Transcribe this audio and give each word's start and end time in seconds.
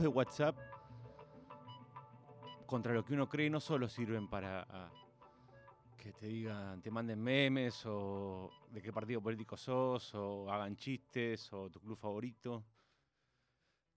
de 0.00 0.08
WhatsApp, 0.08 0.56
contra 2.66 2.92
lo 2.92 3.04
que 3.04 3.14
uno 3.14 3.28
cree, 3.28 3.48
no 3.48 3.60
solo 3.60 3.88
sirven 3.88 4.28
para 4.28 4.66
ah, 4.68 4.92
que 5.96 6.12
te 6.12 6.26
digan, 6.26 6.82
te 6.82 6.90
manden 6.90 7.22
memes 7.22 7.84
o 7.86 8.50
de 8.70 8.82
qué 8.82 8.92
partido 8.92 9.22
político 9.22 9.56
sos, 9.56 10.14
o 10.14 10.50
hagan 10.50 10.76
chistes, 10.76 11.52
o 11.52 11.70
tu 11.70 11.80
club 11.80 11.96
favorito. 11.96 12.64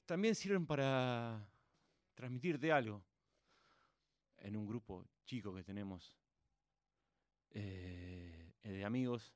También 0.06 0.36
sirven 0.36 0.66
para 0.66 1.46
transmitirte 2.14 2.72
algo 2.72 3.04
en 4.38 4.56
un 4.56 4.66
grupo 4.66 5.06
chico 5.26 5.54
que 5.54 5.64
tenemos 5.64 6.18
eh, 7.52 8.54
de 8.64 8.86
amigos. 8.86 9.34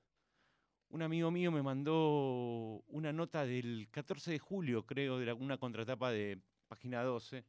Un 0.90 1.02
amigo 1.02 1.30
mío 1.32 1.52
me 1.52 1.62
mandó 1.62 2.84
una 2.88 3.12
nota 3.12 3.46
del 3.46 3.90
14 3.92 4.32
de 4.32 4.40
julio, 4.40 4.86
creo, 4.86 5.18
de 5.18 5.34
una 5.34 5.58
contratapa 5.58 6.12
de 6.12 6.40
página 6.74 7.04
12 7.04 7.46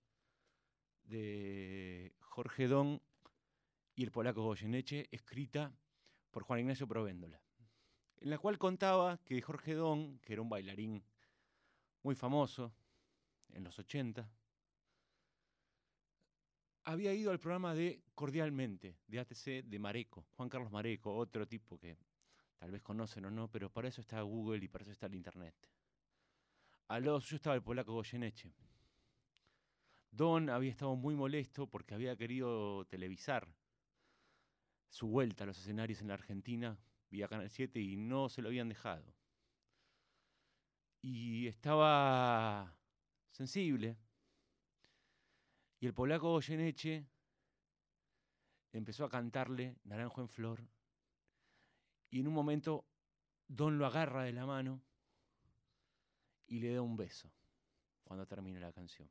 de 1.04 2.14
Jorge 2.20 2.68
Don 2.68 3.00
y 3.94 4.02
el 4.04 4.10
polaco 4.10 4.42
Goyeneche, 4.42 5.08
escrita 5.10 5.72
por 6.30 6.42
Juan 6.42 6.60
Ignacio 6.60 6.86
Provéndola, 6.86 7.40
en 8.18 8.28
la 8.28 8.36
cual 8.36 8.58
contaba 8.58 9.16
que 9.24 9.40
Jorge 9.40 9.72
Don, 9.72 10.18
que 10.18 10.34
era 10.34 10.42
un 10.42 10.50
bailarín 10.50 11.02
muy 12.02 12.14
famoso 12.14 12.74
en 13.48 13.64
los 13.64 13.78
80, 13.78 14.30
había 16.84 17.14
ido 17.14 17.30
al 17.30 17.40
programa 17.40 17.74
de 17.74 18.02
Cordialmente, 18.14 18.98
de 19.06 19.20
ATC 19.20 19.64
de 19.64 19.78
Mareco, 19.78 20.26
Juan 20.36 20.50
Carlos 20.50 20.70
Mareco, 20.70 21.16
otro 21.16 21.48
tipo 21.48 21.78
que 21.78 21.96
tal 22.58 22.70
vez 22.70 22.82
conocen 22.82 23.24
o 23.24 23.30
no, 23.30 23.50
pero 23.50 23.70
para 23.70 23.88
eso 23.88 24.02
está 24.02 24.20
Google 24.20 24.62
y 24.62 24.68
para 24.68 24.82
eso 24.82 24.92
está 24.92 25.06
el 25.06 25.14
Internet. 25.14 25.54
Al 26.88 27.06
lado 27.06 27.22
suyo 27.22 27.36
estaba 27.36 27.56
el 27.56 27.62
polaco 27.62 27.94
Goyeneche. 27.94 28.52
Don 30.16 30.48
había 30.48 30.70
estado 30.70 30.94
muy 30.94 31.16
molesto 31.16 31.66
porque 31.66 31.92
había 31.94 32.16
querido 32.16 32.84
televisar 32.84 33.52
su 34.88 35.08
vuelta 35.08 35.42
a 35.42 35.46
los 35.48 35.58
escenarios 35.58 36.00
en 36.00 36.08
la 36.08 36.14
Argentina 36.14 36.78
vía 37.10 37.26
Canal 37.26 37.50
7 37.50 37.80
y 37.80 37.96
no 37.96 38.28
se 38.28 38.40
lo 38.40 38.48
habían 38.48 38.68
dejado. 38.68 39.12
Y 41.02 41.48
estaba 41.48 42.76
sensible. 43.32 43.98
Y 45.80 45.86
el 45.86 45.94
polaco 45.94 46.30
Goyeneche 46.30 47.04
empezó 48.72 49.04
a 49.04 49.10
cantarle 49.10 49.76
Naranjo 49.82 50.20
en 50.20 50.28
Flor 50.28 50.64
y 52.10 52.20
en 52.20 52.28
un 52.28 52.34
momento 52.34 52.86
Don 53.48 53.78
lo 53.78 53.86
agarra 53.86 54.22
de 54.22 54.32
la 54.32 54.46
mano 54.46 54.80
y 56.46 56.60
le 56.60 56.72
da 56.72 56.82
un 56.82 56.96
beso 56.96 57.30
cuando 58.04 58.26
termina 58.26 58.60
la 58.60 58.72
canción. 58.72 59.10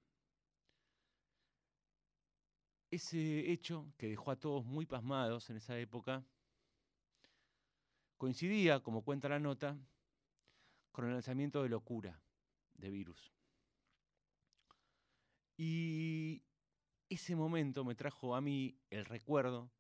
Ese 2.93 3.51
hecho 3.51 3.91
que 3.97 4.07
dejó 4.07 4.29
a 4.29 4.35
todos 4.35 4.63
muy 4.65 4.85
pasmados 4.85 5.49
en 5.49 5.57
esa 5.57 5.75
época 5.79 6.23
coincidía, 8.19 8.81
como 8.81 9.03
cuenta 9.03 9.27
la 9.27 9.39
nota, 9.39 9.75
con 10.91 11.05
el 11.05 11.13
lanzamiento 11.13 11.63
de 11.63 11.69
Locura 11.69 12.21
de 12.75 12.91
Virus. 12.91 13.33
Y 15.57 16.43
ese 17.09 17.35
momento 17.35 17.83
me 17.83 17.95
trajo 17.95 18.35
a 18.35 18.41
mí 18.41 18.77
el 18.91 19.05
recuerdo 19.05 19.71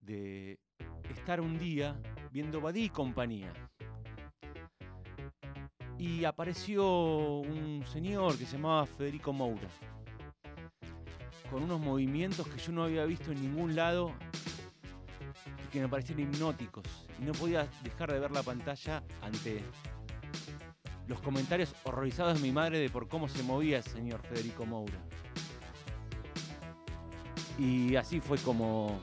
de 0.00 0.58
estar 1.10 1.42
un 1.42 1.58
día 1.58 2.00
viendo 2.32 2.62
Badí 2.62 2.88
compañía. 2.88 3.52
Y 5.98 6.24
apareció 6.24 7.40
un 7.40 7.84
señor 7.86 8.38
que 8.38 8.46
se 8.46 8.56
llamaba 8.56 8.86
Federico 8.86 9.34
Moura, 9.34 9.68
con 11.50 11.64
unos 11.64 11.80
movimientos 11.80 12.46
que 12.46 12.58
yo 12.58 12.72
no 12.72 12.84
había 12.84 13.04
visto 13.04 13.32
en 13.32 13.42
ningún 13.42 13.74
lado 13.74 14.12
y 15.66 15.72
que 15.72 15.80
me 15.80 15.88
parecían 15.88 16.20
hipnóticos. 16.20 16.84
Y 17.20 17.24
no 17.24 17.32
podía 17.32 17.68
dejar 17.82 18.12
de 18.12 18.20
ver 18.20 18.30
la 18.30 18.42
pantalla 18.42 19.02
ante 19.20 19.60
los 21.08 21.20
comentarios 21.20 21.74
horrorizados 21.84 22.40
de 22.40 22.46
mi 22.46 22.52
madre 22.52 22.78
de 22.78 22.88
por 22.88 23.08
cómo 23.08 23.28
se 23.28 23.42
movía 23.42 23.78
el 23.78 23.84
señor 23.84 24.22
Federico 24.22 24.64
Moura. 24.64 24.98
Y 27.58 27.96
así 27.96 28.20
fue 28.20 28.38
como 28.38 29.00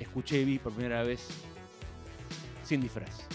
escuché 0.00 0.40
y 0.40 0.44
vi 0.44 0.58
por 0.58 0.72
primera 0.72 1.02
vez 1.02 1.28
sin 2.64 2.80
disfraz. 2.80 3.31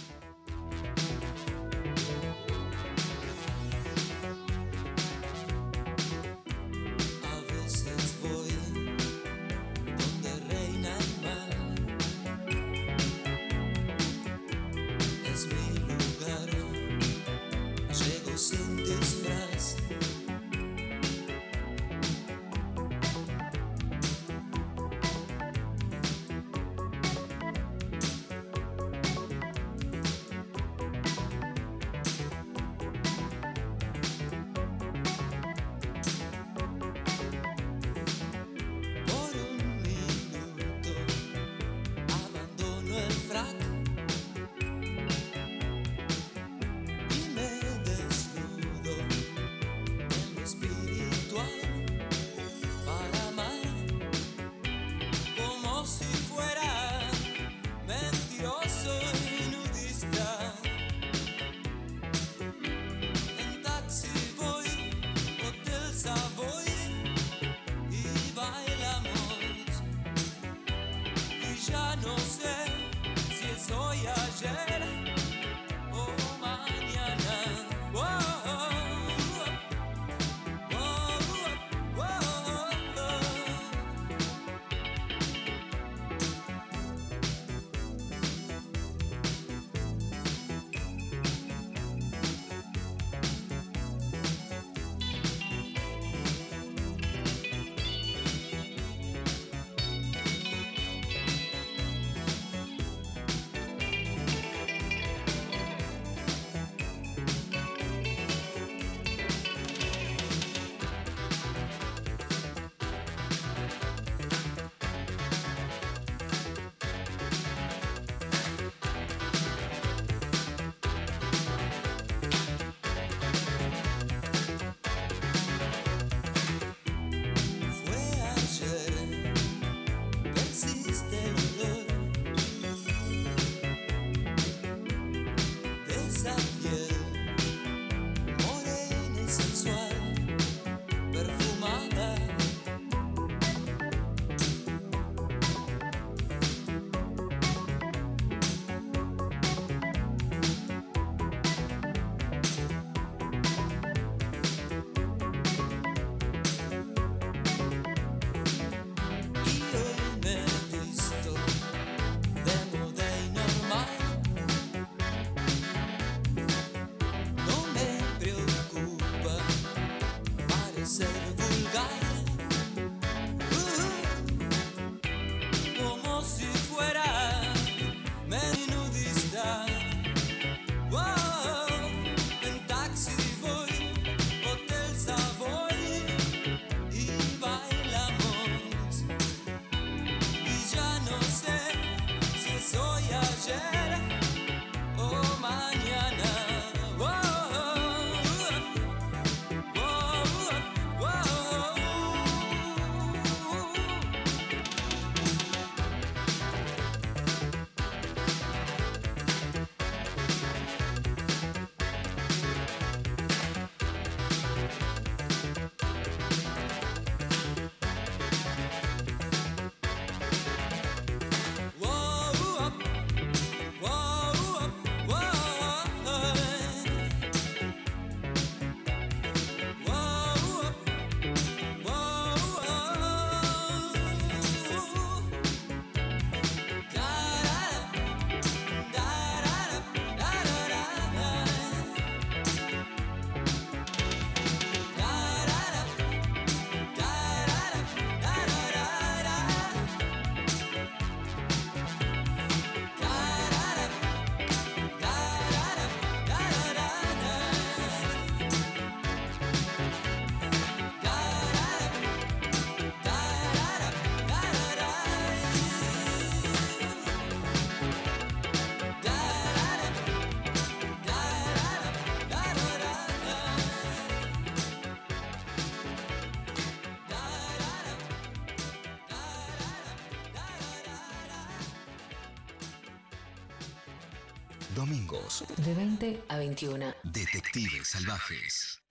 Domingos. 285.18 285.44
De 285.58 285.74
20 285.74 286.24
a 286.30 286.38
21. 286.38 286.86
Detectives 287.04 287.88
Salvajes. 287.88 288.82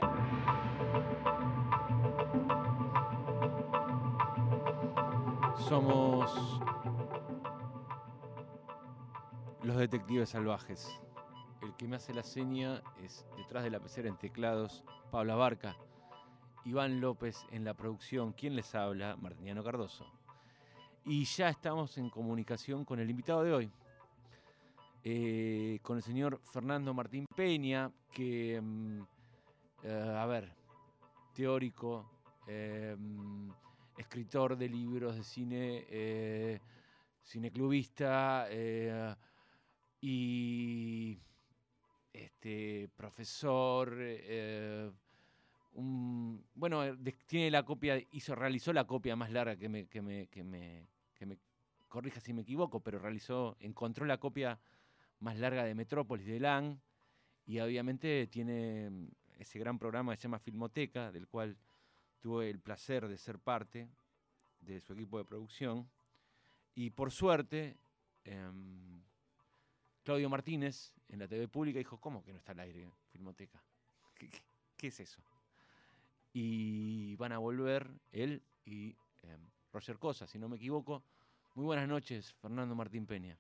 Somos 5.69 6.61
los 9.63 9.77
detectives 9.77 10.31
salvajes. 10.31 10.89
El 11.63 11.75
que 11.75 11.89
me 11.89 11.97
hace 11.97 12.15
la 12.15 12.23
seña 12.23 12.83
es 13.03 13.27
detrás 13.37 13.65
de 13.65 13.71
la 13.71 13.81
pecera 13.81 14.09
en 14.09 14.17
teclados, 14.17 14.85
Pablo 15.11 15.37
Barca. 15.37 15.77
Iván 16.65 17.01
López 17.01 17.47
en 17.51 17.65
la 17.65 17.75
producción. 17.75 18.33
¿Quién 18.33 18.55
les 18.55 18.75
habla? 18.75 19.17
Martiniano 19.17 19.65
Cardoso. 19.65 20.07
Y 21.05 21.25
ya 21.25 21.49
estamos 21.49 21.99
en 21.99 22.11
comunicación 22.11 22.85
con 22.85 23.01
el 23.01 23.11
invitado 23.11 23.43
de 23.43 23.53
hoy, 23.53 23.73
eh, 25.09 25.79
con 25.83 25.99
el 25.99 26.03
señor 26.03 26.41
Fernando 26.43 26.93
Martín 26.93 27.27
Peña, 27.37 27.93
que, 28.13 28.61
mm, 28.61 29.03
eh, 29.85 30.15
a 30.19 30.27
ver, 30.27 30.53
teórico, 31.33 32.11
eh, 32.49 32.97
mm, 32.99 33.51
escritor 33.99 34.57
de 34.59 34.69
libros 34.69 35.15
de 35.15 35.23
cine, 35.23 36.61
cineclubista 37.23 38.49
y 40.01 41.17
este, 42.13 42.89
profesor 42.97 43.97
bueno, 46.55 46.83
tiene 47.29 47.53
la 47.53 47.65
copia, 47.65 47.97
hizo, 48.11 48.35
realizó 48.35 48.73
la 48.73 48.89
copia 48.89 49.15
más 49.15 49.31
larga 49.31 49.55
que 49.57 49.69
me, 49.69 49.87
que 49.87 50.03
me, 50.03 50.27
que 50.27 50.43
me, 50.43 50.89
que 51.15 51.27
me 51.27 51.39
corrija 51.87 52.19
si 52.19 52.33
me 52.33 52.43
equivoco, 52.43 52.81
pero 52.81 52.99
realizó, 52.99 53.57
encontró 53.61 54.05
la 54.05 54.19
copia 54.19 54.59
más 55.21 55.39
larga 55.39 55.65
de 55.65 55.75
Metrópolis 55.75 56.27
de 56.27 56.41
LAN 56.41 56.81
y 57.47 57.61
obviamente 57.61 58.27
tiene 58.27 58.91
mm, 58.91 59.09
ese 59.39 59.59
gran 59.59 59.79
programa 59.79 60.13
que 60.13 60.17
se 60.17 60.25
llama 60.25 60.39
Filmoteca, 60.39 61.13
del 61.13 61.29
cual 61.29 61.57
tuve 62.21 62.51
el 62.51 62.61
placer 62.61 63.09
de 63.09 63.19
ser 63.19 63.39
parte 63.39 63.89
de 64.61 64.81
su 64.81 64.95
equipo 64.95 65.19
de 65.19 65.25
producción. 65.25 65.89
Y 66.75 66.91
por 66.91 67.11
suerte, 67.11 67.77
em, 68.25 69.03
Claudio 70.03 70.29
Martínez 70.29 70.95
en 71.09 71.19
la 71.19 71.29
TV 71.29 71.49
pública 71.49 71.79
dijo, 71.79 71.99
¿cómo 71.99 72.23
que 72.23 72.33
no 72.33 72.39
está 72.39 72.53
al 72.53 72.61
aire 72.61 72.89
Filmoteca? 73.11 73.63
qué 74.77 74.89
es 74.89 75.01
eso? 75.01 75.23
y 76.39 77.17
van 77.17 77.33
a 77.33 77.39
volver 77.39 77.91
él 78.13 78.43
y 78.67 78.95
em, 79.23 79.41
Roger 79.73 79.99
Cosa, 79.99 80.27
si 80.27 80.39
no 80.39 80.51
me 80.51 80.57
equivoco. 80.57 81.03
Muy 81.55 81.65
buenas 81.65 81.89
noches, 81.89 82.35
Fernando 82.43 82.75
Martín 82.75 83.07
Peña. 83.07 83.39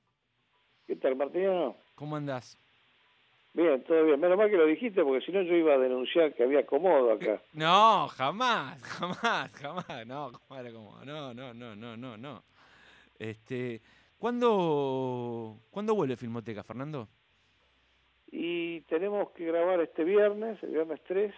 ¿Qué 0.87 0.97
tal, 0.97 1.16
Martino? 1.16 1.76
¿Cómo 1.95 2.16
andás? 2.16 2.57
Bien, 3.55 3.83
todo 3.85 4.05
bien. 4.05 4.21
Menos 4.21 4.37
mal 4.37 4.50
que 4.50 4.57
lo 4.57 4.66
dijiste, 4.66 5.02
porque 5.02 5.25
si 5.25 5.33
no 5.33 5.43
yo 5.43 5.55
iba 5.55 5.75
a 5.75 5.78
denunciar 5.78 6.35
que 6.35 6.45
había 6.45 6.61
acomodo 6.61 7.12
acá. 7.12 7.43
No, 7.55 8.07
jamás, 8.09 8.83
jamás, 8.83 9.50
jamás. 9.52 10.07
No, 10.07 10.31
¿cómo 10.33 10.61
era 10.61 10.73
cómodo? 10.73 11.05
No, 11.05 11.35
no, 11.35 11.55
no, 11.55 11.75
no, 11.75 11.97
no, 11.97 12.16
no. 12.16 12.43
Este, 13.19 13.81
¿cuándo, 14.19 15.59
¿Cuándo 15.71 15.95
vuelve 15.95 16.16
Filmoteca, 16.16 16.62
Fernando? 16.62 17.09
Y 18.31 18.83
tenemos 18.83 19.31
que 19.31 19.47
grabar 19.47 19.81
este 19.81 20.05
viernes, 20.05 20.62
el 20.62 20.71
viernes 20.71 21.00
3, 21.07 21.33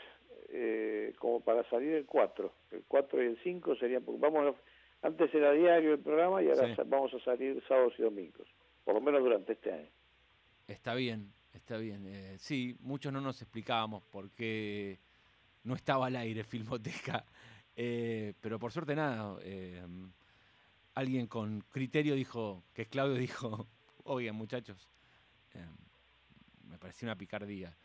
eh, 0.51 1.15
como 1.19 1.41
para 1.41 1.63
salir 1.71 1.95
el 1.95 2.05
4. 2.05 2.53
El 2.73 2.83
4 2.89 3.23
y 3.23 3.27
el 3.27 3.39
5 3.43 3.77
serían, 3.77 4.03
porque 4.03 4.21
vamos, 4.21 4.57
antes 5.03 5.33
era 5.33 5.53
diario 5.53 5.93
el 5.93 6.01
programa 6.01 6.43
y 6.43 6.49
ahora 6.49 6.75
vamos 6.87 7.15
a 7.15 7.21
salir 7.21 7.63
sábados 7.69 7.95
y 7.99 8.03
domingos, 8.03 8.49
por 8.89 8.95
lo 8.95 9.03
menos 9.03 9.23
durante 9.23 9.53
este 9.53 9.71
año. 9.71 9.91
Está 10.67 10.95
bien, 10.95 11.35
está 11.53 11.77
bien. 11.77 12.07
Eh, 12.07 12.37
sí, 12.39 12.75
muchos 12.81 13.13
no 13.13 13.21
nos 13.21 13.43
explicábamos 13.43 14.03
por 14.05 14.31
qué 14.31 14.99
no 15.65 15.75
estaba 15.75 16.07
al 16.07 16.17
aire 16.17 16.43
Filmoteca, 16.45 17.27
eh, 17.77 18.33
pero 18.41 18.59
por 18.59 18.73
suerte 18.73 18.97
nada. 18.97 19.37
Eh, 19.43 19.87
alguien 20.95 21.27
con 21.27 21.61
criterio 21.69 22.15
dijo, 22.15 22.65
que 22.73 22.87
Claudio 22.87 23.17
dijo, 23.19 23.69
oigan 24.05 24.35
muchachos, 24.35 24.89
me 26.63 26.79
pareció 26.79 27.05
una 27.05 27.19
picardía. 27.19 27.77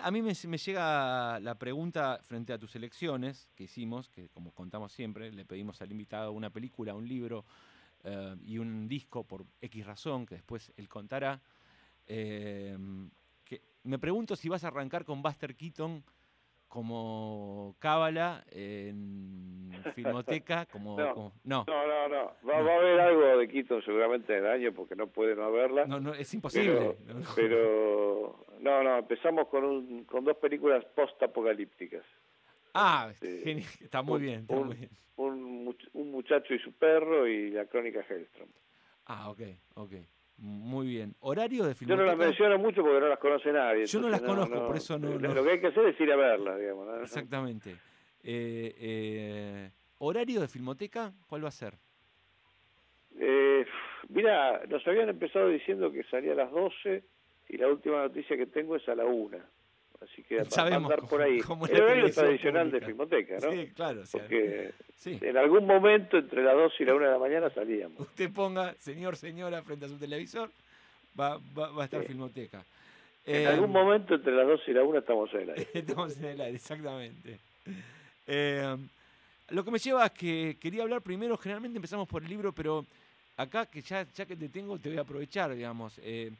A 0.00 0.10
mí 0.12 0.22
me, 0.22 0.32
llega 0.34 1.40
la 1.40 1.58
pregunta 1.58 2.20
frente 2.22 2.52
a 2.52 2.58
tus 2.58 2.76
elecciones 2.76 3.50
que 3.56 3.64
hicimos, 3.64 4.08
que 4.10 4.28
como 4.28 4.52
contamos 4.52 4.92
siempre, 4.92 5.32
le 5.32 5.44
pedimos 5.44 5.82
al 5.82 5.90
invitado 5.90 6.30
una 6.30 6.50
película, 6.50 6.94
un 6.94 7.08
libro 7.08 7.44
eh, 8.04 8.36
y 8.44 8.58
un 8.58 8.88
disco 8.88 9.24
por 9.24 9.44
X 9.60 9.86
razón, 9.86 10.26
que 10.26 10.36
después 10.36 10.72
él 10.76 10.88
contará. 10.88 11.40
Eh, 12.06 12.76
que 13.44 13.62
me 13.84 13.98
pregunto 13.98 14.36
si 14.36 14.48
vas 14.48 14.64
a 14.64 14.68
arrancar 14.68 15.04
con 15.04 15.22
Buster 15.22 15.54
Keaton 15.54 16.02
como 16.68 17.74
cábala 17.78 18.44
en 18.50 19.72
Filmoteca, 19.94 20.66
como 20.70 20.96
no, 20.96 21.34
no, 21.44 21.64
no, 21.66 22.08
no, 22.08 22.32
Va, 22.46 22.56
a 22.56 22.76
haber 22.76 23.00
algo 23.00 23.38
de 23.38 23.48
Keaton 23.48 23.82
seguramente 23.82 24.36
en 24.36 24.44
el 24.44 24.50
año 24.50 24.72
porque 24.72 24.94
no 24.94 25.06
puede 25.06 25.34
no 25.34 25.44
haberla. 25.44 25.86
No, 25.86 25.98
no, 25.98 26.12
es 26.12 26.32
imposible. 26.34 26.96
Pero, 27.34 28.44
no, 28.60 28.82
no, 28.82 28.98
empezamos 28.98 29.48
con, 29.48 29.64
un, 29.64 30.04
con 30.04 30.24
dos 30.24 30.36
películas 30.36 30.84
post-apocalípticas. 30.94 32.04
Ah, 32.74 33.08
este, 33.10 33.58
está 33.80 34.02
muy 34.02 34.20
bien, 34.20 34.40
está 34.40 34.54
un, 34.54 34.66
muy 34.66 34.76
bien. 34.76 34.90
Un, 35.16 35.76
un, 35.92 36.10
muchacho 36.10 36.54
y 36.54 36.58
su 36.58 36.72
perro 36.72 37.26
y 37.26 37.50
la 37.50 37.66
crónica 37.66 38.04
Hellstrom. 38.08 38.48
Ah, 39.06 39.30
ok, 39.30 39.40
ok. 39.74 39.92
Muy 40.38 40.86
bien. 40.86 41.16
¿Horario 41.20 41.64
de 41.64 41.74
filmoteca? 41.74 41.96
Yo 41.96 42.04
no 42.04 42.16
las 42.16 42.28
menciono 42.28 42.58
mucho 42.58 42.82
porque 42.82 43.00
no 43.00 43.08
las 43.08 43.18
conoce 43.18 43.52
nadie. 43.52 43.86
Yo 43.86 44.00
no 44.00 44.08
las 44.08 44.20
conozco, 44.20 44.66
por 44.66 44.76
eso 44.76 44.96
no, 44.98 45.18
Lo 45.18 45.42
que 45.42 45.50
hay 45.50 45.60
que 45.60 45.66
hacer 45.66 45.86
es 45.86 46.00
ir 46.00 46.12
a 46.12 46.16
verlas, 46.16 46.60
digamos. 46.60 46.86
Exactamente. 47.02 47.70
Eh, 48.22 48.74
eh, 48.78 49.70
¿Horario 49.98 50.40
de 50.40 50.48
filmoteca? 50.48 51.12
¿Cuál 51.26 51.44
va 51.44 51.48
a 51.48 51.52
ser? 51.52 51.74
Eh, 53.18 53.66
mira, 54.10 54.62
nos 54.68 54.86
habían 54.86 55.08
empezado 55.08 55.48
diciendo 55.48 55.90
que 55.90 56.04
salía 56.04 56.32
a 56.32 56.36
las 56.36 56.52
12 56.52 57.02
y 57.48 57.56
la 57.56 57.66
última 57.66 58.02
noticia 58.02 58.36
que 58.36 58.46
tengo 58.46 58.76
es 58.76 58.88
a 58.88 58.94
la 58.94 59.06
1. 59.06 59.38
Así 60.00 60.22
que 60.22 60.42
va 60.42 60.62
a 60.62 60.76
andar 60.76 61.00
por 61.08 61.20
ahí. 61.22 61.40
el 61.40 61.82
horario 61.82 62.12
tradicional 62.12 62.70
de 62.70 62.80
Filmoteca, 62.80 63.38
¿no? 63.42 63.50
Sí, 63.50 63.66
claro. 63.74 64.02
Porque 64.12 64.72
en 65.04 65.36
algún 65.36 65.66
momento 65.66 66.18
entre 66.18 66.42
las 66.42 66.54
2 66.54 66.72
y 66.78 66.84
la 66.84 66.94
1 66.94 67.04
de 67.04 67.10
la 67.10 67.18
mañana 67.18 67.50
salíamos. 67.50 68.00
Usted 68.00 68.32
ponga, 68.32 68.74
señor, 68.74 69.16
señora, 69.16 69.62
frente 69.62 69.86
a 69.86 69.88
su 69.88 69.98
televisor, 69.98 70.50
va, 71.18 71.38
va, 71.58 71.82
a 71.82 71.84
estar 71.84 72.04
Filmoteca. 72.04 72.64
En 73.26 73.46
algún 73.46 73.66
em, 73.66 73.72
momento 73.72 74.14
entre 74.14 74.32
las 74.32 74.46
2 74.46 74.60
y 74.68 74.72
la 74.72 74.84
1 74.84 74.98
estamos 74.98 75.34
en 75.34 75.40
el 75.40 75.50
aire. 75.50 75.68
estamos 75.74 76.16
en 76.16 76.24
el 76.24 76.40
aire, 76.40 76.56
exactamente. 76.56 77.38
Em, 78.26 78.88
lo 79.50 79.64
que 79.64 79.70
me 79.70 79.78
lleva 79.78 80.06
es 80.06 80.12
que 80.12 80.56
quería 80.60 80.82
hablar 80.82 81.02
primero, 81.02 81.36
generalmente 81.36 81.76
empezamos 81.76 82.08
por 82.08 82.22
el 82.22 82.28
libro, 82.28 82.52
pero 82.52 82.86
acá 83.36 83.66
que 83.66 83.82
ya, 83.82 84.06
ya 84.14 84.26
que 84.26 84.36
te 84.36 84.48
tengo, 84.48 84.78
te 84.78 84.90
voy 84.90 84.98
a 84.98 85.02
aprovechar, 85.02 85.52
digamos. 85.54 85.98
Eh, 86.02 86.30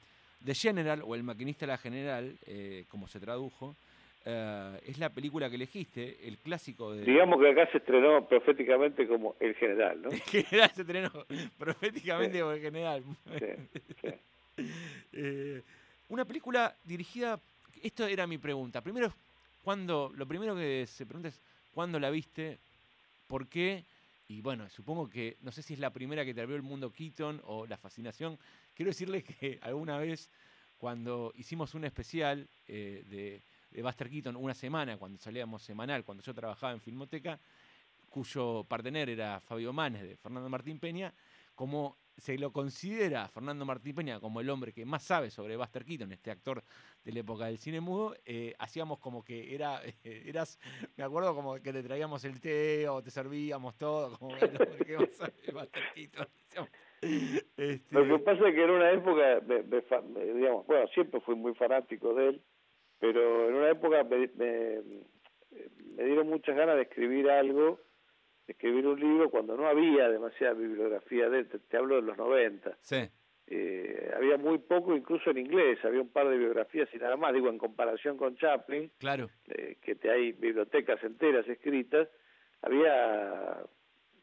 The 0.44 0.54
General, 0.54 1.02
o 1.04 1.14
El 1.14 1.22
maquinista 1.22 1.66
de 1.66 1.72
la 1.72 1.78
general, 1.78 2.38
eh, 2.46 2.84
como 2.88 3.08
se 3.08 3.20
tradujo, 3.20 3.76
eh, 4.24 4.80
es 4.86 4.98
la 4.98 5.10
película 5.10 5.48
que 5.48 5.56
elegiste, 5.56 6.18
el 6.26 6.38
clásico 6.38 6.92
de... 6.92 7.04
Digamos 7.04 7.40
que 7.40 7.50
acá 7.50 7.70
se 7.72 7.78
estrenó 7.78 8.26
proféticamente 8.28 9.06
como 9.06 9.36
El 9.40 9.54
General, 9.54 10.02
¿no? 10.02 10.10
El 10.10 10.20
General 10.20 10.70
se 10.74 10.82
estrenó 10.82 11.10
proféticamente 11.58 12.40
como 12.40 12.52
El 12.52 12.60
General. 12.60 13.02
Eh, 15.12 15.62
una 16.08 16.24
película 16.24 16.74
dirigida... 16.84 17.38
Esto 17.80 18.08
era 18.08 18.26
mi 18.26 18.38
pregunta. 18.38 18.80
Primero, 18.80 19.14
cuando, 19.62 20.10
lo 20.16 20.26
primero 20.26 20.56
que 20.56 20.84
se 20.88 21.06
pregunta 21.06 21.28
es, 21.28 21.40
¿cuándo 21.72 22.00
la 22.00 22.10
viste? 22.10 22.58
¿Por 23.28 23.46
qué? 23.46 23.84
Y 24.28 24.42
bueno, 24.42 24.68
supongo 24.68 25.08
que, 25.08 25.38
no 25.40 25.50
sé 25.50 25.62
si 25.62 25.74
es 25.74 25.80
la 25.80 25.90
primera 25.90 26.24
que 26.24 26.34
te 26.34 26.42
abrió 26.42 26.54
el 26.54 26.62
mundo 26.62 26.92
Keaton 26.92 27.40
o 27.44 27.66
la 27.66 27.78
fascinación, 27.78 28.38
Quiero 28.78 28.90
decirles 28.90 29.24
que 29.24 29.58
alguna 29.62 29.98
vez, 29.98 30.30
cuando 30.78 31.32
hicimos 31.34 31.74
un 31.74 31.84
especial 31.84 32.48
eh, 32.68 33.02
de, 33.10 33.42
de 33.72 33.82
Buster 33.82 34.08
Keaton, 34.08 34.36
una 34.36 34.54
semana, 34.54 34.96
cuando 34.96 35.18
salíamos 35.18 35.64
semanal, 35.64 36.04
cuando 36.04 36.22
yo 36.22 36.32
trabajaba 36.32 36.74
en 36.74 36.80
Filmoteca, 36.80 37.40
cuyo 38.08 38.62
partener 38.68 39.08
era 39.08 39.40
Fabio 39.40 39.72
Manes 39.72 40.02
de 40.02 40.16
Fernando 40.16 40.48
Martín 40.48 40.78
Peña, 40.78 41.12
como 41.58 41.98
se 42.16 42.38
lo 42.38 42.52
considera 42.52 43.26
Fernando 43.26 43.64
Martín 43.64 43.96
Peña 43.96 44.20
como 44.20 44.40
el 44.40 44.48
hombre 44.48 44.72
que 44.72 44.84
más 44.84 45.02
sabe 45.02 45.28
sobre 45.28 45.56
Buster 45.56 45.84
Keaton, 45.84 46.12
este 46.12 46.30
actor 46.30 46.62
de 47.04 47.10
la 47.10 47.18
época 47.18 47.46
del 47.46 47.58
cine 47.58 47.80
mudo, 47.80 48.14
eh, 48.24 48.54
hacíamos 48.60 49.00
como 49.00 49.24
que 49.24 49.56
era, 49.56 49.82
eras, 50.04 50.60
me 50.96 51.02
acuerdo 51.02 51.34
como 51.34 51.56
que 51.56 51.72
te 51.72 51.82
traíamos 51.82 52.24
el 52.24 52.40
té 52.40 52.88
o 52.88 53.02
te 53.02 53.10
servíamos 53.10 53.76
todo, 53.76 54.16
como 54.18 54.36
el 54.36 54.44
hombre 54.44 54.84
que 54.86 54.98
más 54.98 55.12
sabe 55.16 55.32
Buster 55.52 55.82
Keaton. 55.96 56.26
Este... 57.00 57.82
Lo 57.90 58.06
que 58.06 58.24
pasa 58.24 58.48
es 58.48 58.54
que 58.54 58.64
en 58.64 58.70
una 58.70 58.92
época, 58.92 59.40
digamos, 59.40 60.64
bueno, 60.64 60.86
siempre 60.94 61.20
fui 61.22 61.34
muy 61.34 61.56
fanático 61.56 62.14
de 62.14 62.28
él, 62.28 62.42
pero 63.00 63.48
en 63.48 63.54
una 63.54 63.70
época 63.70 64.04
me, 64.04 64.28
me, 64.36 66.04
dieron 66.04 66.28
muchas 66.28 66.54
ganas 66.54 66.76
de 66.76 66.82
escribir 66.82 67.28
algo, 67.28 67.80
de 67.80 67.87
escribir 68.48 68.86
un 68.86 68.98
libro 68.98 69.30
cuando 69.30 69.56
no 69.56 69.66
había 69.66 70.08
demasiada 70.08 70.54
bibliografía 70.54 71.28
de 71.28 71.40
él, 71.40 71.48
te, 71.48 71.76
hablo 71.76 71.96
de 71.96 72.02
los 72.02 72.16
90. 72.16 72.76
Sí. 72.80 73.08
eh, 73.46 74.10
había 74.16 74.36
muy 74.38 74.58
poco 74.58 74.96
incluso 74.96 75.30
en 75.30 75.38
inglés, 75.38 75.78
había 75.84 76.00
un 76.00 76.10
par 76.10 76.28
de 76.28 76.38
biografías 76.38 76.88
y 76.92 76.98
nada 76.98 77.16
más, 77.16 77.32
digo, 77.32 77.48
en 77.48 77.58
comparación 77.58 78.16
con 78.16 78.36
Chaplin, 78.36 78.90
claro. 78.98 79.30
eh, 79.46 79.76
que 79.82 79.94
te 79.94 80.10
hay 80.10 80.32
bibliotecas 80.32 81.02
enteras 81.04 81.46
escritas, 81.48 82.08
había 82.62 83.62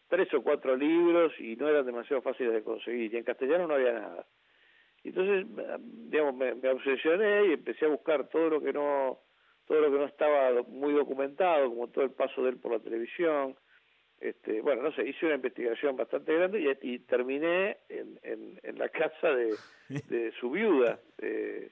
tres 0.10 0.34
o 0.34 0.42
cuatro 0.42 0.76
libros 0.76 1.34
y 1.40 1.56
no 1.56 1.70
eran 1.70 1.86
demasiado 1.86 2.22
fáciles 2.22 2.54
de 2.54 2.64
conseguir, 2.64 3.14
y 3.14 3.18
en 3.18 3.24
castellano 3.24 3.68
no 3.68 3.76
había 3.76 3.94
nada. 3.94 4.26
Entonces, 5.04 5.46
digamos, 6.10 6.36
me, 6.36 6.56
me 6.56 6.70
obsesioné 6.70 7.48
y 7.48 7.54
empecé 7.54 7.86
a 7.86 7.90
buscar 7.90 8.28
todo 8.28 8.50
lo 8.50 8.62
que 8.62 8.74
no 8.74 9.20
todo 9.68 9.82
lo 9.82 9.92
que 9.92 9.98
no 9.98 10.06
estaba 10.06 10.62
muy 10.68 10.94
documentado, 10.94 11.70
como 11.70 11.88
todo 11.88 12.04
el 12.04 12.12
paso 12.12 12.44
de 12.44 12.50
él 12.50 12.58
por 12.58 12.72
la 12.72 12.80
televisión, 12.80 13.56
este, 14.20 14.62
bueno, 14.62 14.84
no 14.84 14.92
sé, 14.94 15.08
hice 15.08 15.26
una 15.26 15.36
investigación 15.36 15.96
bastante 15.96 16.34
grande 16.34 16.78
y, 16.82 17.00
terminé 17.00 17.78
en, 17.90 18.20
en, 18.64 18.80
la 18.80 18.90
casa 18.90 19.30
de, 19.30 19.56
de 20.10 20.32
su 20.40 20.50
viuda. 20.52 21.00
Eh, 21.20 21.72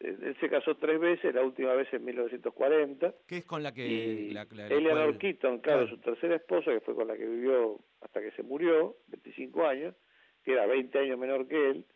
él 0.00 0.36
se 0.38 0.48
casó 0.48 0.76
tres 0.76 1.00
veces, 1.00 1.34
la 1.34 1.42
última 1.42 1.72
vez 1.74 1.92
en 1.92 2.04
1940. 2.04 3.14
¿Qué 3.26 3.38
es 3.38 3.44
con 3.44 3.62
la 3.62 3.74
que...? 3.74 4.30
la, 4.32 4.46
Eleanor 4.68 5.18
Keaton, 5.18 5.58
claro, 5.58 5.88
su 5.88 5.98
tercera 5.98 6.36
esposa, 6.36 6.70
que 6.70 6.80
fue 6.80 6.94
con 6.94 7.08
la 7.08 7.16
que 7.16 7.26
vivió 7.26 7.80
hasta 8.00 8.20
que 8.20 8.30
se 8.32 8.44
murió, 8.44 8.96
25 9.08 9.66
años, 9.66 9.94
que 10.44 10.52
era 10.52 10.66
20 10.66 10.98
años 11.00 11.18
menor 11.18 11.48
que 11.48 11.70
él. 11.70 11.86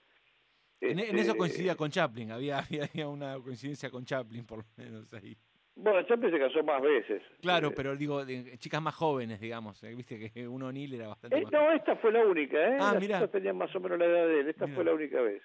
En, 0.81 0.99
en, 0.99 1.17
eso 1.17 1.31
este, 1.31 1.37
coincidía 1.37 1.77
con 1.77 1.91
Chaplin, 1.91 2.33
había, 2.33 2.59
había 2.93 3.07
una 3.07 3.39
coincidencia 3.39 3.89
con 3.89 4.05
Chaplin 4.05 4.45
por 4.45 4.59
lo 4.59 4.65
menos 4.77 5.13
ahí. 5.15 5.37
Bueno, 5.75 6.03
Chaplin 6.03 6.31
se 6.31 6.39
casó 6.39 6.63
más 6.63 6.83
veces. 6.83 7.23
Claro, 7.41 7.69
eh, 7.69 7.73
pero 7.75 7.97
digo, 7.97 8.25
de, 8.25 8.59
chicas 8.59 8.83
más 8.83 8.95
jóvenes, 8.95 9.41
digamos. 9.41 9.83
Eh, 9.83 9.95
viste 9.95 10.19
que 10.19 10.47
uno 10.49 10.69
O'Neill 10.69 10.95
era 10.95 11.09
bastante 11.09 11.39
eh, 11.39 11.45
No, 11.51 11.73
esta 11.73 11.97
fue 11.97 12.13
la 12.13 12.25
única, 12.27 12.57
¿eh? 12.57 12.77
Ah, 12.79 12.97
mira. 12.99 13.27
tenían 13.29 13.57
más 13.57 13.75
o 13.75 13.81
menos 13.81 13.99
la 13.99 14.07
edad 14.07 14.27
de 14.27 14.41
él. 14.41 14.49
Esta 14.49 14.69
fue 14.69 14.85
la 14.85 14.93
única 14.93 15.21
vez. 15.21 15.43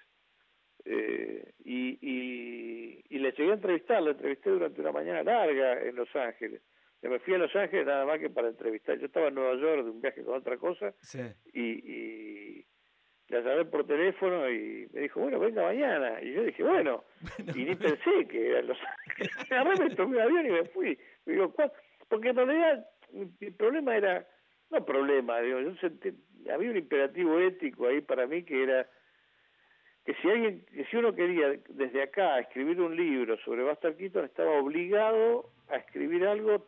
Eh, 0.84 1.52
y, 1.64 1.98
y, 2.00 3.04
y 3.08 3.18
le 3.18 3.32
llegué 3.32 3.50
a 3.50 3.54
entrevistar, 3.54 4.02
la 4.02 4.10
entrevisté 4.10 4.50
durante 4.50 4.80
una 4.80 4.92
mañana 4.92 5.22
larga 5.22 5.82
en 5.82 5.96
Los 5.96 6.14
Ángeles. 6.14 6.62
Me 7.02 7.18
fui 7.20 7.34
a 7.34 7.38
Los 7.38 7.54
Ángeles 7.54 7.86
nada 7.86 8.04
más 8.04 8.18
que 8.18 8.28
para 8.28 8.48
entrevistar. 8.48 8.98
Yo 8.98 9.06
estaba 9.06 9.28
en 9.28 9.34
Nueva 9.34 9.54
York 9.54 9.84
de 9.84 9.90
un 9.90 10.00
viaje 10.00 10.24
con 10.24 10.34
otra 10.36 10.56
cosa. 10.58 10.92
Sí. 11.00 11.20
Y, 11.52 11.62
y 11.62 12.66
la 13.28 13.40
llamé 13.40 13.64
por 13.66 13.86
teléfono 13.86 14.48
y 14.50 14.88
me 14.92 15.02
dijo, 15.02 15.20
bueno, 15.20 15.38
venga 15.38 15.62
mañana. 15.62 16.22
Y 16.22 16.32
yo 16.32 16.42
dije, 16.44 16.62
bueno, 16.62 17.04
y 17.54 17.64
ni 17.64 17.74
pensé 17.74 18.26
que 18.28 18.50
era 18.50 18.62
Los 18.62 18.78
Ángeles. 19.06 19.80
Me 19.80 19.94
tomé 19.94 20.16
un 20.16 20.22
avión 20.22 20.46
y 20.46 20.50
me 20.50 20.64
fui. 20.66 20.98
digo, 21.26 21.54
porque 22.08 22.28
en 22.30 22.36
realidad 22.36 22.86
mi 23.12 23.50
problema 23.50 23.96
era, 23.96 24.26
no 24.70 24.84
problema, 24.84 25.40
digo, 25.40 25.60
yo 25.60 25.74
sentí, 25.76 26.12
había 26.52 26.70
un 26.70 26.76
imperativo 26.76 27.38
ético 27.40 27.86
ahí 27.86 28.00
para 28.00 28.26
mí 28.26 28.42
que 28.44 28.62
era 28.62 28.86
que 30.04 30.14
si 30.14 30.30
alguien, 30.30 30.64
que 30.74 30.86
si 30.86 30.96
uno 30.96 31.14
quería 31.14 31.58
desde 31.68 32.02
acá 32.02 32.38
escribir 32.38 32.80
un 32.80 32.96
libro 32.96 33.36
sobre 33.44 33.62
Buster 33.62 33.94
Keaton, 33.94 34.24
estaba 34.24 34.52
obligado 34.52 35.50
a 35.68 35.76
escribir 35.76 36.26
algo 36.26 36.64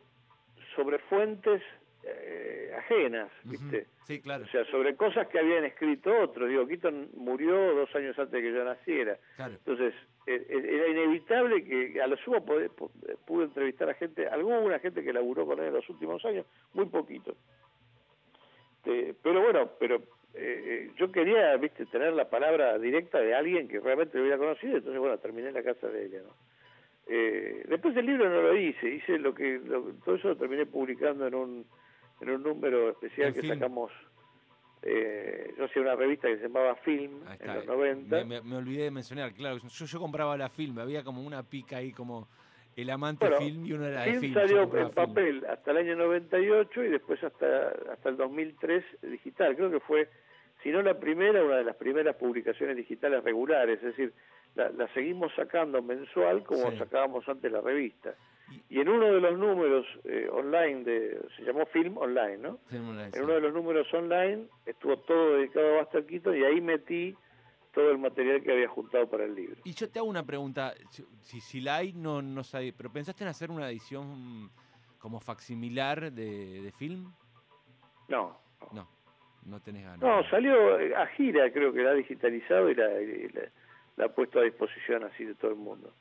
sobre 0.75 0.99
fuentes 0.99 1.61
eh, 2.03 2.73
ajenas, 2.79 3.29
¿viste? 3.43 3.85
Sí, 4.05 4.21
claro. 4.21 4.45
O 4.45 4.47
sea, 4.47 4.65
sobre 4.65 4.95
cosas 4.95 5.27
que 5.27 5.37
habían 5.37 5.65
escrito 5.65 6.11
otros. 6.19 6.49
Digo, 6.49 6.65
Keaton 6.65 7.09
murió 7.15 7.75
dos 7.75 7.93
años 7.95 8.17
antes 8.17 8.31
de 8.31 8.41
que 8.41 8.53
yo 8.53 8.63
naciera. 8.63 9.17
Entonces, 9.37 9.93
eh, 10.25 10.45
eh, 10.49 10.67
era 10.67 10.87
inevitable 10.87 11.63
que 11.63 12.01
a 12.01 12.07
lo 12.07 12.17
sumo 12.17 12.43
pude, 12.43 13.43
entrevistar 13.43 13.89
a 13.89 13.93
gente, 13.93 14.27
alguna 14.27 14.79
gente 14.79 15.03
que 15.03 15.13
laburó 15.13 15.45
con 15.45 15.59
él 15.59 15.67
en 15.67 15.73
los 15.73 15.87
últimos 15.89 16.25
años, 16.25 16.45
muy 16.73 16.87
poquito. 16.87 17.35
pero 18.83 19.41
bueno, 19.41 19.71
pero 19.79 20.01
yo 20.95 21.11
quería, 21.11 21.55
viste, 21.57 21.85
tener 21.85 22.13
la 22.13 22.29
palabra 22.29 22.79
directa 22.79 23.19
de 23.19 23.35
alguien 23.35 23.67
que 23.67 23.79
realmente 23.79 24.17
lo 24.17 24.23
hubiera 24.23 24.39
conocido, 24.39 24.77
entonces 24.77 24.99
bueno, 24.99 25.19
terminé 25.19 25.49
en 25.49 25.53
la 25.53 25.63
casa 25.63 25.87
de 25.87 26.05
ella, 26.05 26.21
¿no? 26.23 26.33
después 27.67 27.93
del 27.93 28.05
libro 28.05 28.29
no 28.29 28.41
lo 28.41 28.55
hice, 28.55 28.87
hice 28.87 29.19
lo 29.19 29.33
que, 29.33 29.59
todo 30.05 30.15
eso 30.15 30.29
lo 30.29 30.37
terminé 30.37 30.65
publicando 30.65 31.27
en 31.27 31.35
un 31.35 31.65
en 32.21 32.29
un 32.29 32.43
número 32.43 32.89
especial 32.89 33.33
que 33.33 33.47
sacamos. 33.47 33.91
Eh, 34.83 35.53
yo 35.57 35.65
hacía 35.65 35.81
una 35.81 35.95
revista 35.95 36.27
que 36.27 36.37
se 36.37 36.43
llamaba 36.43 36.75
Film 36.77 37.21
en 37.39 37.53
los 37.53 37.65
90. 37.65 38.25
Me, 38.25 38.55
olvidé 38.55 38.85
de 38.85 38.91
mencionar, 38.91 39.33
claro, 39.33 39.57
yo, 39.57 39.85
yo 39.85 39.99
compraba 39.99 40.35
la 40.37 40.49
Film, 40.49 40.79
había 40.79 41.03
como 41.03 41.21
una 41.21 41.43
pica 41.43 41.77
ahí 41.77 41.91
como 41.91 42.27
el 42.75 42.89
amante 42.89 43.29
film 43.37 43.65
y 43.65 43.73
uno 43.73 43.85
era 43.85 44.03
de 44.03 44.19
film. 44.19 44.33
salió 44.33 44.77
en 44.77 44.89
papel 44.91 45.45
hasta 45.49 45.71
el 45.71 45.77
año 45.77 45.95
98 45.97 46.83
y 46.83 46.87
después 46.89 47.23
hasta, 47.23 47.69
hasta 47.91 48.09
el 48.09 48.17
2003 48.17 48.83
digital. 49.01 49.55
Creo 49.55 49.71
que 49.71 49.79
fue, 49.81 50.09
si 50.63 50.69
no 50.69 50.81
la 50.81 50.97
primera, 50.97 51.43
una 51.43 51.57
de 51.57 51.65
las 51.65 51.75
primeras 51.75 52.15
publicaciones 52.15 52.77
digitales 52.77 53.23
regulares, 53.23 53.77
es 53.79 53.97
decir, 53.97 54.13
la, 54.55 54.71
seguimos 54.93 55.33
sacando 55.35 55.81
mensual 55.81 56.43
como 56.43 56.71
sacábamos 56.77 57.27
antes 57.27 57.51
la 57.51 57.61
revista. 57.61 58.15
Y 58.69 58.79
en 58.79 58.89
uno 58.89 59.05
de 59.05 59.21
los 59.21 59.37
números 59.37 59.85
eh, 60.05 60.29
online, 60.31 60.83
de, 60.83 61.21
se 61.35 61.43
llamó 61.43 61.65
Film 61.67 61.97
Online, 61.97 62.37
¿no? 62.37 62.59
en 62.71 62.83
uno 62.83 63.33
de 63.33 63.41
los 63.41 63.53
números 63.53 63.87
online 63.93 64.47
estuvo 64.65 64.97
todo 64.97 65.37
dedicado 65.37 65.75
a 65.75 65.81
Buster 65.81 66.05
Keaton 66.05 66.37
y 66.37 66.43
ahí 66.43 66.61
metí 66.61 67.15
todo 67.73 67.91
el 67.91 67.97
material 67.97 68.41
que 68.41 68.51
había 68.51 68.67
juntado 68.67 69.09
para 69.09 69.25
el 69.25 69.35
libro. 69.35 69.57
Y 69.63 69.73
yo 69.73 69.89
te 69.89 69.99
hago 69.99 70.07
una 70.07 70.25
pregunta, 70.25 70.73
si, 71.21 71.39
si 71.39 71.61
la 71.61 71.77
hay, 71.77 71.93
no, 71.93 72.21
no 72.21 72.41
pero 72.77 72.91
¿pensaste 72.91 73.23
en 73.23 73.29
hacer 73.29 73.51
una 73.51 73.69
edición 73.69 74.51
como 74.99 75.19
facsimilar 75.19 76.11
de, 76.11 76.61
de 76.61 76.71
film? 76.71 77.11
No. 78.07 78.37
No, 78.71 78.87
no 79.45 79.59
tenés 79.61 79.83
ganas. 79.83 80.01
No, 80.01 80.29
salió 80.29 80.75
a 80.97 81.07
gira, 81.07 81.51
creo 81.51 81.73
que 81.73 81.81
la 81.81 81.91
ha 81.91 81.93
digitalizado 81.93 82.69
y 82.69 82.75
la, 82.75 82.87
la 83.97 84.05
ha 84.05 84.09
puesto 84.09 84.39
a 84.39 84.43
disposición 84.43 85.03
así 85.03 85.25
de 85.25 85.35
todo 85.35 85.51
el 85.51 85.57
mundo. 85.57 85.93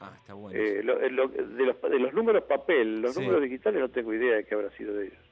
Ah, 0.00 0.12
está 0.16 0.34
bueno. 0.34 0.58
Eh, 0.58 0.82
de, 0.82 1.10
los, 1.10 1.32
de 1.32 1.98
los 1.98 2.12
números 2.12 2.44
papel, 2.44 3.00
los 3.00 3.16
números 3.16 3.42
digitales 3.42 3.80
no 3.80 3.88
tengo 3.88 4.12
idea 4.12 4.36
de 4.36 4.44
qué 4.44 4.54
habrá 4.54 4.70
sido 4.76 4.94
de 4.94 5.06
ellos. 5.06 5.24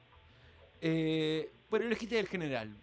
Eh, 0.81 1.49
pero 1.69 1.85
elegiste 1.85 2.19
el 2.19 2.27
general. 2.27 2.75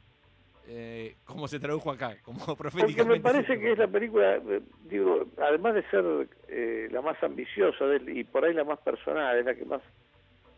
Eh, 0.72 1.16
¿Cómo 1.25 1.49
se 1.49 1.58
tradujo 1.58 1.90
acá? 1.90 2.16
Como 2.25 2.38
Porque 2.56 3.04
me 3.04 3.20
parece 3.20 3.58
que 3.58 3.72
es 3.72 3.78
la 3.78 3.88
película, 3.88 4.37
eh, 4.37 4.60
digo, 4.84 5.26
además 5.38 5.75
de 5.75 5.82
ser 5.90 6.28
eh, 6.49 6.88
la 6.92 7.02
más 7.02 7.20
ambiciosa 7.22 7.84
y 8.06 8.22
por 8.22 8.44
ahí 8.44 8.54
la 8.54 8.62
más 8.62 8.78
personal, 8.78 9.37
es 9.37 9.44
la 9.44 9.54
que 9.54 9.64
más, 9.64 9.82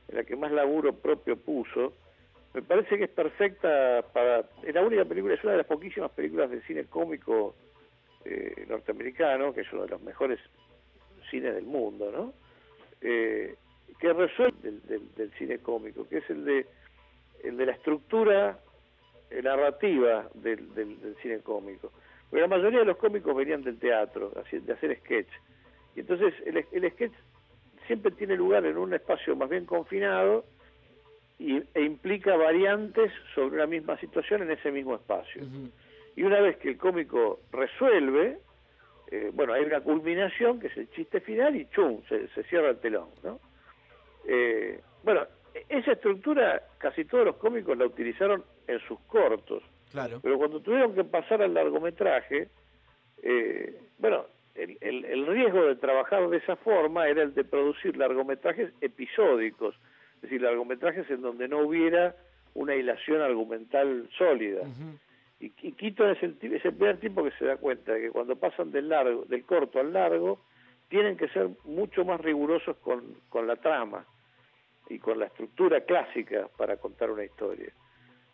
la 0.08 0.22
que 0.24 0.36
más 0.36 0.52
laburo 0.52 0.92
propio 0.92 1.36
puso, 1.36 1.94
me 2.52 2.60
parece 2.60 2.98
que 2.98 3.04
es 3.04 3.10
perfecta 3.10 4.04
para, 4.12 4.44
es 4.62 4.74
la 4.74 4.82
única 4.82 5.06
película, 5.06 5.32
es 5.34 5.42
una 5.42 5.52
de 5.52 5.58
las 5.58 5.66
poquísimas 5.66 6.10
películas 6.10 6.50
de 6.50 6.60
cine 6.62 6.84
cómico 6.84 7.54
eh, 8.26 8.66
norteamericano, 8.68 9.54
que 9.54 9.62
es 9.62 9.72
uno 9.72 9.82
de 9.82 9.88
los 9.88 10.02
mejores 10.02 10.38
cine 11.32 11.50
del 11.50 11.64
mundo, 11.64 12.12
¿no? 12.12 12.32
Eh, 13.00 13.56
que 13.98 14.12
resuelve 14.12 14.80
del, 15.16 15.32
cine 15.38 15.58
cómico, 15.58 16.08
que 16.08 16.18
es 16.18 16.30
el 16.30 16.44
de, 16.44 16.66
el 17.42 17.56
de 17.56 17.66
la 17.66 17.72
estructura 17.72 18.58
eh, 19.30 19.42
narrativa 19.42 20.28
del, 20.34 20.74
del, 20.74 21.16
cine 21.22 21.40
cómico. 21.40 21.90
Porque 22.28 22.42
la 22.42 22.48
mayoría 22.48 22.80
de 22.80 22.84
los 22.84 22.96
cómicos 22.96 23.34
venían 23.34 23.62
del 23.62 23.78
teatro, 23.78 24.30
de 24.30 24.72
hacer 24.72 24.98
sketch. 24.98 25.28
Y 25.96 26.00
entonces 26.00 26.34
el, 26.46 26.64
el 26.70 26.92
sketch 26.92 27.12
siempre 27.86 28.12
tiene 28.12 28.36
lugar 28.36 28.64
en 28.66 28.76
un 28.76 28.94
espacio 28.94 29.34
más 29.36 29.48
bien 29.48 29.66
confinado 29.66 30.44
y, 31.38 31.62
e 31.74 31.82
implica 31.82 32.36
variantes 32.36 33.12
sobre 33.34 33.56
una 33.56 33.66
misma 33.66 33.98
situación 33.98 34.42
en 34.42 34.52
ese 34.52 34.70
mismo 34.70 34.94
espacio. 34.94 35.42
Y 36.14 36.22
una 36.22 36.40
vez 36.40 36.56
que 36.58 36.70
el 36.70 36.76
cómico 36.76 37.40
resuelve, 37.50 38.38
eh, 39.12 39.30
bueno, 39.34 39.52
hay 39.52 39.62
una 39.62 39.82
culminación 39.82 40.58
que 40.58 40.68
es 40.68 40.76
el 40.78 40.90
chiste 40.92 41.20
final 41.20 41.54
y 41.54 41.66
¡chum! 41.66 42.00
se, 42.08 42.42
cierra 42.44 42.70
el 42.70 42.78
telón, 42.78 43.10
¿no? 43.22 43.40
Eh, 44.26 44.80
bueno, 45.04 45.26
esa 45.68 45.92
estructura 45.92 46.62
casi 46.78 47.04
todos 47.04 47.26
los 47.26 47.36
cómicos 47.36 47.76
la 47.76 47.84
utilizaron 47.84 48.42
en 48.66 48.80
sus 48.88 48.98
cortos. 49.00 49.62
Claro. 49.90 50.18
Pero 50.22 50.38
cuando 50.38 50.60
tuvieron 50.60 50.94
que 50.94 51.04
pasar 51.04 51.42
al 51.42 51.52
largometraje, 51.52 52.48
eh, 53.22 53.78
bueno, 53.98 54.24
el, 54.54 54.78
el, 54.80 55.26
riesgo 55.26 55.66
de 55.66 55.76
trabajar 55.76 56.30
de 56.30 56.38
esa 56.38 56.56
forma 56.56 57.06
era 57.06 57.22
el 57.22 57.34
de 57.34 57.44
producir 57.44 57.98
largometrajes 57.98 58.72
episódicos, 58.80 59.74
es 60.16 60.22
decir, 60.22 60.40
largometrajes 60.40 61.10
en 61.10 61.20
donde 61.20 61.48
no 61.48 61.58
hubiera 61.58 62.16
una 62.54 62.74
hilación 62.74 63.20
argumental 63.20 64.08
sólida. 64.16 64.62
Y, 65.42 65.72
Quito 65.72 66.08
es 66.08 66.22
el, 66.22 66.36
es 66.40 66.62
primer 66.62 67.00
tipo 67.00 67.24
que 67.24 67.32
se 67.32 67.44
da 67.44 67.56
cuenta 67.56 67.92
de 67.92 68.02
que 68.02 68.10
cuando 68.10 68.36
pasan 68.36 68.70
del 68.70 68.88
largo, 68.88 69.24
del 69.24 69.44
corto 69.44 69.80
al 69.80 69.92
largo, 69.92 70.38
tienen 70.88 71.16
que 71.16 71.28
ser 71.28 71.50
mucho 71.64 72.04
más 72.04 72.20
rigurosos 72.20 72.76
con, 72.76 73.02
con 73.28 73.48
la 73.48 73.56
trama 73.56 74.06
y 74.88 75.00
con 75.00 75.18
la 75.18 75.26
estructura 75.26 75.80
clásica 75.80 76.48
para 76.56 76.76
contar 76.76 77.10
una 77.10 77.24
historia. 77.24 77.72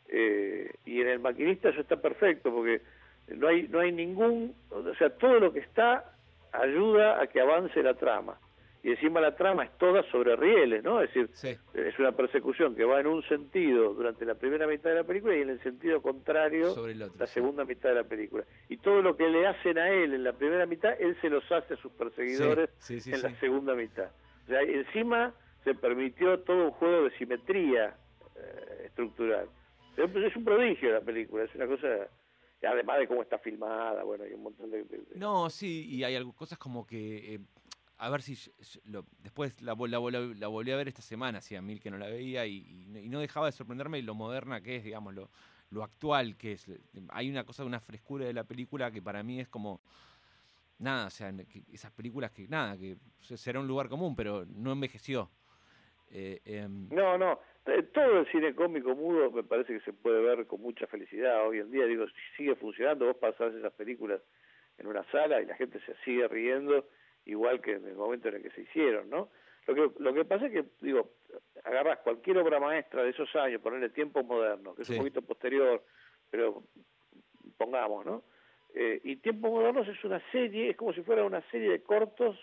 Eh, 0.09 0.71
y 0.85 1.01
en 1.01 1.09
el 1.09 1.19
maquinista 1.19 1.71
eso 1.71 1.81
está 1.81 1.97
perfecto 1.97 2.53
porque 2.53 2.83
no 3.29 3.49
hay 3.49 3.69
no 3.69 3.81
hay 3.81 3.93
ningún, 3.93 4.55
o 4.71 4.95
sea, 4.95 5.11
todo 5.11 5.41
lo 5.41 5.53
que 5.53 5.61
está 5.61 6.13
ayuda 6.53 7.23
a 7.23 7.27
que 7.27 7.41
avance 7.41 7.83
la 7.83 7.95
trama. 7.95 8.39
Y 8.89 8.93
encima 8.93 9.21
la 9.21 9.37
trama 9.37 9.65
es 9.65 9.77
toda 9.77 10.03
sobre 10.11 10.35
rieles, 10.35 10.83
¿no? 10.83 11.03
Es 11.03 11.13
decir, 11.13 11.29
Sí. 11.35 11.55
es 11.75 11.99
una 11.99 12.13
persecución 12.13 12.75
que 12.75 12.85
va 12.85 12.99
en 13.01 13.07
un 13.07 13.23
sentido 13.25 13.93
durante 13.93 14.25
la 14.25 14.35
primera 14.35 14.67
mitad 14.67 14.89
de 14.89 14.97
la 14.97 15.05
película 15.05 15.37
y 15.37 15.43
en 15.43 15.51
el 15.51 15.63
sentido 15.63 16.01
contrario 16.01 16.71
Sobre 16.71 16.93
el 16.93 17.03
otro. 17.03 17.19
la 17.19 17.27
sí. 17.27 17.35
segunda 17.35 17.67
mitad 17.67 17.91
de 17.91 17.97
la 17.97 18.05
película. 18.05 18.45
Y 18.71 18.79
todo 18.79 19.03
lo 19.03 19.15
que 19.15 19.29
le 19.29 19.47
hacen 19.47 19.77
a 19.77 19.91
él 19.91 20.15
en 20.15 20.25
la 20.25 20.33
primera 20.33 20.65
mitad, 20.65 20.99
él 20.99 21.15
se 21.21 21.29
los 21.29 21.45
hace 21.53 21.75
a 21.75 21.77
sus 21.77 21.93
perseguidores 21.93 22.71
Sí, 22.79 22.99
en 23.13 23.21
la 23.21 23.39
segunda 23.41 23.75
mitad. 23.75 24.11
O 24.45 24.47
sea, 24.49 24.63
encima 24.63 25.35
se 25.65 25.75
permitió 25.75 26.39
todo 26.41 26.65
un 26.65 26.71
juego 26.71 27.05
de 27.05 27.11
simetría 27.19 27.95
eh, 28.37 28.85
estructural. 28.87 29.49
Pero, 29.97 30.09
pues, 30.11 30.25
es 30.25 30.35
un 30.37 30.45
prodigio 30.47 30.93
la 30.93 31.03
película, 31.03 31.45
es 31.45 31.55
una 31.55 31.67
cosa, 31.67 31.89
además 32.63 33.01
de 33.01 33.07
cómo 33.07 33.21
está 33.21 33.37
filmada, 33.39 34.03
bueno, 34.05 34.25
hay 34.25 34.33
un 34.33 34.45
montón 34.45 34.71
de- 34.71 34.87
No, 35.17 35.51
sí, 35.51 35.85
y 35.91 36.05
hay 36.05 36.17
algo, 36.17 36.33
cosas 36.33 36.57
como 36.57 36.87
que. 36.87 37.35
eh, 37.35 37.39
a 37.99 38.11
ver 38.11 38.23
si. 38.23 38.35
yo- 38.35 38.81
lo- 38.85 39.05
después 39.19 39.61
la, 39.61 39.73
la, 39.75 39.99
vol- 39.99 40.35
la 40.39 40.47
volví 40.49 40.71
a 40.71 40.77
ver 40.77 40.89
esta 40.89 41.03
semana, 41.03 41.39
hacía 41.39 41.61
mil 41.61 41.81
que 41.81 41.91
no 41.91 41.99
la 41.99 42.07
veía, 42.07 42.47
y, 42.47 42.87
no- 43.09 43.21
dejaba 43.21 43.47
de 43.47 43.53
sorprenderme 43.53 44.01
lo 44.03 44.15
moderna 44.15 44.61
que 44.61 44.77
es, 44.77 44.85
digamos, 44.85 45.15
lo, 45.15 45.31
lo 45.71 45.83
actual 45.83 46.37
que 46.37 46.53
es. 46.53 46.67
Hay 47.11 47.29
una 47.29 47.45
cosa, 47.45 47.65
una 47.65 47.81
frescura 47.81 48.25
de 48.25 48.33
la 48.33 48.45
película 48.45 48.91
que 48.91 49.03
para 49.03 49.23
mí 49.23 49.41
es 49.41 49.49
como. 49.49 49.81
Nada, 50.79 51.09
o 51.09 51.11
sea, 51.11 51.33
esas 51.73 51.91
películas 51.91 52.31
que. 52.31 52.47
Nada, 52.47 52.79
que 52.79 52.97
será 53.21 53.59
un 53.59 53.67
lugar 53.67 53.89
común, 53.89 54.15
pero 54.15 54.45
no 54.47 54.71
envejeció. 54.73 55.29
Eh, 56.11 56.41
em, 56.45 56.89
No, 56.91 57.19
no, 57.19 57.41
t- 57.65 57.83
todo 57.83 58.21
el 58.21 58.31
cine 58.31 58.55
cómico 58.55 58.95
mudo 58.95 59.31
me 59.31 59.43
parece 59.43 59.75
que 59.75 59.81
se 59.81 59.93
puede 59.93 60.23
ver 60.23 60.47
con 60.47 60.61
mucha 60.63 60.87
felicidad 60.87 61.47
hoy 61.47 61.59
en 61.59 61.71
día, 61.71 61.85
digo, 61.85 62.07
si 62.07 62.15
sigue 62.37 62.55
funcionando, 62.55 63.07
vos 63.07 63.17
pasás 63.17 63.53
esas 63.55 63.73
películas 63.73 64.21
en 64.79 64.87
una 64.87 65.05
sala 65.11 65.43
y 65.43 65.47
la 65.47 65.57
gente 65.57 65.81
se 65.85 65.95
sigue 66.05 66.27
riendo 66.29 66.87
igual 67.29 67.61
que 67.61 67.73
en 67.75 67.87
el 67.87 67.95
momento 67.95 68.29
en 68.29 68.37
el 68.37 68.43
que 68.43 68.51
se 68.51 68.63
hicieron, 68.63 69.09
¿no? 69.09 69.29
Lo 69.67 69.75
que, 69.75 70.03
lo 70.03 70.15
que 70.15 70.25
pasa 70.25 70.47
es 70.47 70.53
que, 70.53 70.65
digo, 70.81 71.11
agarras 71.65 71.99
cualquier 72.01 72.39
obra 72.39 72.59
maestra 72.59 73.03
de 73.03 73.11
esos 73.11 73.35
años, 73.37 73.61
ponerle 73.61 73.91
tiempo 73.91 74.23
moderno, 74.25 74.75
que 74.75 74.83
es 74.83 74.89
Sí. 74.89 74.95
un 74.95 75.01
poquito 75.01 75.23
posterior, 75.23 75.83
pero 76.31 76.63
pongamos, 77.57 78.05
¿no? 78.07 78.23
Eh, 78.75 79.01
y 79.05 79.17
Tiempos 79.17 79.51
Modernos 79.51 79.87
es 79.89 80.03
una 80.05 80.21
serie, 80.31 80.71
es 80.71 80.77
como 80.77 80.93
si 80.93 81.03
fuera 81.03 81.25
una 81.25 81.43
serie 81.51 81.71
de 81.71 81.83
cortos 81.83 82.39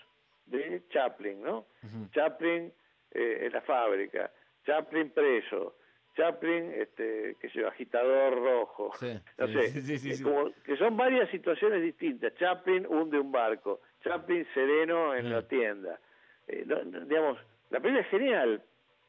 de 0.45 0.84
Chaplin, 0.89 1.41
¿no? 1.41 1.65
Chaplin 2.12 2.71
eh, 3.12 3.39
en 3.45 3.54
la 3.54 3.62
fábrica, 3.62 4.32
Chaplin 4.65 5.10
preso, 5.12 5.78
Chaplin, 6.15 6.71
este, 6.74 7.36
que 7.39 7.50
yo, 7.50 7.67
agitador 7.67 8.36
rojo, 8.36 8.91
Sí, 9.00 9.08
no 9.38 9.48
sí, 9.48 9.82
sé, 9.82 9.98
sí. 10.15 10.24
como 10.24 10.52
que 10.63 10.78
son 10.78 10.95
varias 10.95 11.30
situaciones 11.30 11.82
distintas. 11.82 12.34
Chaplin 12.36 12.86
hunde 12.88 13.19
un 13.19 13.32
barco, 13.32 13.82
Chaplin 14.10 14.46
sereno 14.54 15.15
en 15.15 15.26
Mm. 15.28 15.32
la 15.32 15.48
tienda. 15.48 16.00
Eh, 16.48 16.63
no- 16.65 16.84
digamos, 17.06 17.39
la 17.72 17.80
película 17.80 18.02
es 18.02 18.10
genial, 18.10 18.63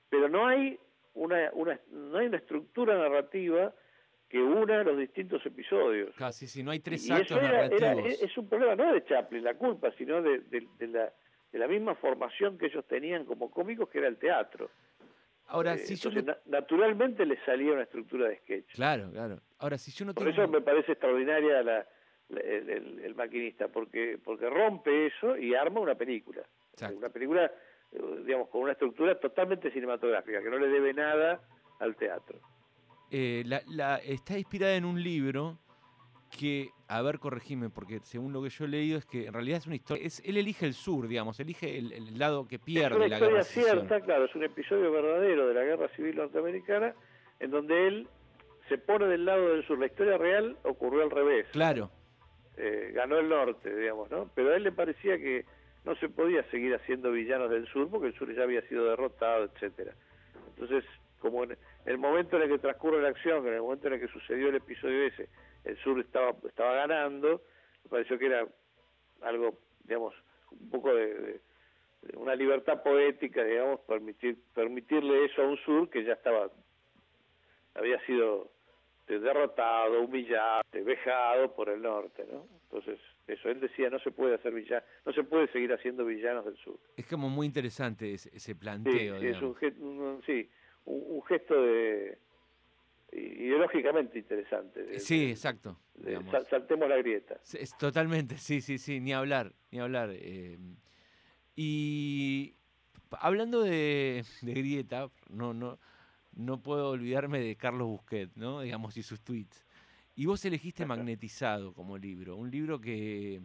pero 0.09 0.29
no 0.29 0.47
hay 0.47 0.79
una, 1.15 1.51
una, 1.53 1.79
no 1.91 2.19
hay 2.19 2.27
una 2.29 2.39
estructura 2.39 2.97
narrativa 2.97 3.73
que 4.29 4.39
una 4.43 4.83
los 4.83 4.99
distintos 4.99 5.45
episodios. 5.47 6.15
Casi, 6.17 6.47
si 6.49 6.63
no 6.63 6.71
hay 6.73 6.81
tres 6.81 7.07
Y 7.07 7.13
actos 7.13 7.39
era, 7.39 7.67
era- 7.67 7.95
narrativos. 7.95 8.23
es 8.23 8.37
un 8.39 8.49
problema 8.49 8.75
no 8.75 8.93
de 8.93 9.05
Chaplin, 9.05 9.45
la 9.45 9.55
culpa, 9.55 9.93
sino 9.99 10.21
de, 10.23 10.41
de- 10.41 10.67
de 10.79 10.87
la, 10.89 11.13
de 11.53 11.59
la 11.59 11.69
misma 11.69 11.95
formación 11.97 12.59
que 12.59 12.67
ellos 12.67 12.85
tenían 12.87 13.25
como 13.25 13.51
cómicos, 13.51 13.89
que 13.89 13.99
era 13.99 14.09
el 14.09 14.17
teatro. 14.17 14.71
Ahora, 15.49 15.75
Eh, 15.75 15.79
si 15.79 15.95
yo 15.95 16.09
entonces, 16.11 16.37
naturalmente 16.47 17.25
les 17.25 17.39
salía 17.45 17.73
una 17.73 17.83
estructura 17.85 18.29
de 18.29 18.39
sketch. 18.39 18.75
Claro, 18.75 19.11
claro. 19.13 19.39
Ahora, 19.59 19.79
si 19.79 19.93
yo 19.93 20.05
no 20.05 20.13
Por 20.13 20.25
tengo... 20.25 20.43
eso 20.43 20.51
me 20.51 20.61
parece 20.61 20.93
extraordinaria 20.93 21.63
la- 21.63 21.87
el, 22.31 22.69
el- 22.71 23.01
el 23.05 23.15
maquinista, 23.15 23.69
porque 23.69 24.19
porque 24.23 24.49
rompe 24.51 25.07
eso 25.07 25.37
y 25.37 25.55
arma 25.55 25.81
una 25.81 25.95
película. 25.95 26.43
Exacto. 26.73 26.97
Una 26.99 27.09
película, 27.09 27.51
eh, 27.93 28.01
digamos, 28.25 28.49
con 28.49 28.63
una 28.63 28.73
estructura 28.73 29.19
totalmente 29.19 29.71
cinematográfica, 29.71 30.43
que 30.43 30.51
no 30.51 30.59
le 30.59 30.69
debe 30.69 30.93
nada 30.93 31.41
al 31.81 31.95
teatro. 31.97 32.39
Eh, 33.11 33.43
la, 33.47 33.63
la- 33.69 33.99
está 33.99 34.37
inspirada 34.39 34.75
en 34.75 34.85
un 34.85 35.03
libro 35.03 35.59
que, 36.39 36.71
a 36.89 37.01
ver, 37.03 37.19
corregime, 37.21 37.71
porque 37.71 38.01
según 38.03 38.33
lo 38.33 38.43
que 38.43 38.51
yo 38.51 38.65
he 38.65 38.69
leído 38.69 38.99
es 38.99 39.07
que 39.07 39.27
en 39.27 39.33
realidad 39.33 39.59
es 39.59 39.67
una 39.67 39.77
historia, 39.77 40.05
es, 40.05 40.21
él 40.25 40.37
elige 40.37 40.67
el 40.67 40.75
sur, 40.75 41.07
digamos, 41.07 41.39
elige 41.39 41.79
el, 41.79 41.93
el 41.93 42.19
lado 42.19 42.49
que 42.49 42.57
es 42.57 42.61
pierde 42.63 42.99
la 42.99 43.07
historia 43.07 43.19
guerra. 43.29 43.39
de 43.39 43.45
secesión. 43.45 43.77
cierta, 43.87 44.01
claro, 44.05 44.25
es 44.25 44.35
un 44.35 44.43
episodio 44.43 44.91
verdadero 44.91 45.47
de 45.47 45.55
la 45.55 45.63
Guerra 45.63 45.89
Civil 45.95 46.17
Norteamericana, 46.17 46.95
en 47.39 47.51
donde 47.53 47.87
él 47.87 48.09
se 48.69 48.77
pone 48.77 49.07
del 49.07 49.25
lado 49.25 49.51
del 49.51 49.65
sur. 49.67 49.79
La 49.79 49.87
historia 49.87 50.19
real 50.19 50.57
ocurrió 50.65 51.05
al 51.05 51.11
revés. 51.11 51.47
Claro, 51.53 51.91
eh, 52.57 52.91
ganó 52.95 53.19
el 53.19 53.29
norte, 53.29 53.75
digamos, 53.75 54.11
¿no? 54.11 54.31
Pero 54.35 54.51
a 54.53 54.57
él 54.57 54.63
le 54.65 54.73
parecía 54.73 55.19
que 55.19 55.45
no 55.85 55.95
se 55.97 56.09
podía 56.09 56.43
seguir 56.51 56.75
haciendo 56.75 57.13
villanos 57.13 57.51
del 57.51 57.67
sur 57.69 57.89
porque 57.91 58.09
el 58.09 58.15
sur 58.15 58.35
ya 58.35 58.43
había 58.43 58.63
sido 58.63 58.87
derrotado, 58.89 59.45
etcétera. 59.45 59.93
Entonces, 60.51 60.85
como 61.19 61.45
en 61.45 61.57
el 61.85 61.99
momento 61.99 62.37
en 62.37 62.43
el 62.43 62.49
que 62.49 62.59
transcurre 62.59 63.01
la 63.03 63.09
acción, 63.09 63.47
en 63.47 63.55
el 63.55 63.63
momento 63.63 63.87
en 63.89 63.95
el 63.95 64.01
que 64.01 64.09
sucedió 64.09 64.49
el 64.49 64.57
episodio 64.57 65.05
ese, 65.05 65.29
el 65.65 65.77
sur 65.79 65.99
estaba 66.01 66.35
estaba 66.47 66.75
ganando, 66.75 67.43
me 67.85 67.91
pareció 67.91 68.19
que 68.19 68.27
era 68.27 68.47
algo, 69.23 69.59
digamos, 69.85 70.15
un 70.51 70.71
poco 70.71 70.95
de, 70.95 71.15
de- 71.15 71.41
de 72.03 72.17
una 72.19 72.35
libertad 72.37 72.83
poética, 72.85 73.43
digamos, 73.43 73.81
permitir 73.81 74.37
permitirle 74.55 75.25
eso 75.25 75.43
a 75.43 75.47
un 75.47 75.57
sur 75.59 75.91
que 75.91 76.05
ya 76.05 76.13
estaba 76.13 76.51
había 77.75 77.99
sido 78.07 78.51
derrotado, 79.07 80.03
humillado, 80.03 80.63
vejado 80.73 81.55
por 81.55 81.69
el 81.69 81.81
norte, 81.83 82.25
¿no? 82.31 82.47
Entonces, 82.65 82.99
eso, 83.27 83.49
él 83.49 83.61
decía, 83.61 83.89
no 83.91 83.99
se 84.01 84.11
puede 84.11 84.35
hacer 84.35 84.53
villano, 84.53 84.85
no 85.05 85.13
se 85.13 85.23
puede 85.25 85.47
seguir 85.53 85.73
haciendo 85.73 86.05
villanos 86.05 86.45
del 86.45 86.57
sur. 86.59 86.79
es 86.97 87.07
como 87.07 87.29
muy 87.29 87.47
interesante 87.47 88.13
ese, 88.15 88.55
planteo. 88.55 89.21
sí, 89.21 89.27
es 89.29 89.41
un, 89.43 89.55
un- 90.01 90.23
sí, 90.27 90.51
un, 90.85 91.05
un 91.09 91.23
gesto 91.25 91.63
de 91.63 92.19
ideológicamente 93.13 94.19
interesante. 94.19 94.83
de- 94.85 95.01
Sí, 95.01 95.31
exacto. 95.31 95.79
de 95.95 96.21
saltemos 96.51 96.89
la 96.89 96.97
grieta. 96.97 97.41
Es 97.55 97.77
totalmente, 97.79 98.37
sí, 98.37 98.61
sí, 98.61 98.79
sí, 98.79 99.01
ni 99.01 99.13
hablar, 99.13 99.53
ni 99.71 99.79
hablar. 99.81 100.11
eh, 100.13 100.59
y 101.55 102.55
hablando 103.13 103.63
de, 103.63 104.25
de 104.43 104.53
grieta, 104.53 105.09
no, 105.31 105.55
no, 105.55 105.79
no 106.37 106.63
puedo 106.63 106.91
olvidarme 106.91 107.41
de 107.41 107.57
Carlos 107.57 107.89
Busquet, 107.89 108.31
¿no? 108.37 108.61
Digamos, 108.61 108.97
y 108.97 109.03
sus 109.03 109.21
tweets. 109.23 109.65
Y 110.15 110.27
vos 110.27 110.45
elegiste 110.45 110.85
Magnetizado 110.87 111.75
como 111.75 111.99
libro, 111.99 112.37
un 112.37 112.51
libro 112.51 112.81
que 112.81 113.43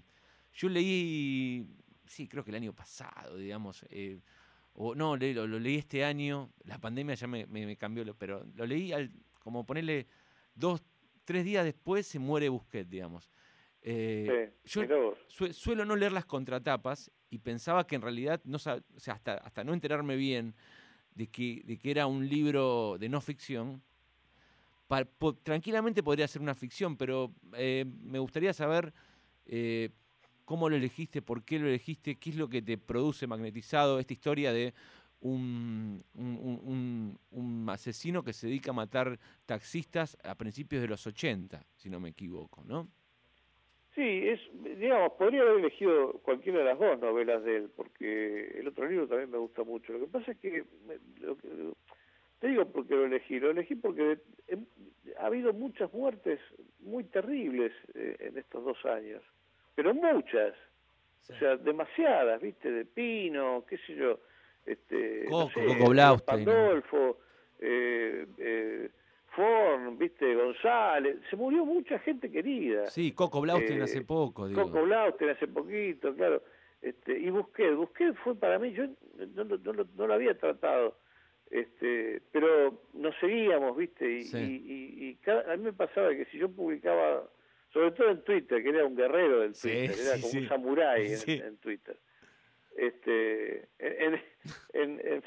yo 0.53 0.69
leí, 0.69 1.65
sí, 2.05 2.27
creo 2.27 2.43
que 2.43 2.51
el 2.51 2.55
año 2.57 2.73
pasado, 2.73 3.37
digamos, 3.37 3.85
eh, 3.89 4.19
o 4.73 4.95
no, 4.95 5.17
lo, 5.17 5.47
lo 5.47 5.59
leí 5.59 5.77
este 5.77 6.05
año, 6.05 6.51
la 6.63 6.77
pandemia 6.79 7.15
ya 7.15 7.27
me, 7.27 7.45
me- 7.47 7.65
me 7.65 7.75
cambió, 7.75 8.05
pero 8.15 8.45
lo 8.55 8.65
leí 8.65 8.93
al, 8.93 9.11
como 9.41 9.65
ponerle 9.65 10.07
dos, 10.55 10.81
tres 11.25 11.43
días 11.43 11.65
después 11.65 12.07
se 12.07 12.19
muere 12.19 12.47
Busquet, 12.49 12.87
digamos. 12.87 13.29
Eh, 13.81 14.51
Sí, 14.63 14.71
yo 14.75 14.81
sue- 15.27 15.53
suelo 15.53 15.85
no 15.85 15.95
leer 15.95 16.11
las 16.11 16.25
contratapas 16.25 17.11
y 17.29 17.39
pensaba 17.39 17.85
que 17.87 17.95
en 17.95 18.01
realidad, 18.01 18.41
no 18.45 18.57
o 18.57 18.59
sea, 18.59 18.81
hasta, 19.07 19.33
hasta 19.35 19.63
no 19.63 19.73
enterarme 19.73 20.15
bien 20.15 20.53
de 21.15 21.27
que, 21.27 21.63
de 21.65 21.77
que 21.77 21.91
era 21.91 22.07
un 22.07 22.27
libro 22.27 22.97
de 22.99 23.09
no 23.09 23.21
ficción, 23.21 23.81
tranquilamente 25.43 26.03
podría 26.03 26.27
ser 26.27 26.41
una 26.41 26.53
ficción, 26.55 26.97
pero 26.97 27.33
eh, 27.53 27.85
me 28.03 28.19
gustaría 28.19 28.53
saber 28.53 28.93
eh, 29.45 29.89
cómo 30.45 30.69
lo 30.69 30.75
elegiste, 30.75 31.21
por 31.21 31.43
qué 31.43 31.59
lo 31.59 31.67
elegiste, 31.67 32.15
qué 32.17 32.31
es 32.31 32.35
lo 32.35 32.49
que 32.49 32.61
te 32.61 32.77
produce 32.77 33.27
magnetizado 33.27 33.99
esta 33.99 34.13
historia 34.13 34.51
de 34.51 34.73
un, 35.21 36.03
un- 36.15 36.37
un- 36.41 36.61
un- 36.63 37.19
un 37.31 37.69
asesino 37.69 38.23
que 38.23 38.33
se 38.33 38.47
dedica 38.47 38.71
a 38.71 38.73
matar 38.73 39.19
taxistas 39.45 40.17
a 40.23 40.35
principios 40.35 40.81
de 40.81 40.87
los 40.87 41.05
80, 41.07 41.65
si 41.75 41.89
no 41.89 41.99
me 41.99 42.09
equivoco, 42.09 42.63
¿no? 42.65 42.89
Sí, 43.95 44.29
es, 44.29 44.39
digamos, 44.79 45.13
podría 45.13 45.41
haber 45.41 45.59
elegido 45.59 46.13
cualquiera 46.23 46.59
de 46.59 46.65
las 46.65 46.79
dos 46.79 46.97
novelas 46.99 47.43
de 47.43 47.57
él, 47.57 47.69
porque 47.75 48.51
el 48.57 48.67
otro 48.69 48.87
libro 48.87 49.07
también 49.07 49.29
me 49.31 49.37
gusta 49.37 49.63
mucho. 49.63 49.91
Lo 49.91 49.99
que 49.99 50.07
pasa 50.07 50.31
es 50.31 50.37
que, 50.37 50.63
lo 51.19 51.35
que- 51.37 51.73
te 52.39 52.47
digo 52.47 52.65
por 52.71 52.87
qué 52.87 52.95
lo 52.95 53.05
elegí, 53.05 53.39
lo 53.39 53.51
elegí 53.51 53.75
porque 53.75 54.17
he- 54.47 54.57
ha 55.19 55.25
habido 55.25 55.51
muchas 55.53 55.93
muertes 55.93 56.39
muy 56.79 57.03
terribles 57.03 57.73
eh, 57.93 58.15
en 58.19 58.37
estos 58.37 58.63
dos 58.63 58.83
años, 58.85 59.21
pero 59.75 59.93
muchas, 59.93 60.55
o 61.29 61.33
sea, 61.37 61.57
demasiadas, 61.57 62.41
¿viste? 62.41 62.71
De 62.71 62.85
Pino, 62.85 63.65
qué 63.67 63.77
sé 63.79 63.93
yo, 63.95 64.19
este, 64.65 65.25
no 65.25 65.49
Coco, 65.49 65.51
sé, 65.53 65.65
Coco 65.65 65.89
Blaustein, 65.91 66.45
¿no? 66.45 66.51
Pandolfo, 66.51 67.19
eh, 67.59 68.25
eh, 68.37 68.89
Forn, 69.35 69.97
¿viste? 69.97 70.35
González, 70.35 71.17
se 71.29 71.35
murió 71.35 71.65
mucha 71.65 71.97
gente 71.99 72.29
querida. 72.29 72.87
Sí, 72.87 73.13
Coco 73.13 73.41
Blaustein 73.41 73.79
Eh, 73.79 73.83
hace 73.83 74.01
poco, 74.01 74.47
digo. 74.47 74.61
Coco 74.63 74.83
Blaustein 74.83 75.31
hace 75.31 75.47
poquito, 75.47 76.13
claro. 76.15 76.43
Este, 76.81 77.17
y 77.17 77.29
Busquets, 77.29 77.75
Busquets 77.77 78.17
fue 78.19 78.35
para 78.35 78.59
mí, 78.59 78.71
yo 78.73 78.87
no, 78.87 79.43
no, 79.45 79.57
no 79.57 79.73
lo- 79.73 79.87
no 79.95 80.07
lo 80.07 80.13
había 80.13 80.37
tratado, 80.37 80.97
este, 81.49 82.21
pero 82.31 82.81
nos 82.93 83.15
seguíamos, 83.19 83.77
¿viste? 83.77 84.09
Y, 84.11 84.21
Sí. 84.23 84.37
y, 84.37 84.73
y- 84.73 85.09
y 85.09 85.15
cada- 85.17 85.53
a 85.53 85.57
mí 85.57 85.63
me 85.63 85.73
pasaba 85.73 86.09
que 86.09 86.25
si 86.25 86.37
yo 86.39 86.49
publicaba, 86.49 87.23
sobre 87.71 87.91
todo 87.91 88.09
en 88.09 88.23
Twitter, 88.23 88.61
que 88.63 88.69
era 88.69 88.85
un 88.85 88.95
guerrero 88.95 89.41
del 89.41 89.53
Sí, 89.55 89.69
Twitter, 89.69 89.95
era 90.07 90.15
sí, 90.15 90.21
como 90.21 90.31
sí. 90.31 90.37
un 90.39 90.47
samurái 90.49 91.05
en, 91.05 91.17
Sí. 91.17 91.41
en 91.43 91.57
Twitter. 91.57 91.97
Este, 92.75 93.67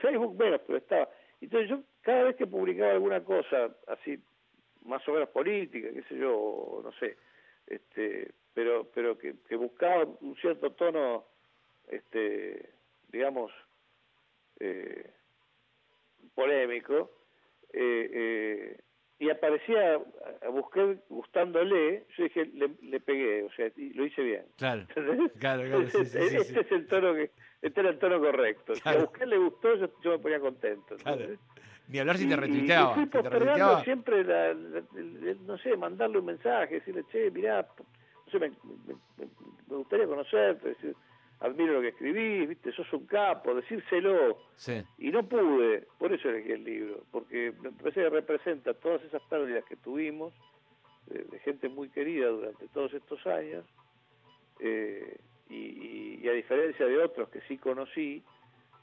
Facebook 0.01 0.37
menos, 0.39 0.61
pero 0.67 0.79
estaba. 0.79 1.09
Entonces 1.45 1.69
yo 1.69 1.83
cada 2.03 2.25
vez 2.25 2.37
que 2.37 2.47
publicaba 2.47 2.93
alguna 2.93 3.23
cosa 3.23 3.71
así, 3.87 4.19
más 4.85 5.07
o 5.09 5.13
menos 5.13 5.29
política, 5.29 5.89
qué 5.93 6.03
sé 6.05 6.17
yo, 6.17 6.81
no 6.83 6.93
sé, 6.93 7.17
este, 7.67 8.33
pero 8.53 8.91
pero 8.95 9.19
que, 9.19 9.35
que 9.49 9.57
buscaba 9.57 10.05
un 10.21 10.37
cierto 10.37 10.73
tono, 10.73 11.25
este, 11.89 12.71
digamos, 13.13 13.53
eh, 14.61 15.11
polémico, 16.35 17.11
eh, 17.73 18.11
eh, 18.13 18.81
y 19.19 19.31
aparecía, 19.31 19.95
a- 19.95 20.49
busqué 20.49 20.99
gustándole, 21.09 22.05
yo 22.17 22.25
dije, 22.25 22.47
le, 22.47 22.71
le 22.83 23.01
pegué, 23.01 23.45
o 23.45 23.51
sea, 23.53 23.71
y 23.77 23.93
lo 23.95 24.05
hice 24.07 24.23
bien. 24.23 24.45
Claro, 24.57 24.87
claro, 25.39 25.63
claro, 25.65 25.87
sí, 25.89 26.05
sí, 26.05 26.19
este 26.19 26.41
sí. 26.45 26.59
es 26.59 26.73
el 26.73 26.87
tono 26.87 27.15
que, 27.15 27.31
este 27.63 27.81
era 27.81 27.91
el 27.91 27.99
tono 27.99 28.21
correcto. 28.21 28.75
Si 28.75 28.81
Claro. 28.83 28.99
a 28.99 29.03
buscar 29.05 29.29
le 29.29 29.39
gustó, 29.39 29.75
yo, 29.77 29.89
yo 30.03 30.11
me 30.13 30.19
ponía 30.19 30.41
contento. 30.41 30.97
Claro. 30.97 31.27
Ni 31.89 31.99
hablar 31.99 32.17
si 32.17 32.25
Y- 32.25 32.29
te 32.29 32.35
y- 32.35 32.37
retuiteaba. 32.37 32.91
Y, 32.91 32.95
fui 32.95 33.05
que 33.05 33.11
te 33.11 33.19
postergando 33.19 33.45
retuiteaba. 33.55 33.85
siempre, 33.85 34.25
la, 34.25 34.55
la- 34.55 34.79
el- 34.97 35.47
no 35.47 35.59
sé, 35.59 35.77
mandarle 35.77 36.19
un 36.19 36.25
mensaje, 36.27 36.75
decirle, 36.77 37.05
che, 37.13 37.31
mirá, 37.31 37.67
no 37.79 38.31
sé, 38.33 38.39
me, 38.39 38.49
me- 38.51 38.95
me- 39.19 39.29
me 39.69 39.77
gustaría 39.77 40.07
conocerte, 40.07 40.69
decir, 40.71 40.95
admiro 41.41 41.75
lo 41.75 41.81
que 41.83 41.89
escribís, 41.89 42.49
viste, 42.49 42.73
sos 42.73 42.91
un 42.93 43.07
capo, 43.07 43.55
decírselo. 43.55 44.39
Sí, 44.57 44.83
Y 44.99 45.11
no 45.11 45.29
pude, 45.29 45.87
por 45.99 46.13
eso 46.13 46.29
elegí 46.31 46.53
el 46.53 46.65
libro, 46.65 47.05
porque 47.11 47.53
me 47.63 47.71
parece 47.73 48.03
que 48.03 48.11
representa 48.11 48.75
todas 48.75 49.03
esas 49.05 49.23
pérdidas 49.23 49.65
que 49.65 49.77
tuvimos, 49.77 50.33
de, 51.07 51.25
de 51.25 51.39
gente 51.41 51.69
muy 51.69 51.91
querida 51.91 52.29
durante 52.29 52.67
todos 52.69 52.95
estos 52.95 53.27
años, 53.27 53.65
eh, 54.61 55.19
y, 55.51 55.55
y- 55.57 56.21
y 56.23 56.29
a 56.29 56.33
diferencia 56.33 56.87
de 56.87 56.99
otros 56.99 57.29
que 57.29 57.41
sí 57.43 57.59
conocí, 57.59 58.23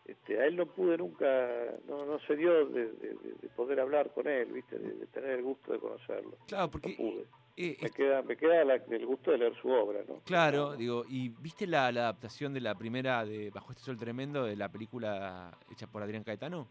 este, 0.05 0.39
a 0.39 0.45
él 0.45 0.55
no 0.55 0.65
pude 0.67 0.97
nunca, 0.97 1.49
no, 1.87 2.05
no 2.05 2.19
se 2.21 2.35
dio 2.35 2.65
de, 2.67 2.85
de- 2.91 3.13
de- 3.15 3.33
de 3.41 3.49
poder 3.55 3.79
hablar 3.79 4.11
con 4.13 4.27
él, 4.27 4.51
viste, 4.51 4.77
de, 4.77 4.93
de 4.93 5.07
tener 5.07 5.31
el 5.31 5.43
gusto 5.43 5.71
de 5.73 5.79
conocerlo. 5.79 6.37
claro, 6.47 6.65
No 6.65 6.71
porque... 6.71 6.89
pude. 6.97 7.25
Eh, 7.57 7.77
Me 7.81 7.89
queda, 7.89 8.21
me 8.21 8.35
queda 8.37 8.63
la- 8.63 8.75
el 8.75 9.05
gusto 9.05 9.31
de 9.31 9.37
leer 9.39 9.55
su 9.61 9.69
obra, 9.69 10.01
¿no? 10.07 10.21
Claro, 10.25 10.75
digo, 10.75 11.03
¿y 11.07 11.29
viste 11.29 11.67
la, 11.67 11.91
la 11.91 12.01
adaptación 12.01 12.53
de 12.53 12.61
la 12.61 12.75
primera 12.75 13.25
de 13.25 13.49
Bajo 13.51 13.71
este 13.71 13.83
sol 13.83 13.97
tremendo 13.97 14.45
de 14.45 14.55
la 14.55 14.69
película 14.69 15.51
hecha 15.71 15.87
por 15.87 16.01
Adrián 16.03 16.23
Caetano? 16.23 16.67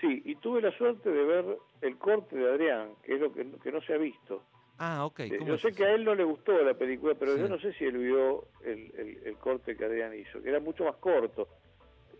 Sí, 0.00 0.22
y 0.24 0.34
tuve 0.36 0.60
la 0.60 0.76
suerte 0.76 1.10
de 1.10 1.24
ver 1.24 1.58
el 1.80 1.96
corte 1.98 2.36
de 2.36 2.50
Adrián, 2.50 2.90
que 3.02 3.14
es 3.14 3.20
lo 3.20 3.32
que, 3.32 3.46
que 3.62 3.72
no 3.72 3.80
se 3.82 3.94
ha 3.94 3.98
visto. 3.98 4.42
Ah, 4.78 5.06
ok. 5.06 5.20
Eh, 5.20 5.36
¿cómo 5.38 5.52
yo 5.52 5.58
sé 5.58 5.68
eso? 5.68 5.76
que 5.76 5.84
a 5.86 5.94
él 5.94 6.04
no 6.04 6.14
le 6.14 6.24
gustó 6.24 6.52
la 6.62 6.74
película, 6.74 7.14
pero 7.18 7.34
Sí. 7.34 7.40
yo 7.40 7.48
no 7.48 7.58
sé 7.58 7.72
si 7.74 7.84
él 7.84 7.96
vio 7.96 8.46
el, 8.62 8.92
el- 8.98 9.20
el 9.24 9.38
corte 9.38 9.74
que 9.76 9.84
Adrián 9.86 10.14
hizo, 10.14 10.42
que 10.42 10.50
era 10.50 10.60
mucho 10.60 10.84
más 10.84 10.96
corto. 10.96 11.48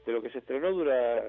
De 0.06 0.12
lo 0.12 0.22
que 0.22 0.30
se 0.30 0.38
estrenó 0.38 0.70
dura, 0.70 1.22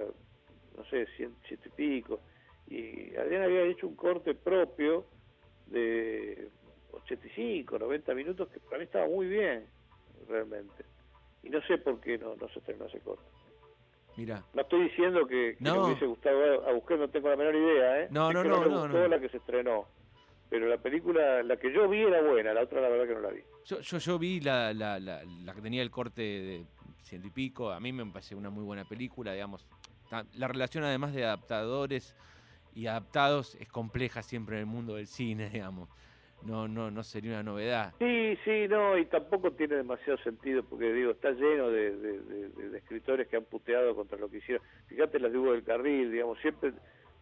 no 0.78 0.86
sé, 0.86 1.06
cien, 1.18 1.36
ciento 1.48 1.68
y 1.68 1.72
pico. 1.72 2.22
Y 2.68 3.16
Adrián 3.16 3.44
había 3.44 3.64
hecho 3.64 3.88
un 3.88 3.96
corte 3.96 4.36
propio 4.36 5.06
de 5.70 6.50
85, 6.92 7.80
90 7.80 8.14
minutos, 8.14 8.50
que 8.50 8.60
para 8.60 8.78
mí 8.80 8.84
estaba 8.86 9.08
muy 9.08 9.28
bien, 9.28 9.66
realmente. 10.28 10.86
Y 11.44 11.50
no 11.50 11.62
sé 11.64 11.78
por 11.78 12.00
qué 12.02 12.18
no, 12.18 12.36
no 12.36 12.48
se 12.50 12.60
estrenó 12.60 12.86
ese 12.86 13.00
corte. 13.00 13.24
Mira, 14.16 14.44
No 14.54 14.62
estoy 14.64 14.84
diciendo 14.90 15.28
que, 15.28 15.56
que 15.58 15.64
No. 15.64 15.74
le 15.76 15.80
hubiese 15.82 16.06
gustado 16.08 16.68
a 16.68 16.74
buscar, 16.74 16.98
no 16.98 17.08
tengo 17.10 17.30
la 17.30 17.36
menor 17.36 17.56
idea, 17.56 18.02
¿eh? 18.02 18.08
No, 18.10 18.30
Sé 18.30 18.34
no, 18.34 18.42
que 18.44 18.50
no, 18.50 18.56
no, 18.66 18.82
gustó 18.82 18.98
no. 19.00 19.08
la 19.08 19.20
que 19.20 19.30
se 19.30 19.38
estrenó. 19.38 19.86
Pero 20.50 20.68
la 20.68 20.78
película, 20.78 21.44
la 21.44 21.58
que 21.58 21.72
yo 21.74 21.88
vi 21.90 22.00
era 22.02 22.22
buena, 22.22 22.54
la 22.54 22.62
otra 22.64 22.82
la 22.82 22.90
verdad 22.90 23.06
que 23.08 23.14
no 23.14 23.20
la 23.20 23.30
vi. 23.30 23.42
yo, 23.66 23.80
yo, 23.82 23.98
yo 23.98 24.18
vi 24.18 24.40
la, 24.40 24.74
la, 24.74 24.98
la, 25.00 25.22
la 25.24 25.54
que 25.54 25.62
tenía 25.62 25.82
el 25.84 25.92
corte 25.92 26.22
de 26.22 26.66
ciento 27.04 27.28
y 27.28 27.32
pico, 27.32 27.70
a 27.70 27.80
mí 27.80 27.92
me 27.94 28.06
pareció 28.08 28.38
una 28.38 28.50
muy 28.50 28.64
buena 28.64 28.86
película, 28.86 29.34
digamos. 29.34 29.68
La 30.36 30.48
relación 30.48 30.86
además 30.86 31.14
de 31.14 31.26
adaptadores 31.26 32.16
y 32.78 32.86
adaptados 32.86 33.56
es 33.56 33.68
compleja 33.68 34.22
siempre 34.22 34.58
en 34.58 34.60
el 34.62 34.66
mundo 34.68 34.96
del 34.96 35.08
cine, 35.08 35.50
digamos. 35.54 35.90
No, 36.44 36.68
no, 36.68 36.92
no 36.92 37.02
sería 37.02 37.32
una 37.32 37.44
novedad. 37.44 37.96
Sí, 37.98 38.38
sí, 38.46 38.68
no, 38.70 38.96
y 38.96 39.06
tampoco 39.06 39.52
tiene 39.54 39.78
demasiado 39.78 40.20
sentido, 40.20 40.62
porque 40.64 40.94
digo, 40.94 41.12
está 41.12 41.32
lleno 41.32 41.72
de, 41.72 42.78
escritores 42.78 43.28
que 43.28 43.38
han 43.38 43.46
puteado 43.46 43.96
contra 43.96 44.20
lo 44.20 44.30
que 44.30 44.38
hicieron. 44.38 44.64
Fíjate 44.86 45.20
las 45.20 45.32
de 45.32 45.40
Hugo 45.40 45.54
del 45.54 45.64
Carril, 45.64 46.12
digamos, 46.12 46.38
siempre, 46.40 46.74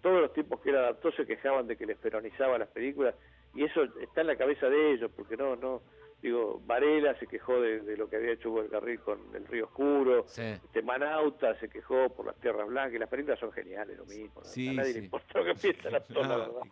todos 0.02 0.20
los 0.20 0.34
tipos 0.34 0.60
que 0.60 0.72
él 0.72 0.76
adaptó 0.76 1.14
se 1.14 1.26
quejaban 1.26 1.66
de 1.66 1.78
que 1.78 1.86
les 1.86 1.98
peronizaba 1.98 2.58
las 2.58 2.68
películas, 2.68 3.16
y 3.56 3.64
eso 3.64 3.86
está 4.02 4.20
en 4.20 4.28
la 4.28 4.36
cabeza 4.36 4.68
de 4.68 4.92
ellos, 4.92 5.10
porque 5.16 5.38
no, 5.38 5.56
no, 5.56 5.82
digo, 6.22 6.60
Varela 6.66 7.14
se 7.20 7.28
quejó 7.28 7.60
de, 7.62 7.82
de 7.82 7.98
lo 7.98 8.10
que 8.10 8.16
había 8.16 8.32
hecho 8.34 8.50
Hugo 8.50 8.68
Carril 8.70 9.00
con 9.00 9.20
El 9.36 9.46
Río 9.48 9.66
Oscuro, 9.66 10.24
Sí, 10.28 10.42
este 10.42 10.82
Manauta 10.82 11.56
se 11.60 11.70
quejó 11.70 12.10
por 12.10 12.26
las 12.26 12.36
Tierras 12.38 12.68
Blancas, 12.68 12.94
y 12.96 13.00
las 13.00 13.10
películas 13.10 13.40
son 13.40 13.52
geniales, 13.52 13.98
lo 13.98 14.06
mismo, 14.06 14.44
Sí, 14.44 14.70
a 14.70 14.74
nadie 14.74 14.94
sí. 14.94 15.00
le 15.00 15.06
importa 15.06 15.40
lo 15.40 15.46
que 15.46 15.54
piensa 15.56 15.90
el 15.90 15.96
actor, 15.96 16.18
la 16.18 16.28
no, 16.28 16.38
verdad. 16.40 16.72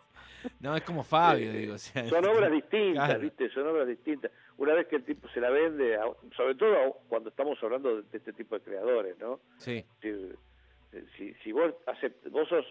no, 0.60 0.76
es 0.76 0.82
como 0.82 1.04
Fabio, 1.04 1.50
Eh, 1.50 1.52
digo. 1.58 1.74
o 1.74 1.78
sea, 1.78 2.04
son 2.06 2.24
obras 2.26 2.50
distintas, 2.50 3.04
Claro. 3.06 3.20
¿viste? 3.20 3.48
Son 3.50 3.66
obras 3.68 3.86
distintas. 3.86 4.32
Una 4.56 4.74
vez 4.74 4.86
que 4.88 4.96
el 4.96 5.04
tipo 5.04 5.28
se 5.28 5.40
la 5.40 5.50
vende, 5.50 5.98
sobre 6.36 6.54
todo 6.56 6.98
cuando 7.08 7.30
estamos 7.30 7.56
hablando 7.62 8.02
de, 8.02 8.16
este 8.16 8.32
tipo 8.32 8.56
de 8.56 8.60
creadores, 8.64 9.18
¿no? 9.18 9.40
Sí, 9.58 9.84
Si, 10.00 10.08
eh, 10.08 10.34
si, 11.16 11.34
si 11.42 11.52
vos, 11.52 11.74
acept- 11.86 12.30
vos 12.30 12.48
sos 12.48 12.64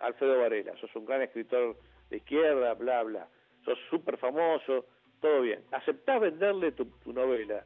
Alfredo 0.00 0.38
Varela, 0.40 0.74
sos 0.80 0.94
un 0.96 1.04
gran 1.04 1.20
escritor 1.22 1.76
de 2.08 2.16
izquierda, 2.16 2.72
bla, 2.74 3.02
bla, 3.02 3.28
sos 3.64 3.78
súper 3.90 4.16
famoso, 4.16 4.86
todo 5.20 5.42
bien. 5.42 5.60
Aceptás 5.72 6.20
venderle 6.20 6.72
tu, 6.72 6.84
tu 7.02 7.12
novela 7.12 7.64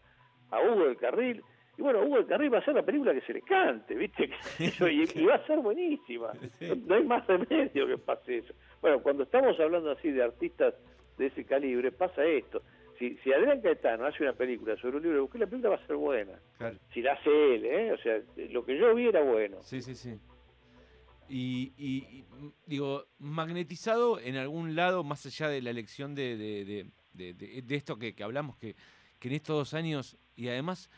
a 0.51 0.61
Hugo 0.61 0.85
del 0.87 0.97
Carril, 0.97 1.43
y 1.77 1.83
bueno, 1.83 2.03
Hugo 2.05 2.17
del 2.17 2.27
Carril 2.27 2.53
va 2.53 2.59
a 2.59 2.61
hacer 2.61 2.75
la 2.75 2.85
película 2.85 3.13
que 3.13 3.21
se 3.23 3.33
le 3.33 3.43
cante, 3.43 3.95
¿viste? 3.95 4.31
y, 4.59 5.21
y 5.21 5.25
va 5.25 5.35
a 5.37 5.47
ser 5.47 5.59
buenísima. 5.59 6.33
No, 6.87 6.95
hay 6.95 7.05
más 7.05 7.27
remedio 7.27 7.87
que 7.87 7.99
pase 7.99 8.39
eso. 8.39 8.55
Bueno, 8.81 9.03
cuando 9.03 9.25
estamos 9.25 9.59
hablando 9.59 9.91
así 9.91 10.11
de 10.11 10.23
artistas 10.23 10.75
de 11.19 11.27
ese 11.27 11.45
calibre, 11.45 11.91
pasa 11.93 12.25
esto. 12.25 12.63
Si, 12.99 13.17
si 13.25 13.33
Adrián 13.33 13.61
Caetano 13.61 14.07
hace 14.07 14.23
una 14.23 14.35
película 14.35 14.77
sobre 14.77 14.99
un 14.99 15.03
libro 15.03 15.17
de 15.17 15.23
Busqué, 15.23 15.39
la 15.39 15.47
película 15.47 15.71
va 15.77 15.83
a 15.83 15.87
ser 15.87 15.97
buena. 15.97 16.33
claro. 16.59 16.77
Si 16.93 17.03
la 17.03 17.15
hace 17.15 17.55
él, 17.57 17.65
¿eh? 17.65 17.93
O 17.93 17.99
sea, 17.99 18.21
lo 18.51 18.65
que 18.65 18.79
yo 18.79 18.95
vi 18.95 19.09
era 19.09 19.23
bueno. 19.23 19.57
Sí, 19.63 19.81
sí, 19.83 19.95
sí. 19.97 20.17
Y, 21.29 21.73
y- 21.77 22.19
y, 22.19 22.25
digo, 22.67 23.07
magnetizado 23.19 24.21
en 24.21 24.37
algún 24.37 24.77
lado, 24.77 25.03
más 25.03 25.25
allá 25.27 25.49
de 25.49 25.63
la 25.63 25.71
elección 25.71 26.15
de, 26.15 26.37
de, 26.37 26.65
de- 26.65 26.87
de- 27.15 27.35
de- 27.35 27.63
de 27.63 27.75
esto 27.75 27.97
que, 27.99 28.15
que 28.15 28.23
hablamos, 28.25 28.57
que, 28.57 28.75
que 29.19 29.29
en 29.29 29.35
estos 29.35 29.57
dos 29.57 29.75
años, 29.75 30.17
y 30.37 30.49
además 30.49 30.91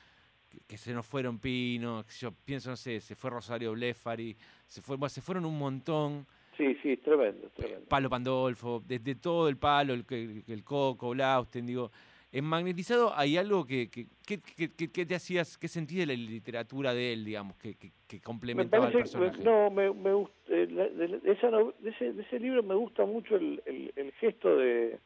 que, 0.51 0.59
que 0.67 0.77
se 0.79 0.93
nos 0.93 1.07
fueron 1.07 1.39
Pino, 1.39 2.05
yo 2.19 2.33
pienso, 2.33 2.71
no 2.71 2.77
sé, 2.77 3.01
se 3.01 3.15
fue 3.15 3.31
Rosario 3.31 3.73
Blefari, 3.73 4.37
se, 4.67 4.81
fue, 4.83 4.97
bueno, 4.97 5.11
se 5.11 5.21
fueron 5.21 5.45
un 5.45 5.59
montón, 5.59 6.27
Sí, 6.57 6.75
sí, 6.83 6.97
tremendo, 6.97 7.51
tremendo. 7.51 7.85
Palo 7.87 8.09
Pandolfo, 8.09 8.83
desde 8.87 9.15
todo 9.17 9.47
el 9.51 9.59
palo, 9.59 9.93
el, 9.93 10.07
que- 10.07 10.43
el, 10.49 10.65
Coco, 10.65 11.11
Blausten, 11.11 11.67
digo, 11.67 11.93
en 12.33 12.45
Magnetizado 12.47 13.13
hay 13.15 13.37
algo 13.37 13.67
que, 13.67 13.89
que, 13.91 14.07
que, 14.25 14.41
que- 14.41 15.05
te 15.07 15.15
hacías, 15.15 15.59
que 15.59 15.69
sentí 15.69 15.97
de 15.97 16.07
la 16.07 16.15
literatura 16.15 16.95
de 16.95 17.13
él, 17.13 17.27
digamos, 17.27 17.57
que, 17.59 17.75
que, 17.75 17.93
que 18.09 18.17
Me 18.17 18.23
complementaba 18.23 18.87
al 18.87 18.93
parece, 18.93 19.19
personaje. 19.19 19.43
no, 19.45 19.71
me, 19.71 19.93
me 19.93 20.15
gust- 20.15 20.31
eh, 20.49 20.67
la- 20.71 20.89
de, 20.89 21.09
de 21.21 21.33
esa 21.33 21.49
de 21.51 21.91
ese, 21.91 22.13
de 22.15 22.23
ese 22.23 22.41
libro 22.41 22.63
me 22.63 22.75
gusta 22.75 23.05
mucho 23.05 23.37
el, 23.37 23.63
el, 23.67 23.93
el 23.95 24.13
gesto 24.13 24.57
de, 24.57 24.99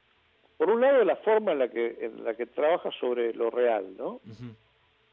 por 0.61 0.68
un 0.68 0.83
lado, 0.83 1.03
la 1.05 1.16
forma 1.16 1.53
en 1.53 1.59
la 1.59 1.68
que 1.70 1.96
en 2.05 2.23
la 2.23 2.35
que 2.35 2.44
trabaja 2.44 2.90
sobre 3.01 3.33
lo 3.33 3.49
real, 3.51 3.96
¿no? 3.96 4.20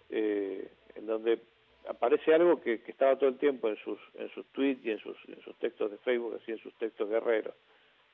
Eh, 0.10 0.68
en 0.96 1.06
donde 1.06 1.40
aparece 1.88 2.34
algo 2.34 2.60
que, 2.60 2.82
que 2.82 2.92
estaba 2.92 3.16
todo 3.18 3.30
el 3.30 3.38
tiempo 3.38 3.70
en 3.70 3.78
sus 3.78 3.98
en 4.16 4.30
sus 4.32 4.46
tweets 4.48 4.84
y 4.86 4.92
en 4.92 5.00
sus 5.00 5.18
en 5.30 5.40
sus 5.42 5.56
textos 5.58 5.90
de 5.92 5.98
Facebook, 6.00 6.36
así 6.42 6.52
en 6.52 6.58
sus 6.60 6.74
textos 6.76 7.08
guerreros. 7.10 7.56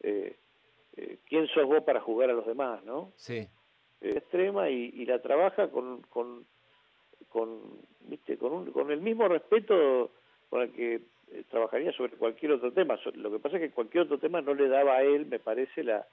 Eh, 0.04 0.36
eh, 0.98 1.18
¿Quién 1.28 1.48
sos 1.48 1.66
vos 1.66 1.84
para 1.84 2.02
jugar 2.02 2.30
a 2.30 2.34
los 2.34 2.46
demás, 2.46 2.84
no? 2.84 3.12
Sí, 3.16 3.38
eh, 4.02 4.14
extrema 4.16 4.70
y, 4.70 4.92
y 4.94 5.06
la 5.06 5.20
trabaja 5.20 5.70
con 5.72 6.02
con 6.04 6.46
con, 7.30 7.80
¿viste? 8.02 8.38
con, 8.38 8.54
un- 8.54 8.72
con 8.72 8.92
el 8.92 9.02
mismo 9.02 9.28
respeto 9.28 10.12
con 10.52 10.62
el 10.62 10.72
que 10.72 10.96
eh, 11.32 11.44
trabajaría 11.50 11.92
sobre 11.94 12.14
cualquier 12.16 12.52
otro 12.52 12.72
tema. 12.74 13.00
Lo 13.16 13.32
que 13.32 13.40
pasa 13.40 13.58
es 13.58 13.64
que 13.64 13.72
cualquier 13.72 14.04
otro 14.04 14.20
tema 14.20 14.40
no 14.42 14.54
le 14.54 14.68
daba 14.68 14.98
a 14.98 15.02
él, 15.04 15.26
me 15.26 15.40
parece, 15.40 15.84
la, 15.84 16.06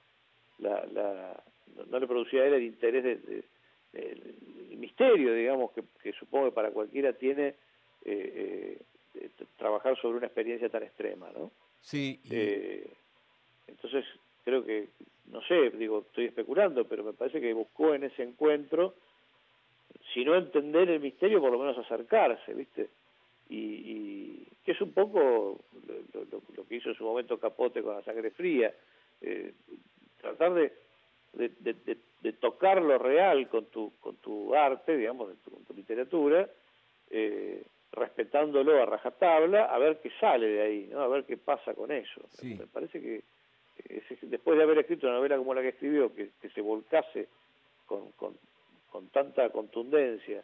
la, 0.61 0.85
la 0.93 1.43
no, 1.89 1.99
le 1.99 2.07
producía 2.07 2.41
a 2.43 2.45
él 2.47 2.53
el 2.53 2.63
interés 2.63 3.03
de, 3.03 3.15
de- 3.17 3.43
el, 3.93 4.35
el 4.71 4.77
misterio, 4.77 5.33
digamos, 5.33 5.71
que, 5.73 5.83
que 6.01 6.13
supongo 6.13 6.45
que 6.45 6.51
para 6.55 6.71
cualquiera 6.71 7.11
tiene 7.13 7.55
eh, 8.05 8.77
eh, 9.15 9.29
trabajar 9.57 9.99
sobre 9.99 10.17
una 10.17 10.27
experiencia 10.27 10.69
tan 10.69 10.83
extrema, 10.83 11.29
¿no? 11.31 11.51
sí. 11.81 12.21
y- 12.23 12.29
Eh, 12.33 12.87
entonces, 13.67 14.05
creo 14.45 14.63
que, 14.63 14.87
no 15.27 15.41
sé, 15.43 15.69
digo, 15.71 16.05
estoy 16.07 16.25
especulando, 16.25 16.85
pero 16.87 17.03
me 17.03 17.13
parece 17.13 17.41
que 17.41 17.53
buscó 17.53 17.93
en 17.93 18.05
ese 18.05 18.23
encuentro, 18.23 18.95
si 20.13 20.23
no 20.25 20.35
entender 20.35 20.89
el 20.89 20.99
misterio, 21.01 21.39
por 21.41 21.51
lo 21.51 21.59
menos 21.59 21.77
acercarse, 21.77 22.53
¿viste? 22.53 22.89
Y, 23.49 23.57
y 23.57 24.47
que 24.63 24.71
es 24.71 24.81
un 24.81 24.93
poco 24.93 25.59
lo, 25.87 26.23
lo- 26.31 26.41
lo 26.55 26.67
que 26.67 26.75
hizo 26.75 26.89
en 26.89 26.95
su 26.95 27.03
momento 27.03 27.37
Capote 27.39 27.81
con 27.81 27.95
la 27.95 28.03
sangre 28.03 28.31
fría, 28.31 28.73
eh, 29.21 29.53
tratar 30.21 30.53
de, 30.53 30.73
de, 31.33 31.49
de- 31.59 31.97
tocar 32.33 32.81
lo 32.81 32.97
real 32.97 33.47
con 33.49 33.65
tu, 33.65 33.93
con 33.99 34.15
tu 34.17 34.55
arte, 34.55 34.95
digamos, 34.97 35.35
tu- 35.43 35.51
con 35.51 35.63
tu 35.65 35.73
literatura, 35.73 36.49
eh, 37.09 37.63
respetándolo 37.91 38.81
a 38.81 38.85
rajatabla, 38.85 39.65
a 39.65 39.77
ver 39.77 39.99
qué 40.01 40.11
sale 40.19 40.47
de 40.47 40.61
ahí, 40.61 40.87
¿no? 40.91 41.01
a 41.01 41.07
ver 41.07 41.25
qué 41.25 41.37
pasa 41.37 41.73
con 41.73 41.91
eso. 41.91 42.21
Sí. 42.29 42.55
Me 42.55 42.67
parece 42.67 43.01
que 43.01 43.23
después 44.23 44.57
de 44.57 44.63
haber 44.63 44.77
escrito 44.79 45.07
una 45.07 45.17
novela 45.17 45.37
como 45.37 45.53
la 45.53 45.61
que 45.61 45.69
escribió, 45.69 46.13
que, 46.13 46.29
que 46.41 46.49
se 46.51 46.61
volcase 46.61 47.27
con, 47.85 48.11
con, 48.13 48.37
con 48.89 49.07
tanta 49.09 49.49
contundencia 49.49 50.43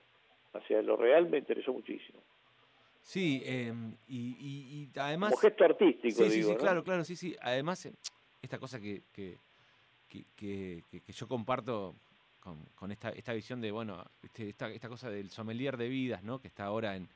hacia 0.53 0.81
lo 0.81 0.97
real, 0.97 1.29
me 1.29 1.37
interesó 1.37 1.71
muchísimo. 1.73 2.19
Sí, 3.01 3.41
eh, 3.45 3.71
y, 4.07 4.35
y- 4.39 4.89
y 4.95 4.99
además... 4.99 5.29
Como 5.29 5.41
gesto 5.41 5.63
artístico, 5.63 6.23
Sí, 6.23 6.29
sí, 6.29 6.35
digo, 6.37 6.49
sí, 6.49 6.53
¿no? 6.55 6.59
claro, 6.59 6.83
claro, 6.83 7.03
sí, 7.05 7.15
sí. 7.15 7.35
Además, 7.41 7.85
eh, 7.85 7.93
esta 8.41 8.59
cosa 8.59 8.81
que, 8.81 9.03
que, 9.13 9.37
que, 10.07 10.25
que- 10.35 10.83
que- 11.01 11.13
yo 11.13 11.27
comparto 11.27 11.95
con, 12.39 12.63
con 12.75 12.91
esta, 12.91 13.09
esta 13.09 13.33
visión 13.33 13.59
de, 13.61 13.71
bueno, 13.71 14.03
este, 14.23 14.49
esta, 14.49 14.69
esta 14.71 14.87
cosa 14.89 15.09
del 15.09 15.29
sommelier 15.29 15.77
de 15.77 15.89
vidas, 15.89 16.23
¿no? 16.23 16.39
Que 16.39 16.47
está 16.47 16.65
ahora 16.65 16.95
en, 16.95 17.07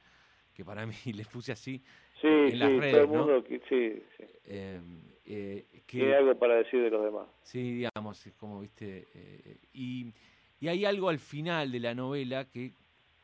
que 0.53 0.65
para 0.65 0.85
mí 0.85 0.95
les 1.13 1.27
puse 1.27 1.51
así, 1.51 1.81
Sí, 2.21 2.27
en 2.27 2.51
sí, 2.51 2.55
las 2.57 2.69
todo 2.71 2.79
redes, 2.81 2.95
el 3.01 3.07
¿no? 3.07 3.17
mundo, 3.25 3.43
que- 3.43 3.59
sí, 3.69 4.03
sí. 4.17 4.23
eh, 4.45 4.81
eh, 5.25 5.65
que, 5.87 6.13
algo 6.15 6.37
para 6.37 6.55
decir 6.55 6.81
de 6.81 6.89
los 6.89 7.03
demás. 7.03 7.27
sí, 7.43 7.73
digamos, 7.87 8.25
es 8.27 8.33
como, 8.35 8.59
viste, 8.59 9.07
eh, 9.13 9.57
y, 9.73 10.13
y 10.59 10.67
hay 10.67 10.85
algo 10.85 11.09
al 11.09 11.19
final 11.19 11.71
de 11.71 11.79
la 11.79 11.95
novela 11.95 12.45
que, 12.45 12.73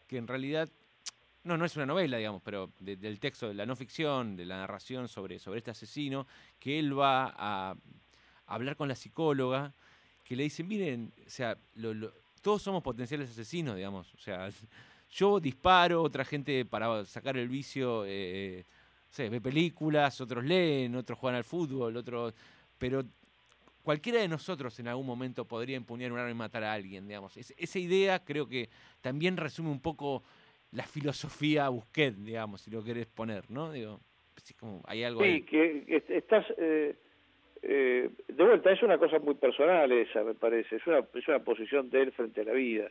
que 0.08 0.17
en 0.17 0.27
realidad, 0.27 0.69
no, 1.43 1.58
no 1.58 1.65
es 1.65 1.75
una 1.75 1.86
novela, 1.86 2.17
digamos, 2.17 2.41
pero 2.41 2.71
de- 2.80 2.95
del 2.97 3.19
texto, 3.19 3.47
de 3.47 3.53
la 3.53 3.65
no 3.65 3.75
ficción, 3.75 4.36
de 4.36 4.45
la 4.45 4.58
narración 4.58 5.08
sobre, 5.08 5.38
sobre 5.39 5.60
este 5.60 5.71
asesino, 5.71 6.25
que 6.60 6.80
él 6.80 6.97
va 6.97 7.34
a 7.38 7.75
hablar 8.47 8.75
con 8.75 8.88
la 8.88 8.95
psicóloga, 8.95 9.73
que 10.23 10.36
le 10.36 10.43
dice, 10.43 10.63
miren, 10.63 11.12
o 11.25 11.29
sea, 11.29 11.57
lo- 11.75 11.93
lo- 11.93 12.12
todos 12.41 12.62
somos 12.62 12.81
potenciales 12.83 13.29
asesinos, 13.29 13.75
digamos, 13.75 14.13
o 14.13 14.17
sea, 14.17 14.49
yo 15.12 15.39
disparo, 15.39 16.01
otra 16.01 16.25
gente 16.25 16.65
para 16.65 17.05
sacar 17.05 17.38
el 17.38 17.47
vicio, 17.49 18.03
eh, 18.07 18.63
no 19.10 19.13
sé, 19.13 19.29
ve 19.29 19.39
películas, 19.41 20.19
otros 20.21 20.43
leen, 20.43 20.95
otros 20.95 21.17
juegan 21.19 21.38
al 21.38 21.43
fútbol, 21.43 21.95
otros, 21.97 22.33
pero 22.77 23.03
cualquiera 23.83 24.19
de 24.19 24.27
nosotros 24.27 24.77
en 24.79 24.88
algún 24.89 25.05
momento 25.05 25.45
podría 25.45 25.77
empuñar 25.77 26.12
un 26.12 26.19
arma 26.19 26.31
y 26.31 26.33
matar 26.33 26.63
a 26.63 26.73
alguien, 26.73 27.07
digamos. 27.07 27.36
Es- 27.38 27.53
esa 27.57 27.79
idea 27.79 28.23
creo 28.23 28.47
que 28.47 28.69
también 29.01 29.38
resume 29.38 29.69
un 29.69 29.79
poco 29.79 30.23
la 30.71 30.83
filosofía 30.83 31.69
Busquet, 31.69 32.15
digamos, 32.17 32.62
si 32.62 32.69
lo 32.71 32.83
querés 32.83 33.07
poner, 33.07 33.49
¿no? 33.49 33.71
Digo, 33.71 34.01
como 34.60 34.81
hay 34.86 35.03
algo 35.03 35.21
Sí, 35.23 35.27
ahí. 35.29 35.41
que 35.43 35.86
est- 35.88 36.10
estás... 36.10 36.45
eh, 36.57 36.95
eh, 37.67 38.10
de 38.27 38.43
vuelta, 38.43 38.71
es 38.71 38.82
una 38.82 38.97
cosa 38.97 39.19
muy 39.19 39.36
personal 39.36 39.91
esa, 39.91 40.23
me 40.23 40.34
parece. 40.34 40.77
Es 40.77 40.88
una, 40.88 40.99
es 41.13 41.27
una 41.27 41.39
posición 41.43 41.89
de 41.89 42.01
él 42.03 42.12
frente 42.13 42.41
a 42.41 42.45
la 42.45 42.53
vida. 42.53 42.89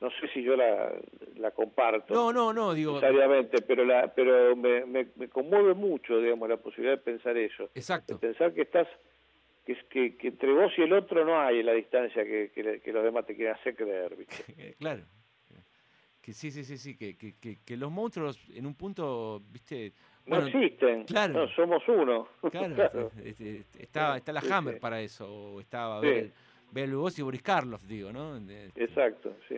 No 0.00 0.10
sé 0.10 0.28
si 0.32 0.42
yo 0.44 0.54
la, 0.54 0.92
la 1.36 1.50
comparto 1.50 2.14
No, 2.14 2.32
no, 2.32 2.52
no, 2.52 2.72
digo, 2.72 2.92
necesariamente, 3.00 3.62
pero 3.62 3.84
la 3.84 4.14
pero 4.14 4.54
me, 4.54 4.86
me, 4.86 5.08
me 5.16 5.28
conmueve 5.28 5.74
mucho, 5.74 6.20
digamos, 6.20 6.48
la 6.48 6.56
posibilidad 6.58 6.96
de 6.98 7.02
pensar 7.02 7.36
eso. 7.36 7.64
De 7.74 7.80
exacto. 7.80 8.18
pensar 8.20 8.52
que 8.54 8.62
estás... 8.62 8.86
Que, 9.66 9.72
es- 9.72 9.84
que, 9.90 10.16
que 10.16 10.28
entre 10.28 10.52
vos 10.52 10.72
y 10.78 10.82
el 10.82 10.92
otro 10.92 11.24
no 11.24 11.40
hay 11.40 11.62
la 11.64 11.72
distancia 11.72 12.22
que, 12.24 12.50
que, 12.54 12.80
que 12.80 12.92
los 12.92 13.02
demás 13.02 13.26
te 13.26 13.34
quieren 13.34 13.54
hacer 13.54 13.74
creer, 13.74 14.14
¿viste? 14.16 14.36
Eh, 14.58 14.74
claro. 14.78 15.02
Que 16.22 16.32
sí, 16.34 16.50
sí, 16.50 16.62
sí, 16.62 16.76
sí, 16.76 16.96
que, 16.96 17.16
que, 17.16 17.34
que, 17.40 17.56
que 17.64 17.76
los 17.76 17.90
monstruos 17.90 18.38
en 18.54 18.66
un 18.66 18.74
punto, 18.74 19.40
viste, 19.50 19.92
No 20.28 20.36
bueno, 20.40 20.46
existen, 20.58 21.04
claro. 21.04 21.32
no, 21.34 21.48
somos 21.54 21.82
uno. 21.88 22.28
Claro, 22.50 22.74
Claro. 22.74 23.10
este, 23.24 23.58
este, 23.60 23.82
está, 23.82 24.16
está 24.16 24.32
la 24.32 24.40
Hammer 24.40 24.74
sí. 24.74 24.80
para 24.80 25.00
eso, 25.00 25.26
o 25.54 25.60
estaba 25.60 26.00
Sí. 26.00 26.06
Bel, 26.06 26.32
Bel 26.70 26.90
Lugosi 26.90 27.22
y 27.22 27.24
Boris 27.24 27.42
Karloff, 27.42 27.82
digo, 27.84 28.12
¿no? 28.12 28.38
De- 28.40 28.70
Exacto, 28.76 29.34
sí. 29.48 29.56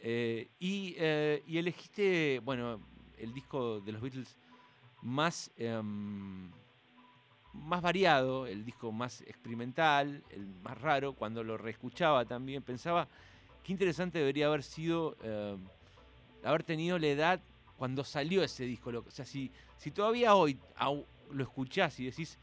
eh, 0.00 0.48
y, 0.60 0.94
eh, 0.98 1.42
y 1.46 1.58
elegiste, 1.58 2.40
bueno, 2.44 2.80
el 3.18 3.32
disco 3.34 3.80
de 3.80 3.92
los 3.92 4.00
Beatles 4.00 4.38
más, 5.02 5.50
em, 5.56 6.50
más 7.52 7.82
variado, 7.82 8.46
el 8.46 8.64
disco 8.64 8.92
más 8.92 9.22
experimental, 9.22 10.22
el 10.30 10.46
más 10.62 10.80
raro, 10.80 11.14
cuando 11.14 11.42
lo 11.42 11.56
reescuchaba 11.58 12.24
también 12.24 12.62
pensaba 12.62 13.08
qué 13.64 13.72
interesante 13.72 14.18
debería 14.20 14.46
haber 14.46 14.62
sido 14.62 15.16
em, 15.22 15.64
haber 16.44 16.62
tenido 16.62 16.98
la 16.98 17.06
edad 17.08 17.40
cuando 17.82 18.04
salió 18.04 18.44
ese 18.44 18.62
disco. 18.64 18.92
lo- 18.92 19.00
O 19.00 19.10
sea, 19.10 19.24
si, 19.24 19.50
si 19.76 19.90
todavía 19.90 20.36
hoy 20.36 20.56
au- 20.76 21.04
lo 21.32 21.42
escuchás 21.42 21.98
y 21.98 22.04
decís, 22.04 22.38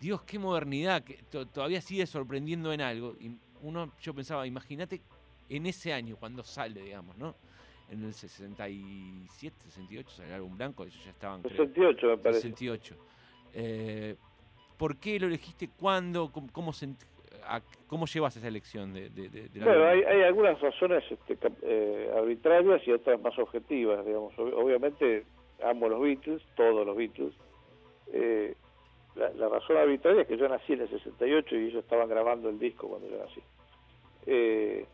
Dios, 0.00 0.22
qué 0.24 0.36
modernidad, 0.36 1.04
que 1.04 1.22
to- 1.30 1.46
todavía 1.46 1.80
sigue 1.80 2.04
sorprendiendo 2.08 2.72
en 2.72 2.80
algo. 2.80 3.14
Y 3.20 3.36
uno, 3.62 3.92
yo 4.02 4.12
pensaba, 4.14 4.48
imagínate 4.48 5.00
en 5.48 5.66
ese 5.66 5.92
año, 5.92 6.16
cuando 6.16 6.42
sale, 6.42 6.82
digamos, 6.82 7.16
¿no? 7.16 7.36
En 7.88 8.02
el 8.02 8.12
67, 8.12 9.54
68, 9.62 10.10
salió 10.10 10.28
el 10.30 10.34
álbum 10.34 10.56
blanco, 10.56 10.82
ellos 10.82 11.04
ya 11.04 11.12
estaban, 11.12 11.40
creo, 11.42 11.56
68 11.68 12.06
me 12.08 12.18
parece. 12.18 12.40
68. 12.42 12.96
Eh, 13.54 14.16
¿Por 14.76 14.96
qué 14.96 15.20
lo 15.20 15.28
elegiste? 15.28 15.68
¿Cuándo? 15.68 16.32
¿Cómo, 16.32 16.48
cómo, 16.52 16.72
sent- 16.72 17.06
a- 17.44 17.60
cómo 17.86 18.06
llevas 18.06 18.36
esa 18.36 18.48
elección 18.48 18.92
de, 18.92 19.10
de, 19.10 19.28
de- 19.28 19.48
del 19.48 19.64
Bueno, 19.64 19.84
hay, 19.86 20.02
hay 20.02 20.22
algunas 20.22 20.60
razones 20.60 21.04
este, 21.10 21.38
eh, 21.62 22.10
arbitrarias 22.16 22.86
y 22.86 22.92
otras 22.92 23.20
más 23.20 23.38
objetivas, 23.38 24.04
digamos. 24.04 24.34
Ob- 24.36 24.54
obviamente 24.54 25.24
amo 25.62 25.88
los 25.88 26.00
Beatles, 26.00 26.42
todos 26.56 26.86
los 26.86 26.96
Beatles. 26.96 27.32
Eh, 28.12 28.54
la, 29.16 29.30
la 29.30 29.48
razón 29.48 29.76
arbitraria 29.76 30.22
es 30.22 30.28
que 30.28 30.36
yo 30.36 30.48
nací 30.48 30.72
en 30.74 30.82
el 30.82 30.88
68 30.90 31.56
y 31.56 31.66
ellos 31.66 31.82
estaban 31.84 32.08
grabando 32.08 32.48
el 32.48 32.58
disco 32.58 32.88
cuando 32.88 33.08
yo 33.08 33.18
nací. 33.18 33.40
Eh, 34.26 34.86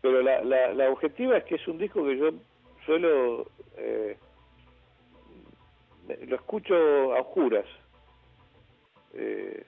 pero 0.00 0.20
la, 0.22 0.42
la, 0.42 0.72
la 0.74 0.90
objetiva 0.90 1.36
es 1.36 1.44
que 1.44 1.54
es 1.56 1.68
un 1.68 1.78
disco 1.78 2.04
que 2.04 2.16
yo 2.18 2.30
suelo... 2.84 3.46
eh, 3.76 4.16
lo 6.26 6.36
escucho 6.36 6.74
a 7.14 7.20
oscuras. 7.20 7.64
Eh, 9.14 9.64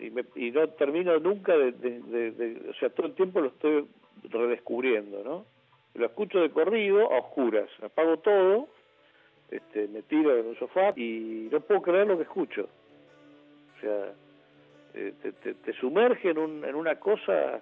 y, 0.00 0.10
me- 0.10 0.24
y 0.34 0.50
no 0.50 0.68
termino 0.70 1.18
nunca 1.18 1.56
de, 1.56 1.72
de- 1.72 2.00
de- 2.00 2.30
de- 2.32 2.70
o 2.70 2.74
sea 2.74 2.88
todo 2.90 3.06
el 3.06 3.14
tiempo 3.14 3.40
lo 3.40 3.48
estoy 3.48 3.86
redescubriendo 4.28 5.22
no 5.24 5.44
lo 5.94 6.06
escucho 6.06 6.40
de 6.40 6.50
corrido 6.50 7.12
a 7.12 7.18
oscuras 7.18 7.68
apago 7.82 8.18
todo 8.18 8.68
este 9.50 9.88
me 9.88 10.02
tiro 10.02 10.36
en 10.36 10.46
un 10.46 10.56
sofá 10.58 10.92
y 10.96 11.48
no 11.50 11.60
puedo 11.60 11.82
creer 11.82 12.06
lo 12.06 12.16
que 12.16 12.22
escucho. 12.22 12.68
O 13.76 13.80
sea 13.80 14.12
eh, 14.94 15.12
te, 15.22 15.32
te, 15.32 15.54
te 15.54 15.72
sumerge 15.74 16.30
en, 16.30 16.38
un, 16.38 16.64
en 16.64 16.74
una 16.76 16.94
cosa 17.00 17.60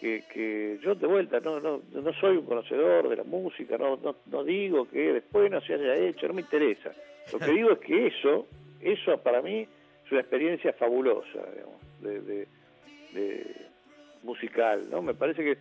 que, 0.00 0.24
que 0.32 0.78
yo 0.82 0.96
de 0.96 1.06
vuelta 1.06 1.38
no, 1.40 1.60
no 1.60 1.80
no 1.92 2.12
soy 2.14 2.36
un 2.38 2.46
conocedor 2.46 3.08
de 3.08 3.16
la 3.16 3.22
música 3.24 3.78
no 3.78 3.96
no, 4.02 4.16
no 4.26 4.42
digo 4.44 4.88
que 4.88 5.12
después 5.12 5.48
no 5.50 5.60
se 5.60 5.74
haya 5.74 5.94
hecho 5.94 6.26
no 6.26 6.34
me 6.34 6.40
interesa. 6.42 6.92
Lo 7.32 7.38
que 7.38 7.50
digo 7.52 7.70
es 7.70 7.78
que 7.78 8.06
eso 8.08 8.46
eso 8.80 9.16
para 9.18 9.40
mí 9.42 9.66
una 10.12 10.20
experiencia 10.22 10.72
fabulosa 10.74 11.38
digamos, 11.54 11.80
de, 12.00 12.20
de- 12.20 12.48
de 13.14 13.56
musical 14.22 14.88
no 14.90 15.02
me 15.02 15.14
parece 15.14 15.42
que 15.44 15.56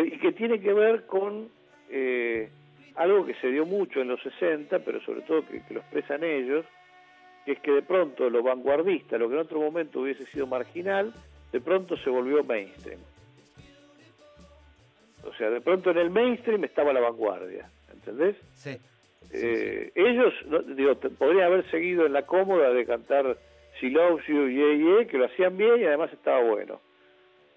y 0.00 0.18
que 0.18 0.32
tiene 0.32 0.60
que 0.60 0.72
ver 0.72 1.06
con 1.06 1.48
eh, 1.90 2.48
algo 2.96 3.24
que 3.26 3.34
se 3.34 3.48
dio 3.48 3.64
mucho 3.66 4.00
en 4.00 4.08
los 4.08 4.20
60 4.22 4.78
pero 4.80 5.00
sobre 5.02 5.20
todo 5.22 5.46
que, 5.46 5.62
que 5.64 5.74
lo 5.74 5.80
expresan 5.80 6.24
ellos 6.24 6.64
que 7.44 7.52
es 7.52 7.60
que 7.60 7.70
de 7.70 7.82
pronto 7.82 8.28
lo 8.28 8.42
vanguardista 8.42 9.18
lo 9.18 9.28
que 9.28 9.34
en 9.36 9.40
otro 9.42 9.60
momento 9.60 10.00
hubiese 10.00 10.26
sido 10.26 10.46
marginal 10.46 11.12
de 11.52 11.60
pronto 11.60 11.96
se 11.98 12.10
volvió 12.10 12.42
mainstream 12.42 12.98
o 15.24 15.32
sea 15.34 15.50
de 15.50 15.60
pronto 15.60 15.90
en 15.90 15.98
el 15.98 16.10
mainstream 16.10 16.64
estaba 16.64 16.92
la 16.92 17.00
vanguardia 17.00 17.68
¿entendés? 17.92 18.36
Sí. 18.54 18.76
Eh, 19.32 19.90
ellos 19.96 20.32
no, 20.46 20.60
digo, 20.60 20.94
podrían 21.18 21.46
haber 21.46 21.68
seguido 21.70 22.06
en 22.06 22.12
la 22.12 22.22
cómoda 22.26 22.70
de 22.70 22.86
cantar 22.86 23.36
She 23.80 23.90
Loves 23.90 24.24
You, 24.26 24.48
Yeah, 24.48 24.74
Yeah, 24.74 25.06
que 25.06 25.18
lo 25.18 25.26
hacían 25.26 25.56
bien 25.56 25.80
y 25.80 25.84
además 25.84 26.12
estaba 26.12 26.40
bueno. 26.42 26.80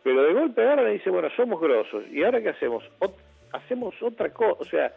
Pero 0.03 0.23
de 0.23 0.34
golpe 0.34 0.62
agarran 0.62 0.89
y 0.89 0.93
dice, 0.93 1.10
bueno, 1.10 1.29
somos 1.36 1.60
grosos. 1.62 2.03
¿Y 2.12 2.23
ahora 2.23 2.41
qué 2.41 2.49
hacemos? 2.49 2.84
Ot- 2.99 3.15
hacemos 3.53 3.93
otra 4.01 4.29
cosa. 4.34 4.55
O 4.60 4.65
sea, 4.65 4.93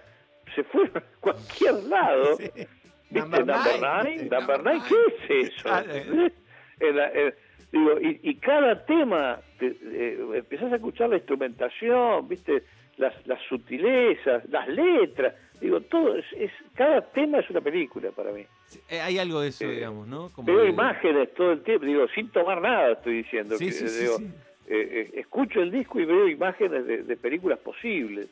se 0.55 0.63
fueron 0.65 0.97
a 0.97 1.03
cualquier 1.21 1.75
lado. 1.85 2.37
¿Viste? 2.39 2.69
Number 3.11 3.45
Number 3.47 3.73
nine. 3.81 4.17
Nine, 4.17 4.29
Number 4.31 4.59
Number 4.59 4.75
Nine, 4.75 4.83
¿qué 4.89 5.37
es 5.39 5.49
eso? 5.53 5.63
Claro. 5.65 5.89
En 6.81 6.97
la- 6.97 7.11
en- 7.13 7.35
digo, 7.73 7.99
y, 8.01 8.21
y 8.23 8.35
cada 8.37 8.85
tema, 8.85 9.41
te- 9.59 9.77
eh, 9.83 10.19
empezás 10.35 10.73
a 10.73 10.77
escuchar 10.77 11.09
la 11.11 11.17
instrumentación, 11.17 12.29
¿viste? 12.29 12.63
Las, 12.99 13.15
las 13.27 13.41
sutilezas, 13.49 14.45
las 14.51 14.69
letras. 14.69 15.35
Digo, 15.61 15.81
todo, 15.81 16.17
es, 16.17 16.25
es- 16.37 16.51
cada 16.75 17.01
tema 17.13 17.39
es 17.39 17.49
una 17.51 17.61
película 17.61 18.11
para 18.11 18.33
mí. 18.33 18.45
Sí, 18.67 18.81
eh, 18.91 19.01
Hay 19.01 19.19
algo 19.19 19.41
de 19.41 19.49
eso, 19.49 19.65
Eh, 19.65 19.77
digamos, 19.77 20.07
¿no? 20.07 20.29
Como 20.35 20.47
Veo 20.47 20.65
de- 20.65 20.71
imágenes 20.71 21.33
todo 21.35 21.53
el 21.53 21.63
tiempo, 21.63 21.87
digo, 21.87 22.07
sin 22.15 22.29
tomar 22.31 22.61
nada 22.61 22.93
estoy 22.93 23.19
diciendo. 23.23 23.57
Sí, 23.57 23.67
que, 23.67 23.73
sí, 23.73 23.89
sí, 23.89 24.03
digo, 24.03 24.19
sí. 24.19 24.31
eh, 24.69 25.11
escucho 25.15 25.61
el 25.63 25.71
disco 25.71 25.99
y 26.01 26.05
veo 26.05 26.29
imágenes 26.29 26.87
de, 26.87 27.03
de 27.05 27.17
películas 27.17 27.59
posibles. 27.61 28.29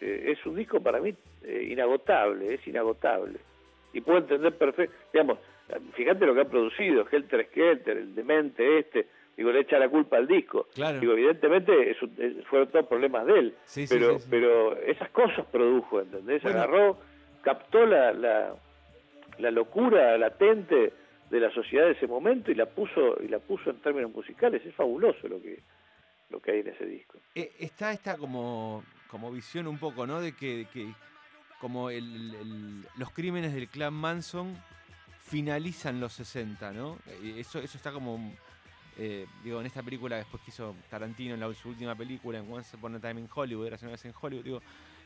Es 0.00 0.44
un 0.46 0.54
disco 0.54 0.80
para 0.80 1.00
mí 1.00 1.12
eh, 1.42 1.68
inagotable, 1.72 2.54
es 2.54 2.64
inagotable. 2.68 3.40
Y 3.92 4.00
puedo 4.00 4.18
entender 4.18 4.56
perfecto, 4.56 4.94
digamos, 5.12 5.38
fíjate 5.94 6.26
lo 6.26 6.34
que 6.34 6.40
ha 6.42 6.44
producido, 6.48 7.06
Helter 7.10 7.46
Skelter, 7.50 7.96
el 7.96 8.14
demente 8.14 8.78
este, 8.78 9.08
digo, 9.36 9.52
le 9.52 9.60
echa 9.60 9.78
la 9.78 9.88
culpa 9.88 10.16
al 10.16 10.26
disco. 10.26 10.68
Claro. 10.74 10.98
Digo, 11.00 11.12
evidentemente 11.12 11.90
es 11.90 12.02
un- 12.02 12.42
fueron 12.48 12.68
todos 12.68 12.86
problemas 12.86 13.26
de 13.26 13.38
él, 13.38 13.54
Sí, 13.64 13.86
sí, 13.86 13.94
pero, 13.94 14.14
sí, 14.14 14.20
sí. 14.24 14.28
pero 14.30 14.76
esas 14.78 15.10
cosas 15.10 15.46
produjo, 15.46 16.00
¿entendés? 16.00 16.42
Bueno. 16.42 16.58
Agarró 16.58 16.98
captó 17.42 17.86
la, 17.86 18.12
la, 18.12 18.54
la 19.38 19.50
locura 19.50 20.18
latente 20.18 20.92
de 21.30 21.40
la 21.40 21.50
sociedad 21.52 21.84
de 21.86 21.92
ese 21.92 22.06
momento 22.06 22.50
y 22.50 22.54
la 22.54 22.66
puso 22.66 23.22
y 23.22 23.28
la 23.28 23.38
puso 23.38 23.70
en 23.70 23.76
términos 23.80 24.10
musicales 24.12 24.64
es 24.64 24.74
fabuloso 24.74 25.28
lo 25.28 25.40
que 25.40 25.60
lo 26.30 26.40
que 26.40 26.50
hay 26.50 26.60
en 26.60 26.68
ese 26.68 26.84
disco 26.84 27.18
Eh, 27.34 27.52
está 27.58 27.92
esta 27.92 28.16
como, 28.18 28.82
como 29.10 29.30
visión 29.30 29.66
un 29.66 29.78
poco, 29.78 30.06
¿no? 30.06 30.20
De 30.20 30.32
que, 30.34 30.66
que 30.72 30.88
como 31.60 31.90
el- 31.90 32.34
el- 32.34 32.82
los 32.98 33.10
crímenes 33.12 33.54
del 33.54 33.68
clan 33.68 33.94
Manson 33.94 34.54
finalizan 35.28 36.00
los 36.00 36.12
60, 36.14 36.72
¿no? 36.72 36.98
Eh, 37.06 37.36
Eso, 37.38 37.58
eso 37.58 37.76
está 37.76 37.92
como, 37.92 38.32
eh, 38.96 39.26
digo, 39.44 39.60
en 39.60 39.66
esta 39.66 39.82
película 39.82 40.16
después 40.16 40.42
que 40.42 40.50
hizo 40.50 40.74
Tarantino 40.90 41.34
en 41.34 41.40
la, 41.40 41.52
su 41.54 41.68
última 41.68 41.94
película, 41.94 42.38
en 42.38 42.50
Once 42.50 42.76
Upon 42.76 42.96
a 42.96 43.00
Time 43.00 43.20
in 43.20 43.28
Hollywood, 43.32 43.66
era 43.66 43.78
una 43.82 43.92
vez 43.92 44.04
en 44.04 44.12
Hollywood, 44.20 44.44
digo, 44.44 44.62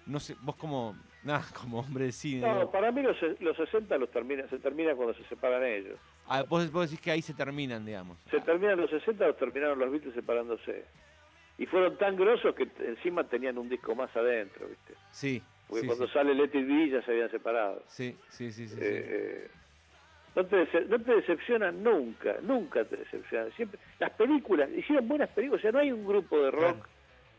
no 0.06 0.18
sé, 0.18 0.35
vos 0.42 0.56
como, 0.56 0.96
nada, 1.24 1.44
como 1.61 1.80
hombre 1.80 2.06
de 2.06 2.12
cine, 2.12 2.40
no 2.46 2.54
digo, 2.58 2.70
para 2.72 2.90
mí 2.92 3.02
los, 3.02 3.16
los 3.40 3.56
60 3.56 3.98
los 3.98 4.11
termina 4.11 4.48
se 4.48 4.58
termina 4.58 4.94
cuando 4.94 5.14
se 5.14 5.24
separan 5.24 5.62
ellos 5.64 5.98
ah, 6.28 6.42
vos, 6.48 6.70
vos 6.72 6.90
decís 6.90 7.00
que 7.02 7.11
ahí 7.11 7.22
se 7.22 7.35
terminan, 7.35 7.85
digamos. 7.85 8.18
se 8.30 8.40
terminan 8.40 8.80
los 8.80 8.90
60 8.90 9.26
los 9.26 9.37
terminaron 9.37 9.78
los 9.78 9.90
Beatles 9.90 10.14
separándose 10.14 10.85
y 11.58 11.66
fueron 11.66 11.96
tan 11.98 12.16
grosos 12.16 12.54
que 12.56 12.68
encima 12.85 13.24
tenían 13.28 13.58
un 13.58 13.68
disco 13.68 13.94
más 13.94 14.14
adentro 14.16 14.66
viste 14.66 14.94
Sí, 15.12 15.40
porque 15.68 15.82
sí, 15.82 15.87
cuando 15.87 16.06
sí, 16.08 16.12
sale 16.14 16.35
Let 16.35 16.44
It 16.58 16.66
Be 16.66 16.88
ya 16.90 17.02
se 17.04 17.12
habían 17.12 17.30
separado 17.30 17.85
sí, 17.87 18.16
sí, 18.28 18.50
sí, 18.50 18.66
sí, 18.66 18.74
sí. 18.74 18.80
Eh, 18.82 19.48
no 20.34 20.46
te, 20.46 20.66
no 20.88 20.98
te 21.00 21.14
decepcionan 21.16 21.82
nunca, 21.82 22.36
nunca 22.42 22.84
te 22.84 22.96
decepcionan. 22.96 23.52
Siempre, 23.52 23.78
las 23.98 24.10
películas, 24.12 24.68
hicieron 24.76 25.06
buenas 25.08 25.28
películas, 25.30 25.60
o 25.60 25.62
sea, 25.62 25.72
no 25.72 25.78
hay 25.80 25.92
un 25.92 26.06
grupo 26.06 26.38
de 26.42 26.50
rock 26.50 26.60
Claro. 26.76 26.86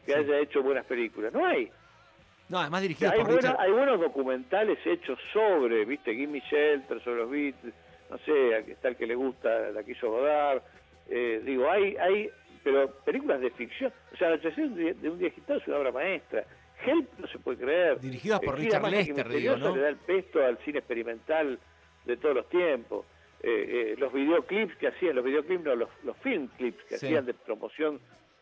que 0.05 0.11
Sí. 0.13 0.19
haya 0.19 0.39
hecho 0.39 0.61
buenas 0.63 0.85
películas, 0.85 1.33
no 1.33 1.45
hay. 1.45 1.69
No, 2.49 2.59
además 2.59 2.83
O 2.83 2.93
sea, 2.93 3.11
hay, 3.11 3.19
por 3.21 3.31
buena- 3.31 3.55
hay 3.57 3.71
buenos 3.71 3.99
documentales 3.99 4.77
hechos 4.85 5.17
sobre, 5.31 5.85
viste, 5.85 6.13
Gimme 6.13 6.41
Shelter, 6.51 7.01
sobre 7.03 7.21
los 7.21 7.31
Beatles, 7.31 7.73
no 8.09 8.17
sé, 8.19 8.57
está 8.71 8.89
el 8.89 8.95
que 8.97 9.07
le 9.07 9.15
gusta, 9.15 9.71
la 9.71 9.81
quiso 9.83 10.07
rodar, 10.07 10.61
eh, 11.09 11.41
digo, 11.43 11.69
hay, 11.71 11.95
hay, 11.95 12.29
pero 12.63 12.91
películas 13.05 13.41
de 13.41 13.49
ficción, 13.51 13.91
o 14.13 14.17
sea, 14.17 14.27
La 14.29 14.35
Anochecer 14.35 14.69
de 14.69 14.93
de 14.93 15.09
un 15.09 15.17
día 15.17 15.29
agitado 15.29 15.59
es 15.59 15.67
una 15.67 15.77
obra 15.77 15.91
maestra. 15.91 16.43
Help 16.85 17.09
no 17.17 17.27
se 17.27 17.39
puede 17.39 17.57
creer. 17.59 17.99
Dirigidas 18.01 18.41
por 18.41 18.57
Richard 18.59 18.89
Lester, 18.89 19.29
digo, 19.29 19.55
¿no? 19.55 19.73
Le 19.73 19.81
da 19.81 19.89
el 19.89 19.95
pesto 19.97 20.45
al 20.45 20.57
cine 20.59 20.79
experimental 20.79 21.57
de 22.05 22.17
todos 22.17 22.35
los 22.35 22.49
tiempos. 22.49 23.05
Eh, 23.41 23.91
eh, 23.93 23.95
los 23.97 24.13
videoclips 24.13 24.75
que 24.77 24.87
hacían, 24.87 25.15
los 25.15 25.25
videoclips 25.25 25.63
no, 25.63 25.75
los, 25.75 25.89
los 26.03 26.15
film 26.17 26.47
clips 26.57 26.81
que 26.85 26.97
Sí. 26.97 27.07
hacían 27.07 27.25
de 27.25 27.33
promoción 27.33 27.99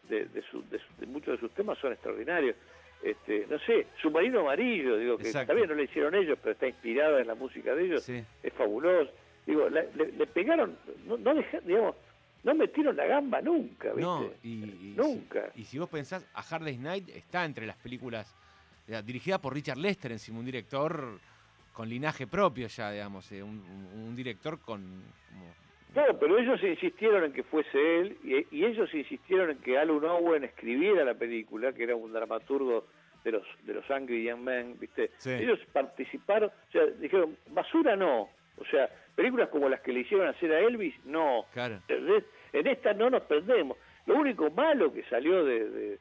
de, 0.08 0.26
de, 0.26 0.42
su- 0.44 0.62
de 0.70 0.78
su- 0.80 0.94
de 1.00 1.08
muchos 1.08 1.34
de 1.36 1.40
sus 1.40 1.52
temas 1.56 1.78
son 1.80 1.92
extraordinarios. 1.94 2.56
Este, 3.02 3.48
no 3.50 3.58
sé, 3.60 3.88
Submarino 4.00 4.42
Amarillo, 4.42 4.98
digo 4.98 5.18
que 5.18 5.24
Exacto. 5.28 5.48
también 5.48 5.70
no 5.70 5.74
lo 5.76 5.82
hicieron 5.82 6.14
ellos, 6.14 6.38
pero 6.40 6.52
está 6.54 6.68
inspirada 6.68 7.20
en 7.20 7.26
la 7.28 7.34
música 7.34 7.74
de 7.74 7.86
ellos, 7.86 8.04
Sí. 8.04 8.24
es 8.44 8.54
fabuloso. 8.54 9.10
Digo, 9.48 9.68
la- 9.70 9.84
le, 9.96 10.12
le 10.12 10.28
pegaron, 10.28 10.78
no, 11.08 11.18
no 11.18 11.34
deja- 11.34 11.62
digamos, 11.62 11.96
no 12.44 12.54
metieron 12.54 12.96
la 12.96 13.06
gamba 13.06 13.42
nunca, 13.42 13.88
¿viste? 13.90 14.02
No, 14.02 14.30
y, 14.44 14.50
y 14.50 14.94
nunca. 14.96 15.52
Si, 15.56 15.62
y 15.62 15.66
si 15.66 15.80
vos 15.80 15.90
pensás, 15.90 16.28
A 16.36 16.42
Hard 16.42 16.64
Day's 16.66 16.80
Night 16.80 17.10
está 17.10 17.44
entre 17.44 17.66
las 17.66 17.78
películas 17.78 18.36
dirigida 19.06 19.40
por 19.42 19.54
Richard 19.54 19.78
Lester, 19.78 20.12
encima 20.12 20.38
un 20.40 20.46
director 20.46 21.20
con 21.82 21.90
linaje 21.90 22.28
propio 22.28 22.68
ya, 22.68 22.92
digamos, 22.92 23.32
eh, 23.32 23.42
un, 23.42 24.16
director 24.16 24.60
con... 24.60 24.84
como- 25.30 25.52
Claro, 25.94 26.20
pero 26.20 26.38
ellos 26.38 26.62
insistieron 26.64 27.24
en 27.24 27.34
que 27.34 27.42
fuese 27.42 28.00
él 28.00 28.18
y, 28.24 28.56
y 28.56 28.66
ellos 28.66 28.94
insistieron 28.94 29.50
en 29.50 29.58
que 29.58 29.80
Alan 29.80 30.04
Owen 30.06 30.44
escribiera 30.44 31.04
la 31.04 31.16
película, 31.16 31.74
que 31.74 31.82
era 31.84 31.96
un 31.96 32.14
dramaturgo 32.14 32.86
de 33.24 33.32
los 33.32 33.44
de 33.64 33.74
los 33.74 33.90
Angry 33.90 34.24
Young 34.26 34.42
Men, 34.42 34.76
¿viste? 34.80 35.10
Sí. 35.18 35.32
Ellos 35.32 35.58
participaron, 35.74 36.50
o 36.50 36.72
sea, 36.72 36.86
dijeron, 36.86 37.36
basura 37.50 37.96
no. 37.96 38.30
O 38.58 38.66
sea, 38.70 38.88
películas 39.16 39.50
como 39.50 39.68
las 39.68 39.82
que 39.82 39.92
le 39.92 40.02
hicieron 40.02 40.28
hacer 40.28 40.52
a 40.54 40.60
Elvis, 40.60 40.94
no. 41.06 41.46
En 42.54 42.68
esta 42.68 42.94
no 42.94 43.10
nos 43.10 43.24
perdemos. 43.24 43.76
Lo 44.06 44.16
único 44.18 44.52
malo 44.52 44.94
que 44.94 45.04
salió 45.06 45.44
de, 45.44 45.68
de- 45.68 46.00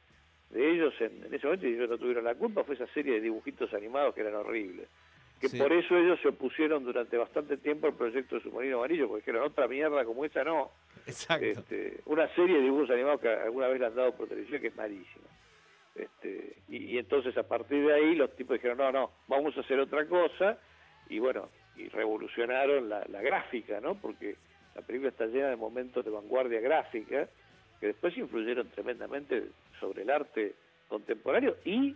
de 0.51 0.69
ellos 0.69 0.93
en, 0.99 1.25
en 1.25 1.33
ese 1.33 1.47
momento, 1.47 1.65
y 1.67 1.73
ellos 1.73 1.89
no 1.89 1.97
tuvieron 1.97 2.23
la 2.25 2.35
culpa, 2.35 2.63
fue 2.65 2.75
esa 2.75 2.85
serie 2.87 3.13
de 3.13 3.21
dibujitos 3.21 3.73
animados 3.73 4.13
que 4.13 4.19
eran 4.21 4.35
horribles. 4.35 4.87
Que 5.41 5.49
Sí. 5.49 5.57
por 5.57 5.73
eso 5.73 5.97
ellos 5.97 6.19
se 6.21 6.27
opusieron 6.29 6.85
durante 6.85 7.17
bastante 7.17 7.57
tiempo 7.57 7.87
al 7.87 7.95
proyecto 7.95 8.35
de 8.35 8.41
Submarino 8.43 8.77
Amarillo, 8.77 9.07
porque 9.07 9.25
dijeron, 9.25 9.47
otra 9.47 9.67
mierda 9.67 10.05
como 10.05 10.23
esa 10.23 10.43
no. 10.43 10.69
exacto. 11.07 11.43
Este, 11.45 11.99
una 12.05 12.27
serie 12.35 12.57
de 12.57 12.61
dibujos 12.63 12.91
animados 12.91 13.19
que 13.21 13.27
alguna 13.29 13.67
vez 13.67 13.79
le 13.79 13.87
han 13.87 13.95
dado 13.95 14.13
por 14.15 14.27
televisión 14.27 14.61
que 14.61 14.67
es 14.67 14.75
malísima. 14.75 15.25
Este, 15.95 16.57
y, 16.69 16.77
y 16.93 16.97
entonces 16.99 17.35
a 17.37 17.43
partir 17.43 17.85
de 17.85 17.93
ahí 17.93 18.15
los 18.15 18.33
tipos 18.35 18.53
dijeron, 18.53 18.77
no, 18.77 18.91
no, 18.91 19.11
vamos 19.27 19.57
a 19.57 19.61
hacer 19.61 19.79
otra 19.79 20.05
cosa. 20.05 20.59
Y 21.09 21.19
bueno, 21.19 21.49
y 21.75 21.89
revolucionaron 21.89 22.87
la, 22.87 23.03
la 23.09 23.21
gráfica, 23.21 23.81
¿no? 23.81 23.95
Porque 23.95 24.35
la 24.75 24.81
película 24.83 25.09
está 25.09 25.25
llena 25.25 25.49
de 25.49 25.55
momentos 25.55 26.05
de 26.05 26.11
vanguardia 26.11 26.61
gráfica 26.61 27.27
que 27.79 27.87
después 27.87 28.15
influyeron 28.15 28.69
tremendamente 28.69 29.47
sobre 29.79 30.03
el 30.03 30.11
arte 30.11 30.53
contemporáneo 30.87 31.57
y 31.65 31.95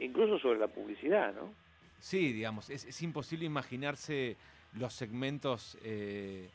incluso 0.00 0.38
sobre 0.38 0.58
la 0.58 0.68
publicidad, 0.68 1.32
¿no? 1.34 1.52
Sí, 2.00 2.32
digamos, 2.32 2.70
es, 2.70 2.84
es 2.84 3.02
imposible 3.02 3.44
imaginarse 3.44 4.36
los 4.74 4.94
segmentos 4.94 5.76
eh, 5.82 6.48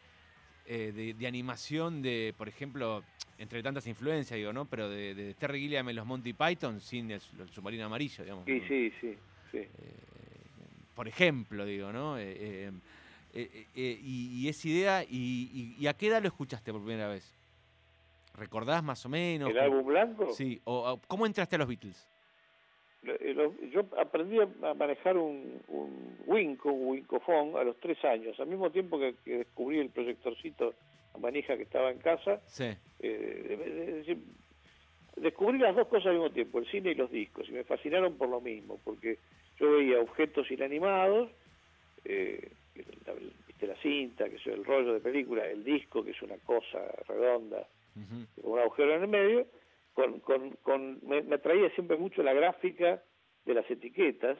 eh, 0.65 0.91
de, 0.95 1.13
de 1.13 1.27
animación 1.27 2.01
de, 2.01 2.33
por 2.37 2.47
ejemplo, 2.47 3.03
entre 3.37 3.61
tantas 3.61 3.85
influencias, 3.87 4.37
digo, 4.37 4.53
¿no? 4.53 4.65
Pero 4.65 4.89
de, 4.89 5.13
de 5.15 5.33
Terry 5.33 5.59
Gilliam 5.61 5.89
en 5.89 5.95
los 5.97 6.05
Monty 6.05 6.33
Python 6.33 6.79
sin 6.79 7.11
el, 7.11 7.21
el 7.39 7.49
submarino 7.49 7.85
amarillo, 7.85 8.23
digamos. 8.23 8.45
Sí, 8.45 8.59
¿no? 8.59 8.67
sí, 8.67 8.93
sí, 9.01 9.17
sí. 9.51 9.57
Eh, 9.57 9.69
por 10.93 11.07
ejemplo, 11.07 11.65
digo, 11.65 11.91
¿no? 11.91 12.17
Y, 12.21 12.71
y 13.73 14.47
esa 14.47 14.67
idea, 14.67 15.03
y, 15.03 15.49
y- 15.51 15.75
y 15.83 15.87
a 15.87 15.93
qué 15.95 16.07
edad 16.07 16.21
lo 16.21 16.27
escuchaste 16.27 16.71
por 16.71 16.81
primera 16.83 17.07
vez? 17.07 17.33
¿Recordás 18.35 18.83
más 18.83 19.05
o 19.05 19.09
menos? 19.09 19.49
¿El 19.49 19.59
álbum 19.59 19.85
blanco? 19.85 20.31
Sí, 20.33 20.61
o 20.65 20.99
¿cómo 21.07 21.25
entraste 21.25 21.55
a 21.55 21.59
los 21.59 21.67
Beatles? 21.67 22.07
Eh, 23.05 23.35
Yo 23.71 23.85
aprendí 23.97 24.39
a 24.39 24.73
manejar 24.73 25.17
un, 25.17 25.61
un 25.67 26.17
Winco, 26.25 26.71
un 26.71 26.87
Wincofón, 26.87 27.57
a 27.57 27.63
los 27.63 27.77
tres 27.79 28.03
años, 28.05 28.39
al 28.39 28.47
mismo 28.47 28.71
tiempo 28.71 28.99
que, 28.99 29.15
que 29.25 29.39
descubrí 29.39 29.79
el 29.79 29.89
proyectorcito 29.89 30.73
a 31.13 31.17
manija 31.17 31.57
que 31.57 31.63
estaba 31.63 31.91
en 31.91 31.99
casa. 31.99 32.41
Sí, 32.47 32.71
eh, 32.99 33.85
es 33.87 33.95
decir, 33.95 34.17
descubrí 35.17 35.59
las 35.59 35.75
dos 35.75 35.87
cosas 35.87 36.07
al 36.07 36.13
mismo 36.13 36.31
tiempo, 36.31 36.59
el 36.59 36.67
cine 36.67 36.91
y 36.91 36.95
los 36.95 37.11
discos, 37.11 37.47
y 37.49 37.51
me 37.51 37.63
fascinaron 37.63 38.15
por 38.17 38.29
lo 38.29 38.41
mismo, 38.41 38.79
porque 38.83 39.17
yo 39.59 39.71
veía 39.73 39.99
objetos 39.99 40.49
inanimados, 40.49 41.29
eh, 42.05 42.51
la, 43.05 43.13
viste, 43.13 43.67
la 43.67 43.75
cinta, 43.77 44.29
que 44.29 44.37
es 44.37 44.47
el 44.47 44.65
rollo 44.65 44.93
de 44.93 44.99
película, 44.99 45.45
el 45.45 45.63
disco, 45.63 46.03
que 46.03 46.11
es 46.11 46.21
una 46.21 46.37
cosa 46.37 46.79
redonda, 47.07 47.67
con 48.41 48.53
un 48.53 48.59
agujero 48.59 48.95
en 48.95 49.03
el 49.03 49.07
medio, 49.07 49.45
con, 49.93 50.19
con, 50.19 50.51
con, 50.63 50.99
me, 51.03 51.21
me 51.21 51.35
atraía 51.35 51.69
siempre 51.71 51.97
mucho 51.97 52.23
la 52.23 52.33
gráfica 52.33 53.03
de 53.45 53.53
las 53.53 53.69
etiquetas, 53.69 54.37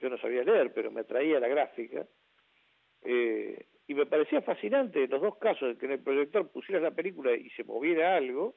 yo 0.00 0.08
no 0.08 0.18
sabía 0.18 0.44
leer, 0.44 0.72
pero 0.72 0.90
me 0.90 1.00
atraía 1.00 1.40
la 1.40 1.48
gráfica, 1.48 2.06
eh, 3.02 3.66
y 3.86 3.94
me 3.94 4.06
parecía 4.06 4.40
fascinante 4.42 5.04
en 5.04 5.10
los 5.10 5.20
dos 5.20 5.36
casos, 5.38 5.76
que 5.78 5.86
en 5.86 5.92
el 5.92 6.00
proyector 6.02 6.50
pusieras 6.50 6.82
la 6.82 6.90
película 6.92 7.32
y 7.34 7.50
se 7.50 7.64
moviera 7.64 8.16
algo, 8.16 8.54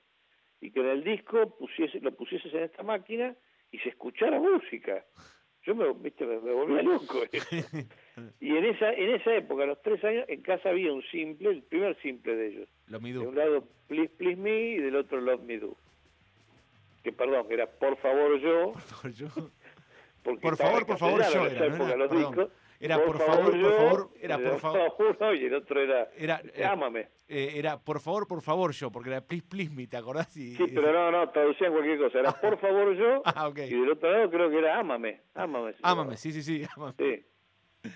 y 0.61 0.71
que 0.71 0.79
en 0.79 0.87
el 0.87 1.03
disco 1.03 1.57
pusiese, 1.57 1.99
lo 1.99 2.11
pusieses 2.15 2.53
en 2.53 2.63
esta 2.63 2.83
máquina 2.83 3.35
y 3.71 3.79
se 3.79 3.89
escuchara 3.89 4.39
música. 4.39 5.05
Yo 5.63 5.75
me, 5.75 5.91
viste, 5.93 6.25
me, 6.25 6.39
me 6.39 6.53
volvía 6.53 6.81
loco. 6.81 7.23
y 8.39 8.55
en 8.55 8.65
esa, 8.65 8.93
en 8.93 9.15
esa 9.15 9.35
época, 9.35 9.63
a 9.63 9.67
los 9.67 9.81
tres 9.81 10.01
años, 10.03 10.25
en 10.29 10.41
casa 10.41 10.69
había 10.69 10.93
un 10.93 11.03
simple, 11.03 11.49
el 11.49 11.63
primer 11.63 11.95
simple 12.01 12.35
de 12.35 12.47
ellos. 12.47 12.69
lo 12.87 12.99
De 12.99 13.03
midú. 13.03 13.29
un 13.29 13.35
lado, 13.35 13.67
Please 13.87 14.09
Please 14.17 14.37
Me 14.37 14.59
y 14.71 14.77
del 14.77 14.95
otro, 14.95 15.19
Love 15.19 15.43
Me 15.43 15.57
Do. 15.59 15.75
Que 17.03 17.11
perdón, 17.11 17.47
que 17.47 17.53
era 17.55 17.67
Por 17.67 17.97
favor 17.97 18.39
yo. 18.39 18.71
Por 18.73 18.81
favor, 18.81 19.11
yo. 19.13 19.27
Porque 20.23 20.41
Por 20.41 20.57
favor, 20.57 20.85
por 20.85 20.97
favor, 20.97 21.21
yo 21.31 21.45
era, 21.45 21.69
no 21.69 21.87
era, 21.87 22.07
discos. 22.07 22.49
Era 22.81 23.03
por 23.03 23.17
favor, 23.17 23.45
por 23.45 23.55
yo, 23.57 23.71
favor, 23.71 24.09
era 24.19 24.37
por 24.37 24.59
favor. 24.59 24.95
uno, 25.19 25.33
y 25.33 25.45
el 25.45 25.53
otro 25.55 25.81
era 25.81 26.09
Era, 26.17 26.41
eh, 26.53 26.65
Ámame. 26.65 27.07
eh, 27.29 27.53
era 27.55 27.79
por 27.79 28.01
favor, 28.01 28.27
por 28.27 28.41
favor, 28.41 28.71
yo, 28.73 28.91
porque 28.91 29.09
era 29.09 29.21
please, 29.21 29.45
please 29.49 29.71
me, 29.73 29.87
¿te 29.87 29.95
acordás? 29.95 30.35
Y, 30.35 30.53
Sí, 30.57 30.65
pero 30.75 30.91
no, 30.91 31.11
no, 31.11 31.29
traducían 31.31 31.71
cualquier 31.71 31.97
cosa. 31.97 32.19
Era 32.19 32.33
Por 32.33 32.59
favor 32.59 32.93
yo. 32.93 33.21
Ah, 33.25 33.47
ok. 33.47 33.57
Y 33.59 33.69
del 33.79 33.91
otro 33.91 34.11
lado 34.11 34.29
creo 34.29 34.49
que 34.49 34.57
era 34.59 34.77
Ámame. 34.79 35.21
Ámame. 35.33 35.73
Ámame, 35.81 36.17
sí, 36.17 36.33
sí, 36.33 36.43
sí, 36.43 36.65
ámame. 36.75 36.93
Sí. 36.99 37.89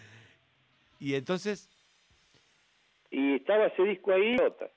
Y 1.00 1.16
entonces, 1.16 1.70
Y 3.10 3.36
estaba 3.36 3.66
ese 3.68 3.84
disco 3.84 4.14
ahí. 4.14 4.36
otra. 4.40 4.72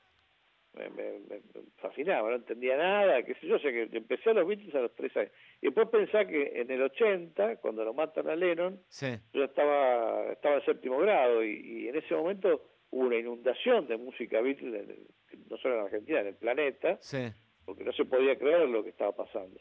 Me, 0.76 0.88
me- 0.90 1.18
me 1.28 1.40
fascinaba, 1.76 2.28
no 2.30 2.36
entendía 2.36 2.76
nada, 2.76 3.22
qué 3.22 3.34
sé 3.34 3.46
yo, 3.46 3.56
o 3.56 3.58
sea 3.60 3.70
que 3.70 3.88
empecé 3.92 4.30
a 4.30 4.34
los 4.34 4.46
Beatles 4.46 4.74
a 4.74 4.80
los 4.80 4.94
tres 4.94 5.16
años. 5.16 5.30
Y 5.60 5.66
después 5.66 5.88
pensé 5.88 6.26
que 6.26 6.60
en 6.60 6.70
el 6.70 6.82
80, 6.82 7.56
cuando 7.56 7.84
lo 7.84 7.94
matan 7.94 8.28
a 8.28 8.34
Lennon, 8.36 8.80
sí, 8.88 9.06
yo 9.32 9.44
estaba, 9.44 10.32
estaba 10.32 10.56
en 10.56 10.64
séptimo 10.64 10.98
grado 10.98 11.44
y, 11.44 11.52
y 11.84 11.88
en 11.88 11.96
ese 11.96 12.14
momento 12.14 12.60
hubo 12.90 13.06
una 13.06 13.16
inundación 13.16 13.86
de 13.86 13.96
música 13.96 14.40
Beatles, 14.40 14.74
en 14.74 14.90
el- 14.90 15.06
no 15.48 15.56
solo 15.58 15.74
en 15.78 15.84
Argentina, 15.84 16.20
en 16.20 16.26
el 16.28 16.34
planeta, 16.36 16.96
sí. 17.00 17.18
porque 17.64 17.84
no 17.84 17.92
se 17.92 18.04
podía 18.04 18.36
creer 18.36 18.68
lo 18.68 18.82
que 18.82 18.90
estaba 18.90 19.12
pasando. 19.12 19.60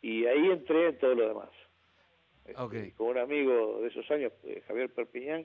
Y 0.00 0.24
ahí 0.26 0.50
entré 0.50 0.88
en 0.88 0.98
todo 0.98 1.14
lo 1.14 1.28
demás. 1.28 1.50
Este, 2.44 2.58
con 2.94 3.08
un 3.08 3.18
amigo 3.18 3.80
de 3.82 3.88
esos 3.88 4.10
años, 4.10 4.32
eh, 4.44 4.62
Javier 4.66 4.88
Perpiñán, 4.90 5.44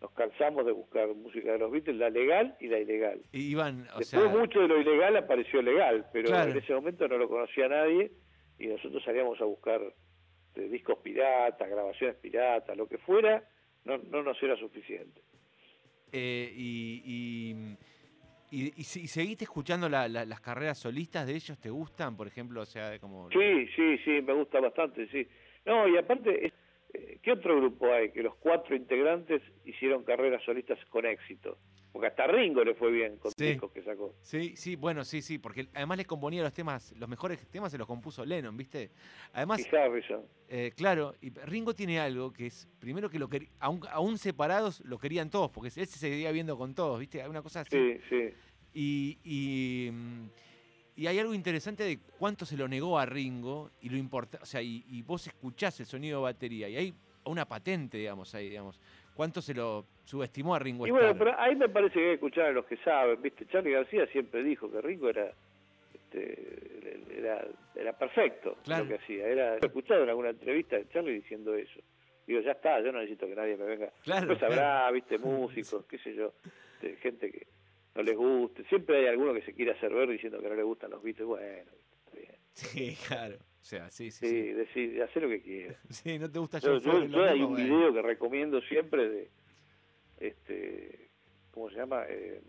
nos 0.00 0.12
cansamos 0.12 0.64
de 0.64 0.72
buscar 0.72 1.08
música 1.14 1.52
de 1.52 1.58
los 1.58 1.70
Beatles, 1.70 1.96
la 1.96 2.10
legal 2.10 2.56
y 2.60 2.68
la 2.68 2.78
ilegal. 2.78 3.20
Y 3.32 3.50
iban, 3.50 3.86
Después 3.98 4.30
mucho 4.30 4.60
de 4.60 4.68
lo 4.68 4.80
ilegal 4.80 5.16
apareció 5.16 5.60
legal, 5.60 6.06
pero 6.12 6.34
en 6.34 6.56
ese 6.56 6.72
momento 6.72 7.06
no 7.06 7.18
lo 7.18 7.28
conocía 7.28 7.68
nadie 7.68 8.10
y 8.58 8.66
nosotros 8.66 9.02
salíamos 9.04 9.40
a 9.40 9.44
buscar 9.44 9.80
de 10.54 10.68
discos 10.68 10.98
piratas, 10.98 11.68
grabaciones 11.68 12.16
piratas, 12.16 12.76
lo 12.76 12.88
que 12.88 12.98
fuera, 12.98 13.44
no, 13.84 13.98
no 13.98 14.22
nos 14.22 14.42
era 14.42 14.56
suficiente. 14.56 15.20
Eh, 16.12 16.52
y, 16.56 17.54
y, 18.50 18.72
y, 18.76 18.84
seguiste 18.84 19.44
escuchando 19.44 19.88
las 19.88 20.40
carreras 20.40 20.78
solistas 20.78 21.26
de 21.26 21.34
ellos? 21.34 21.58
¿Te 21.60 21.70
gustan, 21.70 22.16
por 22.16 22.26
ejemplo? 22.26 22.62
O 22.62 22.66
sea, 22.66 22.98
como... 22.98 23.30
Sí, 23.30 23.66
sí, 23.76 23.98
sí, 23.98 24.22
me 24.22 24.32
gusta 24.32 24.60
bastante, 24.60 25.06
sí. 25.08 25.26
No, 25.64 25.86
y 25.86 25.96
aparte, 25.96 26.46
eh, 26.46 26.52
¿qué 27.22 27.32
otro 27.32 27.56
grupo 27.56 27.92
hay 27.92 28.10
que 28.10 28.22
los 28.22 28.34
cuatro 28.36 28.74
integrantes 28.74 29.42
hicieron 29.64 30.04
carreras 30.04 30.42
solistas 30.44 30.78
con 30.86 31.06
éxito? 31.06 31.58
Porque 31.92 32.06
hasta 32.06 32.26
Ringo 32.28 32.62
le 32.62 32.74
fue 32.74 32.92
bien 32.92 33.16
con 33.16 33.32
discos 33.36 33.72
que 33.72 33.82
sacó. 33.82 34.14
Sí, 34.20 34.54
sí, 34.56 34.76
bueno, 34.76 35.04
sí, 35.04 35.22
sí, 35.22 35.38
porque 35.38 35.66
además 35.74 35.98
le 35.98 36.04
componía 36.04 36.42
los 36.42 36.52
temas, 36.52 36.94
los 36.96 37.08
mejores 37.08 37.44
temas 37.50 37.72
se 37.72 37.78
los 37.78 37.86
compuso 37.86 38.24
Lennon, 38.24 38.56
¿viste? 38.56 38.90
Además, 39.32 39.60
y 39.60 39.76
Harrison. 39.76 40.22
Eh, 40.48 40.72
claro, 40.76 41.14
y 41.20 41.30
Ringo 41.30 41.74
tiene 41.74 41.98
algo 41.98 42.32
que 42.32 42.46
es, 42.46 42.68
primero 42.78 43.10
que 43.10 43.18
lo 43.18 43.28
aún, 43.58 43.80
aún 43.90 44.18
separados 44.18 44.80
lo 44.84 44.98
querían 44.98 45.30
todos, 45.30 45.50
porque 45.50 45.68
él 45.68 45.86
se 45.86 45.98
seguía 45.98 46.30
viendo 46.30 46.56
con 46.56 46.74
todos, 46.74 47.00
¿viste? 47.00 47.22
Hay 47.22 47.28
una 47.28 47.42
cosa 47.42 47.62
así. 47.62 47.76
Sí, 47.76 48.00
sí. 48.08 48.34
Y, 48.72 49.18
y, 49.24 49.90
y, 51.02 51.06
hay 51.06 51.18
algo 51.18 51.34
interesante 51.34 51.84
de 51.84 51.98
cuánto 52.18 52.44
se 52.44 52.56
lo 52.56 52.68
negó 52.68 52.98
a 52.98 53.06
Ringo 53.06 53.70
y 53.80 53.88
lo 53.88 53.96
importa, 53.96 54.38
o 54.42 54.46
sea, 54.46 54.62
y, 54.62 54.84
y 54.88 55.02
vos 55.02 55.26
escuchás 55.26 55.78
el 55.80 55.86
sonido 55.86 56.18
de 56.18 56.24
batería 56.24 56.68
y 56.68 56.76
hay 56.76 56.94
una 57.24 57.46
patente, 57.46 57.98
digamos, 57.98 58.34
ahí, 58.34 58.50
digamos 58.50 58.80
cuánto 59.20 59.42
se 59.42 59.52
lo 59.52 59.84
subestimó 60.04 60.54
a 60.54 60.58
Ringo 60.58 60.86
Y 60.86 60.90
bueno, 60.90 61.14
pero 61.14 61.38
ahí 61.38 61.54
me 61.54 61.68
parece 61.68 61.94
que 61.94 62.00
hay 62.00 62.06
que 62.06 62.14
escuchar 62.14 62.46
a 62.46 62.52
los 62.52 62.64
que 62.64 62.78
saben, 62.78 63.20
¿viste? 63.20 63.46
Charlie 63.46 63.72
García 63.72 64.06
siempre 64.06 64.42
dijo 64.42 64.70
que 64.70 64.80
Ringo 64.80 65.10
era 65.10 65.30
este, 65.92 67.18
era, 67.18 67.46
era 67.74 67.92
perfecto 67.92 68.56
lo 68.66 68.88
que 68.88 68.94
hacía. 68.94 69.26
Era, 69.26 69.56
he 69.56 69.66
escuchado 69.66 70.04
en 70.04 70.08
alguna 70.08 70.30
entrevista 70.30 70.76
de 70.76 70.88
Charlie 70.88 71.14
diciendo 71.14 71.54
eso. 71.54 71.80
Digo, 72.26 72.40
ya 72.40 72.52
está, 72.52 72.80
yo 72.80 72.92
no 72.92 72.98
necesito 73.00 73.26
que 73.26 73.34
nadie 73.34 73.56
me 73.56 73.64
venga. 73.64 73.92
Claro, 74.04 74.26
pues 74.28 74.42
habrá, 74.42 74.90
viste, 74.90 75.18
músicos, 75.18 75.84
qué 75.86 75.98
sé 75.98 76.14
yo, 76.14 76.32
de 76.80 76.96
gente 76.96 77.30
que 77.30 77.46
no 77.94 78.02
les 78.02 78.16
guste. 78.16 78.64
Siempre 78.64 78.98
hay 78.98 79.06
alguno 79.06 79.34
que 79.34 79.42
se 79.42 79.54
quiere 79.54 79.72
hacer 79.72 79.92
ver 79.92 80.08
diciendo 80.08 80.40
que 80.40 80.48
no 80.48 80.54
le 80.54 80.62
gustan 80.62 80.90
los 80.90 81.02
Beatles. 81.02 81.26
Bueno, 81.26 81.70
está 82.06 82.16
bien. 82.16 82.36
Sí, 82.52 82.96
claro. 83.08 83.36
O 83.36 83.64
sea, 83.64 83.90
sí, 83.90 84.10
sí. 84.10 84.26
Sí, 84.26 84.42
decir, 84.52 85.02
hacer 85.02 85.22
lo 85.22 85.28
que 85.28 85.42
quieras. 85.42 85.78
Sí, 85.90 86.18
no 86.18 86.30
te 86.30 86.38
gusta 86.38 86.58
yo. 86.58 86.78
Yo, 86.78 87.04
yo 87.04 87.24
hay 87.24 87.42
un 87.42 87.54
video 87.54 87.92
que 87.92 88.02
recomiendo 88.02 88.60
siempre 88.62 89.08
de, 89.08 89.30
este, 90.18 91.10
¿cómo 91.50 91.68
se 91.70 91.76
llama? 91.76 92.04
Eh, 92.08 92.40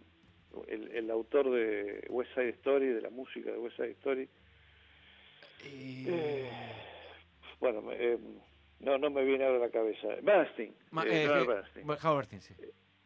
el, 0.67 0.91
el, 0.91 1.11
autor 1.11 1.51
de 1.51 2.05
West 2.09 2.33
Side 2.33 2.49
Story, 2.49 2.87
de 2.87 3.01
la 3.01 3.09
música 3.09 3.51
de 3.51 3.57
West 3.57 3.77
Side 3.77 3.91
Story. 3.91 4.29
Eh... 5.63 6.05
eh 6.07 6.49
bueno, 7.61 7.83
eh, 7.91 8.17
no, 8.79 8.97
no 8.97 9.11
me 9.11 9.23
viene 9.23 9.45
ahora 9.45 9.57
a 9.57 9.67
la 9.67 9.69
cabeza. 9.69 10.07
Bernstein. 10.23 10.73
Eh, 11.05 11.27
Leonard 11.27 11.47
Bernstein. 11.47 11.87
Bernstein, 11.87 12.41
sí. 12.41 12.55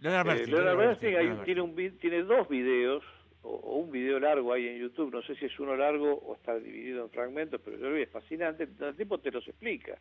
Leonard 0.05 0.27
Bernstein. 0.27 0.55
Leonard 0.55 0.77
Bernstein, 0.77 1.43
tiene, 1.45 1.61
un, 1.61 1.97
tiene 1.97 2.23
dos 2.23 2.47
videos 2.47 3.03
o, 3.41 3.77
un 3.77 3.91
video 3.91 4.19
largo 4.19 4.53
ahí 4.53 4.67
en 4.67 4.77
YouTube, 4.77 5.11
no 5.11 5.23
sé 5.23 5.35
si 5.35 5.45
es 5.45 5.59
uno 5.59 5.75
largo 5.75 6.13
o 6.13 6.35
está 6.35 6.59
dividido 6.59 7.05
en 7.05 7.09
fragmentos, 7.09 7.59
pero 7.63 7.77
yo 7.77 7.89
lo 7.89 7.95
vi, 7.95 8.03
es 8.03 8.09
fascinante, 8.09 8.67
el 8.79 8.95
tipo 8.95 9.19
te 9.19 9.31
los 9.31 9.47
explica. 9.47 9.97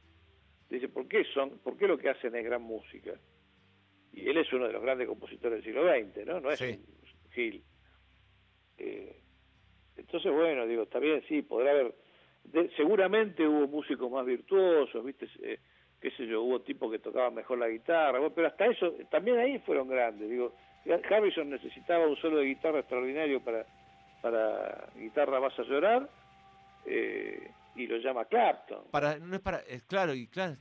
Dice, 0.68 0.88
¿por 0.88 1.08
qué 1.08 1.24
son, 1.32 1.58
por 1.58 1.78
qué 1.78 1.88
lo 1.88 1.96
que 1.96 2.10
hacen 2.10 2.34
es 2.34 2.44
gran 2.44 2.62
música? 2.62 3.12
Y 4.12 4.28
él 4.28 4.36
es 4.36 4.52
uno 4.52 4.66
de 4.66 4.74
los 4.74 4.82
grandes 4.82 5.08
compositores 5.08 5.62
del 5.62 5.64
siglo 5.64 5.88
XX, 5.88 6.26
¿no? 6.26 6.40
No 6.40 6.50
es 6.50 6.60
un 6.60 6.84
Gil. 7.32 7.62
Eh, 8.78 9.20
entonces, 9.96 10.32
bueno, 10.32 10.66
digo, 10.66 10.82
está 10.82 10.98
bien, 10.98 11.22
sí, 11.28 11.42
podrá 11.42 11.70
haber... 11.70 11.94
seguramente 12.76 13.46
hubo 13.46 13.66
músicos 13.68 14.10
más 14.10 14.26
virtuosos, 14.26 15.04
¿viste? 15.04 15.28
Eh, 15.42 15.58
qué 16.04 16.10
sé 16.10 16.26
yo, 16.26 16.42
hubo 16.42 16.60
tipos 16.60 16.92
que 16.92 16.98
tocaban 16.98 17.34
mejor 17.34 17.56
la 17.56 17.68
guitarra, 17.68 18.20
pero 18.34 18.48
hasta 18.48 18.66
eso, 18.66 18.92
también 19.10 19.38
ahí 19.38 19.58
fueron 19.60 19.88
grandes, 19.88 20.28
digo, 20.28 20.52
Harrison 21.08 21.48
necesitaba 21.48 22.06
un 22.06 22.16
solo 22.16 22.40
de 22.40 22.44
guitarra 22.44 22.80
extraordinario 22.80 23.42
para, 23.42 23.64
para 24.20 24.90
guitarra 24.96 25.38
vas 25.38 25.58
a 25.58 25.62
llorar 25.62 26.06
eh, 26.84 27.50
y 27.74 27.86
lo 27.86 27.96
llama 27.96 28.26
Clapton. 28.26 28.84
Para, 28.90 29.16
no 29.18 29.34
es 29.34 29.40
para, 29.40 29.60
es 29.60 29.82
claro, 29.84 30.12
y 30.12 30.26
claro, 30.26 30.56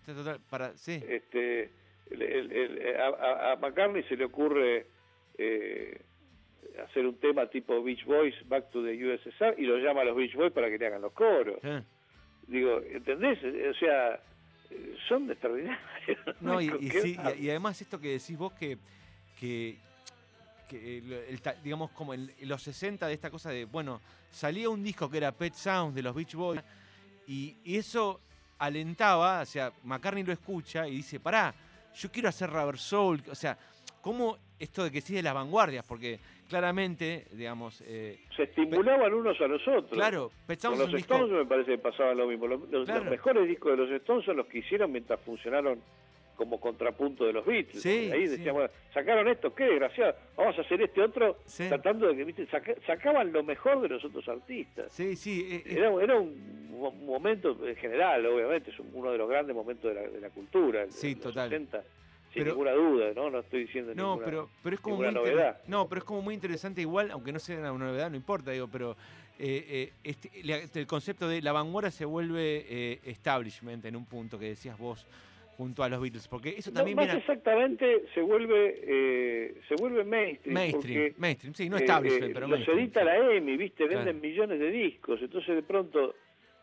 para, 0.49 0.77
sí. 0.77 1.03
Este, 1.09 1.71
a, 2.97 3.57
McCartney 3.57 4.03
se 4.03 4.15
le 4.15 4.23
ocurre 4.23 4.87
eh, 5.37 5.99
hacer 6.87 7.05
un 7.05 7.19
tema 7.19 7.47
tipo 7.47 7.83
Beach 7.83 8.05
Boys, 8.05 8.47
Back 8.47 8.71
to 8.71 8.81
the 8.81 8.93
USSR, 8.93 9.55
y 9.57 9.63
lo 9.63 9.77
llama 9.77 10.01
a 10.01 10.05
los 10.05 10.15
Beach 10.15 10.35
Boys 10.35 10.53
para 10.53 10.69
que 10.69 10.77
le 10.77 10.87
hagan 10.87 11.01
los 11.01 11.11
coros. 11.11 11.59
Digo, 12.47 12.81
¿entendés? 12.81 13.39
O 13.43 13.73
sea, 13.73 14.21
son 15.07 15.29
extraordinarios. 15.29 15.81
No, 16.41 16.59
y, 16.59 16.67
y, 17.39 17.49
además 17.49 17.81
esto 17.81 17.99
que 17.99 18.19
decís 18.19 18.37
vos 18.37 18.51
que, 18.53 18.77
que 19.39 19.77
el, 20.73 21.41
digamos, 21.63 21.91
como 21.91 22.13
en, 22.13 22.31
los 22.41 22.61
60 22.63 23.07
de 23.07 23.13
esta 23.13 23.29
cosa 23.29 23.49
de, 23.49 23.65
bueno, 23.65 24.01
salía 24.31 24.69
un 24.69 24.83
disco 24.83 25.09
que 25.09 25.17
era 25.17 25.31
Pet 25.31 25.53
Sounds 25.53 25.95
de 25.95 26.01
los 26.01 26.15
Beach 26.15 26.33
Boys 26.35 26.61
y, 27.27 27.57
eso 27.65 28.19
alentaba, 28.57 29.41
o 29.41 29.45
sea, 29.45 29.71
McCartney 29.83 30.23
lo 30.23 30.33
escucha 30.33 30.87
y 30.87 30.97
dice, 30.97 31.19
pará, 31.19 31.53
yo 31.95 32.11
quiero 32.11 32.29
hacer 32.29 32.49
Rubber 32.49 32.77
Soul, 32.77 33.21
o 33.29 33.35
sea, 33.35 33.57
¿cómo 34.01 34.37
esto 34.63 34.83
de 34.83 34.91
que 34.91 35.01
sigue 35.01 35.21
las 35.21 35.33
vanguardias? 35.33 35.85
Porque 35.85 36.19
claramente, 36.49 37.25
digamos... 37.31 37.81
Eh, 37.85 38.19
Se 38.35 38.43
estimulaban 38.43 39.13
unos 39.13 39.39
a 39.41 39.47
los 39.47 39.61
otros. 39.67 39.91
Claro, 39.91 40.31
Sounds 40.47 40.65
Con 40.65 40.79
los 40.79 41.01
Stones 41.01 41.31
me 41.31 41.45
parece 41.45 41.71
que 41.71 41.77
pasaba 41.77 42.13
lo 42.13 42.27
mismo. 42.27 42.47
Los, 42.47 42.69
los 42.69 43.05
mejores 43.05 43.47
discos 43.47 43.71
de 43.71 43.77
los 43.77 43.91
Stones 43.91 44.25
son 44.25 44.37
los 44.37 44.47
que 44.47 44.59
hicieron 44.59 44.91
mientras 44.91 45.19
funcionaron 45.21 45.81
como 46.35 46.59
contrapunto 46.59 47.25
de 47.25 47.33
los 47.33 47.45
Beatles. 47.45 47.85
Ahí 47.85 48.27
decíamos, 48.27 48.69
sacaron 48.93 49.27
esto, 49.27 49.53
qué 49.53 49.65
desgraciado, 49.65 50.15
vamos 50.35 50.57
a 50.57 50.61
hacer 50.61 50.81
este 50.81 51.01
otro, 51.01 51.37
tratando 51.55 52.07
de 52.07 52.15
que 52.15 52.23
¿viste? 52.23 52.47
sacaban 52.85 53.31
lo 53.31 53.43
mejor 53.43 53.81
de 53.81 53.89
los 53.89 54.03
otros 54.03 54.27
artistas. 54.27 54.91
Sí, 54.91 55.15
sí. 55.15 55.47
Eh, 55.49 55.63
eh. 55.65 55.75
era, 55.77 55.91
era 56.01 56.19
un 56.19 57.05
momento 57.05 57.57
en 57.67 57.75
general, 57.75 58.25
obviamente, 58.25 58.71
es 58.71 58.79
uno 58.79 59.11
de 59.11 59.17
los 59.17 59.29
grandes 59.29 59.55
momentos 59.55 59.93
de 59.93 60.01
la, 60.01 60.09
de 60.09 60.19
la 60.21 60.29
cultura. 60.29 60.85
Sí, 60.89 61.15
total. 61.15 61.67
Sin 62.33 62.45
ninguna 62.45 62.71
duda, 62.71 63.13
¿no? 63.15 63.29
No 63.29 63.39
estoy 63.39 63.65
diciendo 63.65 63.93
no, 63.95 64.11
ninguna, 64.11 64.25
pero, 64.25 64.49
pero 64.63 64.75
es 64.75 64.81
como 64.81 64.97
muy 64.97 65.11
novedad. 65.11 65.61
No, 65.67 65.87
pero 65.87 65.99
es 65.99 66.05
como 66.05 66.21
muy 66.21 66.33
interesante 66.33 66.81
igual, 66.81 67.11
aunque 67.11 67.31
no 67.31 67.39
sea 67.39 67.71
una 67.71 67.85
novedad, 67.85 68.09
no 68.09 68.15
importa, 68.15 68.51
digo, 68.51 68.67
pero 68.71 68.95
eh, 69.39 69.93
este, 70.03 70.29
el 70.79 70.87
concepto 70.87 71.27
de 71.27 71.41
la 71.41 71.51
vanguardia 71.51 71.91
se 71.91 72.05
vuelve 72.05 72.99
establishment 73.03 73.85
en 73.85 73.95
un 73.95 74.05
punto 74.05 74.37
que 74.39 74.45
decías 74.45 74.77
vos 74.77 75.07
junto 75.57 75.83
a 75.83 75.89
los 75.89 76.01
Beatles, 76.01 76.27
porque 76.27 76.49
eso 76.57 76.71
también 76.71 76.97
no, 76.97 77.05
más 77.05 77.15
exactamente 77.15 78.05
se 78.13 78.21
vuelve 78.21 78.79
eh, 78.81 79.55
se 79.67 79.75
vuelve 79.75 80.03
mainstream, 80.03 80.53
mainstream, 80.53 81.13
mainstream 81.17 81.53
sí, 81.53 81.69
no 81.69 81.77
establishment, 81.77 82.31
eh, 82.31 82.33
pero 82.33 82.47
los 82.47 82.67
edita 82.67 83.03
la 83.03 83.17
EMI, 83.17 83.57
viste, 83.57 83.85
venden 83.85 84.19
millones 84.19 84.59
de 84.59 84.69
discos, 84.69 85.21
entonces 85.21 85.55
de 85.55 85.63
pronto 85.63 86.15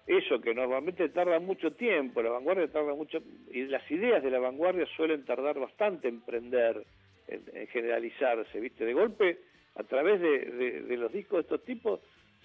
eso 0.07 0.41
que 0.41 0.55
normalmente 0.55 1.09
tarda 1.11 1.39
mucho 1.39 1.73
tiempo, 1.73 2.23
la 2.23 2.31
vanguardia 2.31 2.69
tarda 2.69 2.95
mucho, 2.95 3.19
y 3.51 3.65
las 3.65 3.89
ideas 3.91 4.23
de 4.23 4.31
la 4.31 4.39
vanguardia 4.39 4.87
suelen 4.97 5.25
tardar 5.25 5.59
bastante 5.59 6.09
en 6.09 6.21
prender, 6.21 6.85
en, 7.29 7.67
generalizarse, 7.69 8.61
viste, 8.61 8.85
de 8.85 8.93
golpe 8.93 9.39
a 9.77 9.85
través 9.85 10.21
de, 10.21 10.83
de, 10.83 10.97
los 10.97 11.13
discos 11.13 11.39
de 11.39 11.43
estos 11.43 11.65
tipos 11.65 12.01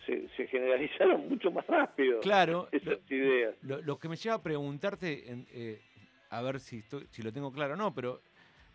se, 0.05 0.27
se, 0.37 0.47
generalizaron 0.47 1.27
mucho 1.29 1.51
más 1.51 1.65
rápido 1.67 2.19
claro, 2.19 2.67
esas 2.71 2.99
ideas. 3.09 3.55
Lo, 3.61 3.97
que 3.97 4.09
me 4.09 4.15
lleva 4.15 4.35
a 4.35 4.43
preguntarte, 4.43 5.31
en, 5.31 5.47
eh, 5.51 5.81
a 6.29 6.41
ver 6.41 6.59
si, 6.59 6.83
si 7.09 7.23
lo 7.23 7.31
tengo 7.33 7.51
claro 7.51 7.73
o 7.73 7.77
no, 7.77 7.93
pero 7.93 8.21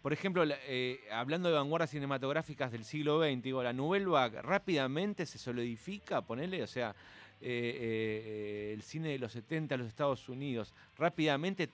por 0.02 0.14
ejemplo, 0.14 0.44
eh, 0.66 1.00
hablando 1.12 1.50
de 1.50 1.56
vanguardias 1.56 1.90
cinematográficas 1.90 2.72
del 2.72 2.84
siglo 2.84 3.22
XX, 3.22 3.42
digo, 3.42 3.62
la 3.62 3.74
Nouvelle 3.74 4.06
Vague 4.06 4.40
rápidamente 4.40 5.26
se 5.26 5.36
solidifica, 5.36 6.22
ponele, 6.22 6.62
o 6.62 6.66
sea, 6.66 6.94
eh, 7.40 7.78
eh, 7.80 8.72
el 8.74 8.82
cine 8.82 9.10
de 9.10 9.18
los 9.18 9.32
70 9.32 9.74
en 9.74 9.80
los 9.80 9.88
Estados 9.88 10.28
Unidos, 10.28 10.74
rápidamente 10.98 11.68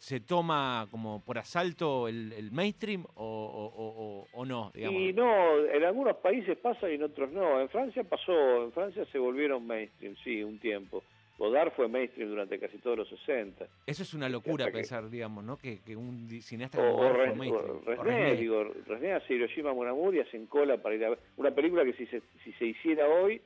se 0.00 0.18
toma 0.20 0.88
como 0.90 1.22
por 1.22 1.36
asalto 1.36 2.08
el, 2.08 2.50
mainstream 2.52 3.04
o, 3.16 4.26
o, 4.32 4.44
no, 4.46 4.70
digamos. 4.74 4.98
Y 4.98 5.12
no, 5.12 5.58
en 5.66 5.84
algunos 5.84 6.16
países 6.16 6.56
pasa 6.56 6.90
y 6.90 6.94
en 6.94 7.02
otros 7.02 7.30
no. 7.30 7.60
En 7.60 7.68
Francia 7.68 8.02
pasó, 8.02 8.64
en 8.64 8.72
Francia 8.72 9.04
se 9.12 9.18
volvieron 9.18 9.66
mainstream, 9.66 10.16
sí, 10.24 10.42
un 10.42 10.58
tiempo. 10.58 11.02
Godard 11.36 11.72
fue 11.72 11.88
mainstream 11.88 12.30
durante 12.30 12.58
casi 12.58 12.78
todos 12.78 12.98
los 12.98 13.08
60. 13.08 13.66
Eso 13.86 14.02
es 14.02 14.14
una 14.14 14.28
locura 14.28 14.70
pensar, 14.70 15.08
digamos, 15.10 15.44
¿no? 15.44 15.58
Que, 15.58 15.80
un 15.96 16.28
cineasta 16.42 16.78
como 16.78 16.96
Godard 16.96 17.16
fue 17.16 17.34
mainstream. 17.34 17.80
Resné, 17.84 18.36
digo, 18.36 18.64
Resné 18.86 19.12
hace 19.12 19.34
Hiroshima 19.34 19.72
y 20.14 20.18
hacen 20.18 20.46
cola 20.46 20.78
para 20.78 20.94
ir 20.94 21.04
a 21.04 21.10
ver 21.10 21.18
una 21.36 21.50
película 21.50 21.84
que 21.84 21.92
si 21.92 22.06
se, 22.06 22.22
si 22.42 22.52
se 22.52 22.64
hiciera 22.64 23.06
hoy 23.06 23.40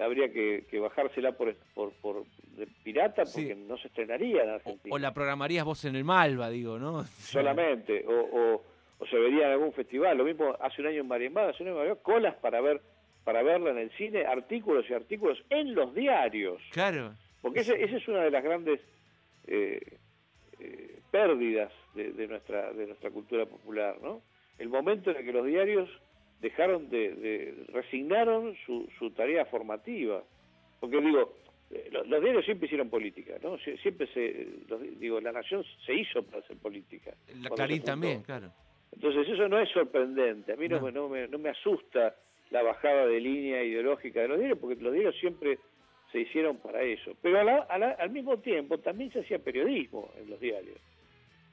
habría 0.00 0.32
que, 0.32 0.78
bajársela 0.78 1.32
por, 1.32 1.54
por, 1.74 1.92
por 1.94 2.24
pirata 2.82 3.24
porque 3.24 3.54
no 3.54 3.76
se 3.78 3.88
estrenaría 3.88 4.44
en 4.44 4.50
Argentina. 4.50 4.94
O, 4.94 4.98
la 4.98 5.12
programarías 5.12 5.64
vos 5.64 5.84
en 5.84 5.96
el 5.96 6.04
Malva, 6.04 6.50
digo, 6.50 6.78
¿no? 6.78 7.04
Solamente, 7.18 8.04
o, 8.06 8.62
o, 8.98 9.06
se 9.06 9.16
vería 9.16 9.46
en 9.46 9.52
algún 9.52 9.72
festival. 9.72 10.16
Lo 10.16 10.24
mismo 10.24 10.56
hace 10.60 10.80
un 10.80 10.88
año 10.88 11.00
en 11.00 11.08
Mariembada, 11.08 11.50
hace 11.50 11.62
un 11.62 11.70
año 11.70 11.84
en 11.84 11.96
colas 11.96 12.34
para 12.36 12.60
ver 12.60 12.80
para 13.24 13.42
verla 13.42 13.70
en 13.70 13.78
el 13.78 13.90
cine, 13.96 14.24
artículos 14.24 14.88
y 14.88 14.94
artículos 14.94 15.42
en 15.50 15.74
los 15.74 15.92
diarios. 15.92 16.62
Claro. 16.70 17.12
Porque 17.42 17.58
esa 17.60 17.74
es 17.74 18.06
una 18.06 18.20
de 18.20 18.30
las 18.30 18.44
grandes 18.44 18.80
eh, 19.48 19.80
eh, 20.60 21.00
pérdidas 21.10 21.72
de, 21.94 22.28
nuestra 22.28 22.72
de 22.72 22.86
nuestra 22.86 23.10
cultura 23.10 23.44
popular, 23.46 23.96
¿no? 24.00 24.22
El 24.58 24.68
momento 24.68 25.10
en 25.10 25.16
el 25.16 25.24
que 25.24 25.32
los 25.32 25.44
diarios 25.44 25.90
dejaron 26.40 26.88
de, 26.90 27.64
resignaron 27.72 28.54
su, 28.64 28.88
su 28.98 29.10
tarea 29.10 29.44
formativa. 29.46 30.22
Porque 30.80 31.00
digo, 31.00 31.34
eh, 31.70 31.88
los, 31.90 32.22
diarios 32.22 32.44
siempre 32.44 32.66
hicieron 32.66 32.90
política, 32.90 33.34
¿no? 33.42 33.58
siempre 33.58 34.06
se, 34.08 34.46
digo, 34.98 35.20
la 35.20 35.32
nación 35.32 35.64
se 35.84 35.94
hizo 35.94 36.22
para 36.22 36.38
hacer 36.38 36.56
política. 36.58 37.14
La 37.40 37.50
Clarín 37.50 37.82
también, 37.82 38.22
claro. 38.22 38.52
Entonces 38.92 39.28
eso 39.28 39.48
no 39.48 39.58
es 39.58 39.68
sorprendente, 39.70 40.52
a 40.52 40.56
mí 40.56 40.68
no, 40.68 40.90
no, 40.90 41.08
me, 41.08 41.28
no 41.28 41.38
me 41.38 41.50
asusta 41.50 42.14
la 42.50 42.62
bajada 42.62 43.06
de 43.06 43.20
línea 43.20 43.62
ideológica 43.62 44.20
de 44.20 44.28
los 44.28 44.38
diarios, 44.38 44.58
porque 44.58 44.80
los 44.80 44.92
diarios 44.92 45.16
siempre 45.18 45.58
se 46.12 46.20
hicieron 46.20 46.56
para 46.58 46.82
eso. 46.82 47.16
Pero 47.20 47.40
al 47.40 48.10
mismo 48.10 48.38
tiempo 48.38 48.78
también 48.78 49.12
se 49.12 49.20
hacía 49.20 49.38
periodismo 49.38 50.10
en 50.16 50.30
los 50.30 50.40
diarios. 50.40 50.78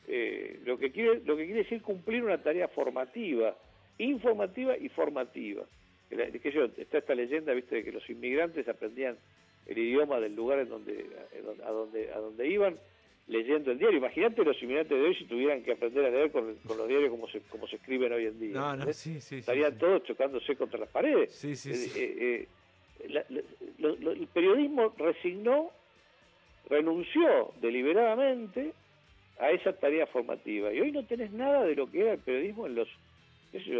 Eh, 0.07 0.59
lo, 0.65 0.77
que 0.77 0.91
quiere, 0.91 1.21
lo 1.25 1.35
que 1.35 1.45
quiere 1.45 1.63
decir 1.63 1.81
cumplir 1.81 2.23
una 2.23 2.37
tarea 2.37 2.67
formativa, 2.67 3.55
informativa 3.97 4.77
y 4.77 4.89
formativa. 4.89 5.63
Que, 6.09 6.51
yo, 6.51 6.65
está 6.77 6.99
esta 6.99 7.15
leyenda, 7.15 7.53
viste, 7.53 7.75
de 7.75 7.83
que 7.83 7.91
los 7.91 8.07
inmigrantes 8.09 8.67
aprendían 8.67 9.17
el 9.65 9.77
idioma 9.77 10.19
del 10.19 10.35
lugar 10.35 10.59
en 10.59 10.69
donde, 10.69 11.07
a, 11.65 11.71
donde, 11.71 12.11
a 12.11 12.19
donde 12.19 12.47
iban 12.47 12.77
leyendo 13.27 13.71
el 13.71 13.79
diario. 13.79 13.97
Imagínate 13.97 14.43
los 14.43 14.61
inmigrantes 14.61 14.97
de 14.97 15.03
hoy 15.03 15.15
si 15.15 15.25
tuvieran 15.25 15.63
que 15.63 15.71
aprender 15.71 16.05
a 16.05 16.09
leer 16.09 16.31
con, 16.31 16.47
los 16.47 16.87
diarios 16.87 17.09
como 17.09 17.27
se, 17.29 17.39
como 17.41 17.67
se 17.67 17.77
escriben 17.77 18.11
hoy 18.11 18.25
en 18.25 18.39
día. 18.39 18.53
No, 18.53 18.75
no, 18.75 18.93
sí, 18.93 19.21
sí, 19.21 19.37
Estarían 19.37 19.77
todos 19.77 20.03
chocándose 20.03 20.55
contra 20.55 20.79
las 20.79 20.89
paredes. 20.89 21.33
Sí, 21.33 21.55
sí, 21.55 21.73
sí. 21.73 21.99
Eh, 21.99 22.47
eh, 22.99 23.23
el 23.79 24.27
periodismo 24.33 24.93
resignó, 24.97 25.71
renunció 26.69 27.53
deliberadamente 27.61 28.73
a 29.39 29.51
esa 29.51 29.73
tarea 29.73 30.05
formativa. 30.07 30.71
Y 30.73 30.81
hoy 30.81 30.91
no 30.91 31.03
tenés 31.05 31.31
nada 31.31 31.65
de 31.65 31.75
lo 31.75 31.89
que 31.89 32.01
era 32.01 32.13
el 32.13 32.19
periodismo 32.19 32.67
en 32.67 32.75
los 32.75 32.87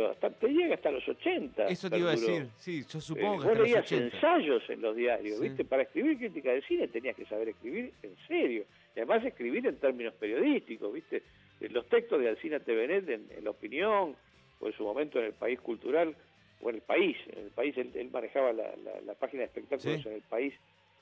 hasta, 0.09 0.30
te 0.30 0.47
llega 0.49 0.76
hasta 0.76 0.91
los 0.91 1.07
80. 1.07 1.67
Eso 1.67 1.89
te 1.89 1.97
iba 1.97 2.09
a 2.09 2.15
decir, 2.15 2.47
sí, 2.57 2.84
yo 2.88 3.01
supongo 3.01 3.41
que 3.41 3.47
vos 3.47 3.59
leías 3.59 3.91
ensayos 3.91 4.61
en 4.69 4.82
los 4.82 4.95
diarios, 4.95 5.39
¿viste? 5.39 5.65
Para 5.65 5.84
escribir 5.84 6.17
crítica 6.17 6.51
de 6.51 6.61
cine 6.61 6.88
tenías 6.88 7.15
que 7.15 7.26
saber 7.26 7.49
escribir 7.49 7.91
en 8.03 8.15
serio. 8.28 8.65
Y 8.95 8.99
además 8.99 9.26
escribir 9.26 9.65
en 9.65 9.78
términos 9.78 10.13
periodísticos, 10.15 10.93
¿viste? 10.93 11.24
Los 11.59 11.88
textos 11.88 12.19
de 12.19 12.30
Alcina 12.30 12.59
Tevenet 12.59 13.09
en, 13.09 13.28
en 13.36 13.43
La 13.43 13.49
Opinión, 13.49 14.15
o 14.59 14.67
en 14.67 14.74
su 14.74 14.84
momento 14.84 15.19
en 15.19 15.26
El 15.26 15.34
País 15.34 15.59
Cultural, 15.59 16.15
o 16.61 16.69
en 16.69 16.76
El 16.76 16.82
País. 16.82 17.17
En 17.32 17.45
El 17.45 17.51
País 17.51 17.76
él, 17.78 18.09
manejaba 18.11 18.53
la, 18.53 18.76
la, 19.05 19.13
página 19.15 19.41
de 19.41 19.45
espectáculos 19.45 20.05
en 20.05 20.13
El 20.13 20.21
País 20.21 20.53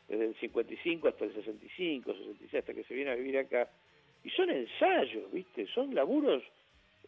desde 0.07 0.25
el 0.25 0.35
55 0.35 1.07
hasta 1.07 1.25
el 1.25 1.33
65, 1.33 2.13
66, 2.13 2.55
hasta 2.55 2.73
que 2.73 2.83
se 2.83 2.93
viene 2.93 3.11
a 3.11 3.15
vivir 3.15 3.37
acá. 3.37 3.69
Y 4.23 4.29
son 4.29 4.49
ensayos, 4.49 5.31
¿viste? 5.31 5.67
Son 5.67 5.93
laburos 5.93 6.43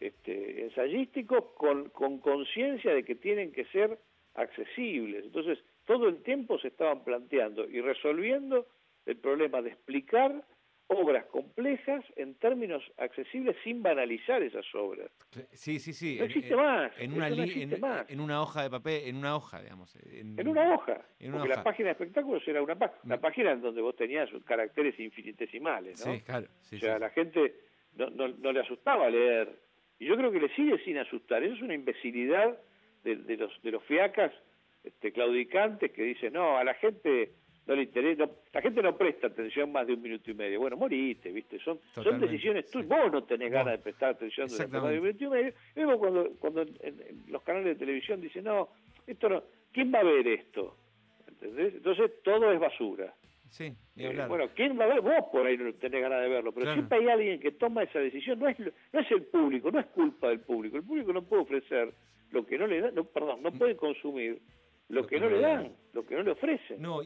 este, 0.00 0.64
ensayísticos 0.64 1.44
con 1.56 2.18
conciencia 2.18 2.94
de 2.94 3.04
que 3.04 3.14
tienen 3.14 3.52
que 3.52 3.64
ser 3.66 3.98
accesibles. 4.34 5.24
Entonces, 5.24 5.58
todo 5.86 6.08
el 6.08 6.22
tiempo 6.22 6.58
se 6.58 6.68
estaban 6.68 7.04
planteando 7.04 7.68
y 7.68 7.80
resolviendo 7.80 8.66
el 9.06 9.16
problema 9.16 9.62
de 9.62 9.70
explicar 9.70 10.44
obras 10.86 11.24
complejas 11.26 12.04
en 12.16 12.34
términos 12.34 12.82
accesibles 12.98 13.56
sin 13.64 13.82
banalizar 13.82 14.42
esas 14.42 14.66
obras. 14.74 15.10
Sí, 15.52 15.78
sí, 15.78 15.92
sí. 15.92 16.16
No 16.18 16.24
existe 16.24 16.54
más. 16.54 16.92
En 16.98 17.14
una, 17.14 17.28
en, 17.28 18.20
una 18.20 18.42
hoja 18.42 18.62
de 18.62 18.70
papel, 18.70 19.08
en 19.08 19.16
una 19.16 19.36
hoja, 19.36 19.62
digamos. 19.62 19.96
En, 20.04 20.46
una 20.46 20.74
hoja. 20.74 21.00
porque 21.18 21.48
la 21.48 21.62
página 21.62 21.86
de 21.88 21.92
espectáculos 21.92 22.46
era 22.46 22.62
una, 22.62 22.76
una 23.02 23.20
página 23.20 23.52
en 23.52 23.62
donde 23.62 23.80
vos 23.80 23.96
tenías 23.96 24.28
caracteres 24.44 24.98
infinitesimales, 25.00 26.04
¿no? 26.04 26.12
Sí, 26.12 26.20
claro. 26.20 26.48
o 26.60 26.76
sea, 26.76 26.96
a 26.96 26.98
la 26.98 27.10
gente 27.10 27.54
no, 27.94 28.10
no, 28.10 28.52
le 28.52 28.60
asustaba 28.60 29.08
leer. 29.08 29.58
Y 30.04 30.06
yo 30.06 30.18
creo 30.18 30.30
que 30.30 30.38
le 30.38 30.50
sigue 30.50 30.76
sin 30.84 30.98
asustar. 30.98 31.42
Eso 31.42 31.54
es 31.54 31.62
una 31.62 31.72
imbecilidad 31.72 32.58
de, 33.04 33.16
de 33.16 33.38
los, 33.38 33.62
de 33.62 33.70
los 33.70 33.82
fiacas 33.84 34.32
este, 34.82 35.12
claudicantes 35.12 35.90
que 35.92 36.02
dicen, 36.02 36.34
no, 36.34 36.58
a 36.58 36.64
la 36.64 36.74
gente 36.74 37.30
no 37.66 37.74
le 37.74 37.84
interesa, 37.84 38.28
la 38.52 38.60
gente 38.60 38.82
no 38.82 38.98
presta 38.98 39.28
atención 39.28 39.72
más 39.72 39.86
de 39.86 39.94
un 39.94 40.02
minuto 40.02 40.30
y 40.30 40.34
medio. 40.34 40.60
Bueno, 40.60 40.76
moriste, 40.76 41.32
¿viste? 41.32 41.58
Son, 41.58 41.80
son 41.94 42.20
decisiones 42.20 42.70
tuyas. 42.70 42.86
Vos 42.86 43.10
no 43.10 43.24
tenés 43.24 43.50
ganas 43.50 43.78
de 43.78 43.78
prestar 43.78 44.10
atención 44.10 44.46
más 44.50 44.70
de 44.90 44.98
un 44.98 45.04
minuto 45.04 45.24
y 45.24 45.28
medio. 45.28 45.52
luego 45.74 45.98
cuando, 45.98 46.30
cuando 46.38 46.66
los 47.28 47.42
canales 47.42 47.68
de 47.68 47.76
televisión 47.76 48.20
dicen, 48.20 48.44
no, 48.44 48.68
esto 49.06 49.30
no, 49.30 49.42
¿quién 49.72 49.90
va 49.90 50.00
a 50.00 50.04
ver 50.04 50.28
esto? 50.28 50.76
¿Entendés? 51.28 51.76
Entonces 51.76 52.22
todo 52.22 52.52
es 52.52 52.60
basura. 52.60 53.14
Sí, 53.54 53.72
eh, 53.94 54.24
bueno, 54.26 54.48
¿quién 54.52 54.76
va 54.76 54.82
a 54.82 54.88
ver? 54.88 55.00
Vos 55.00 55.26
por 55.30 55.46
ahí 55.46 55.56
no 55.56 55.72
tenés 55.74 56.02
ganas 56.02 56.20
de 56.22 56.28
verlo, 56.28 56.50
pero 56.50 56.72
siempre 56.72 56.98
hay 56.98 57.08
alguien 57.08 57.38
que 57.38 57.52
toma 57.52 57.84
esa 57.84 58.00
decisión. 58.00 58.40
No 58.40 58.48
es, 58.48 58.58
no 58.58 58.98
es 58.98 59.08
el 59.12 59.22
público, 59.26 59.70
no 59.70 59.78
es 59.78 59.86
culpa 59.86 60.28
del 60.30 60.40
público. 60.40 60.76
El 60.76 60.82
público 60.82 61.12
no 61.12 61.22
puede 61.22 61.42
ofrecer 61.42 61.94
lo 62.32 62.44
que 62.44 62.58
no 62.58 62.66
le 62.66 62.80
da, 62.80 62.90
no, 62.90 63.04
perdón, 63.04 63.44
no 63.44 63.52
puede 63.52 63.76
consumir 63.76 64.42
lo, 64.88 65.06
que, 65.06 65.20
no 65.20 65.30
le 65.30 65.38
dan, 65.38 65.72
lo 65.92 66.04
que 66.04 66.16
no 66.16 66.24
le 66.24 66.32
ofrecen. 66.32 66.82
No, 66.82 66.96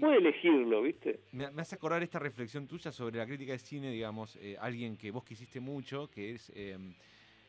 puede 0.00 0.16
elegirlo, 0.16 0.82
¿viste? 0.82 1.20
Me, 1.30 1.44
hace 1.44 1.76
acordar 1.76 2.02
esta 2.02 2.18
reflexión 2.18 2.66
tuya 2.66 2.90
sobre 2.90 3.18
la 3.18 3.24
crítica 3.24 3.52
de 3.52 3.60
cine, 3.60 3.92
digamos, 3.92 4.34
eh, 4.42 4.56
alguien 4.60 4.96
que 4.96 5.12
vos 5.12 5.22
quisiste 5.22 5.60
mucho, 5.60 6.10
que 6.10 6.32
es 6.32 6.50
em, 6.56 6.94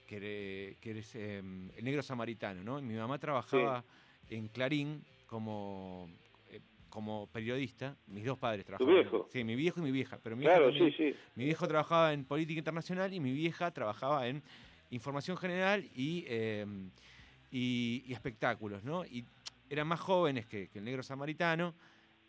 que, 0.08 0.78
eres 0.84 1.16
em, 1.16 1.72
el 1.76 1.84
negro 1.84 2.04
samaritano, 2.04 2.64
¿no? 2.64 2.80
Mi 2.84 2.94
mamá 2.94 3.18
trabajaba 3.18 3.84
en 4.30 4.48
Clarín 4.50 5.02
como 5.26 6.08
eh, 6.08 6.23
como 6.94 7.26
periodista, 7.26 7.98
mis 8.06 8.24
dos 8.24 8.38
padres 8.38 8.66
trabajaban. 8.66 8.94
¿Tu 8.94 9.02
viejo? 9.02 9.28
Sí, 9.32 9.44
mi 9.44 9.56
viejo 9.56 9.80
y 9.80 9.84
mi 9.84 9.90
vieja. 9.90 10.20
Pero 10.22 10.36
mi 10.36 10.44
claro, 10.44 10.72
sí, 10.72 10.92
sí. 10.92 11.16
Mi 11.34 11.46
viejo 11.46 11.68
trabajaba 11.68 12.14
en 12.14 12.24
política 12.24 12.60
internacional 12.60 13.12
y 13.16 13.20
mi 13.20 13.32
vieja 13.32 13.72
trabajaba 13.72 14.28
en 14.28 14.44
información 14.92 15.36
general 15.36 15.90
y, 15.96 16.24
em, 16.28 16.92
y, 17.50 18.04
y 18.06 18.14
espectáculos, 18.14 18.84
¿no? 18.84 19.04
Y 19.06 19.26
eran 19.72 19.88
más 19.88 20.02
jóvenes 20.02 20.46
que, 20.46 20.70
el 20.72 20.84
negro 20.84 21.02
samaritano, 21.02 21.74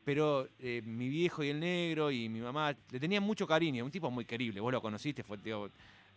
pero 0.03 0.49
eh, 0.59 0.81
mi 0.83 1.11
viejo 1.11 1.45
y 1.45 1.51
el 1.51 1.61
negro 1.61 2.11
y 2.11 2.31
mi 2.31 2.41
mamá 2.41 2.75
le 2.91 2.99
tenían 2.99 3.23
mucho 3.23 3.47
cariño, 3.47 3.85
un 3.85 3.91
tipo 3.91 4.11
muy 4.11 4.25
querible, 4.25 4.61
vos 4.61 4.73
lo 4.73 4.81
conociste, 4.81 5.23
fue 5.23 5.37
tío, 5.37 5.71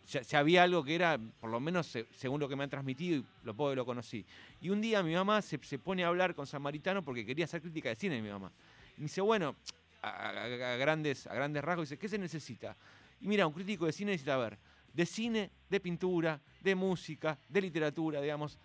ya, 0.08 0.38
había 0.38 0.62
algo 0.62 0.84
que 0.84 0.94
era, 0.94 1.18
por 1.40 1.50
lo 1.50 1.60
menos 1.60 1.86
según 2.12 2.40
lo 2.40 2.48
que 2.48 2.56
me 2.56 2.64
han 2.64 2.70
transmitido 2.70 3.18
y 3.18 3.24
lo 3.44 3.54
poco 3.54 3.70
que 3.70 3.76
lo 3.76 3.86
conocí. 3.86 4.24
Y 4.60 4.70
un 4.70 4.80
día 4.80 5.02
mi 5.02 5.14
mamá 5.14 5.42
se, 5.42 5.58
pone 5.78 6.04
a 6.04 6.08
hablar 6.08 6.34
con 6.34 6.46
Samaritano 6.46 7.04
porque 7.04 7.24
quería 7.24 7.44
hacer 7.44 7.60
crítica 7.60 7.88
de 7.88 7.96
cine 7.96 8.20
mi 8.22 8.30
mamá. 8.30 8.50
Y 8.96 9.00
me 9.00 9.04
dice, 9.04 9.20
bueno, 9.20 9.54
a, 10.02 10.32
grandes, 10.78 11.26
a 11.26 11.34
grandes 11.34 11.62
rasgos, 11.62 11.88
dice, 11.88 11.98
¿qué 11.98 12.08
se 12.08 12.18
necesita? 12.18 12.76
Y 13.20 13.28
mira, 13.28 13.46
un 13.46 13.52
crítico 13.52 13.86
de 13.86 13.92
cine 13.92 14.12
necesita 14.12 14.36
ver 14.36 14.58
de 14.92 15.06
cine, 15.06 15.50
de 15.70 15.78
pintura, 15.78 16.40
de 16.60 16.74
música, 16.74 17.38
de 17.48 17.60
literatura, 17.60 18.20
digamos 18.20 18.58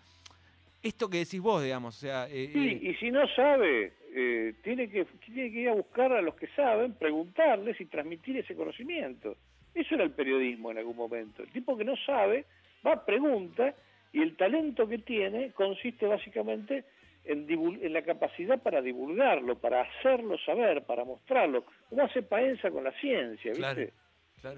esto 0.84 1.08
que 1.08 1.18
decís 1.18 1.40
vos, 1.40 1.62
digamos. 1.62 1.96
O 1.96 1.98
sea, 1.98 2.28
eh, 2.30 2.50
sí, 2.52 2.68
eh, 2.68 2.90
y 2.90 2.94
si 2.96 3.10
no 3.10 3.26
sabe, 3.28 3.92
eh, 4.14 4.54
tiene, 4.62 4.88
que, 4.88 5.06
tiene 5.24 5.50
que 5.50 5.60
ir 5.60 5.68
a 5.70 5.74
buscar 5.74 6.12
a 6.12 6.20
los 6.20 6.34
que 6.36 6.46
saben, 6.48 6.92
preguntarles 6.94 7.80
y 7.80 7.86
transmitir 7.86 8.36
ese 8.36 8.54
conocimiento. 8.54 9.36
Eso 9.74 9.94
era 9.94 10.04
el 10.04 10.12
periodismo 10.12 10.70
en 10.70 10.78
algún 10.78 10.96
momento. 10.96 11.42
El 11.42 11.50
tipo 11.50 11.76
que 11.76 11.84
no 11.84 11.96
sabe 12.06 12.44
va, 12.86 13.04
pregunta, 13.04 13.74
y 14.12 14.22
el 14.22 14.36
talento 14.36 14.86
que 14.86 14.98
tiene 14.98 15.50
consiste 15.52 16.06
básicamente 16.06 16.84
en, 17.24 17.46
en 17.50 17.92
la 17.92 18.02
capacidad 18.02 18.62
para 18.62 18.80
divulgarlo, 18.82 19.58
para 19.58 19.82
hacerlo 19.82 20.38
saber, 20.38 20.84
para 20.84 21.04
mostrarlo, 21.04 21.64
como 21.88 22.04
hace 22.04 22.22
Paenza 22.22 22.70
con 22.70 22.84
la 22.84 22.92
ciencia, 23.00 23.52
¿viste? 23.52 23.92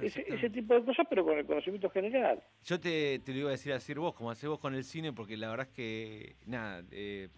ese, 0.03 0.51
tipo 0.51 0.75
de 0.75 0.85
cosas, 0.85 1.07
pero 1.09 1.25
con 1.25 1.39
el 1.39 1.47
conocimiento 1.47 1.89
general. 1.91 2.43
Yo 2.65 2.81
te, 2.81 3.21
te 3.21 3.33
lo 3.33 3.39
iba 3.39 3.49
a 3.49 3.53
decir 3.53 3.73
a 3.73 3.77
decir 3.77 3.99
vos, 3.99 4.15
como 4.15 4.31
haces 4.31 4.49
vos 4.49 4.59
con 4.59 4.75
el 4.75 4.85
cine, 4.85 5.13
porque 5.13 5.37
la 5.37 5.49
verdad 5.49 5.69
es 5.69 5.75
que, 5.75 6.37
nada, 6.45 6.83
eh, 6.91 7.29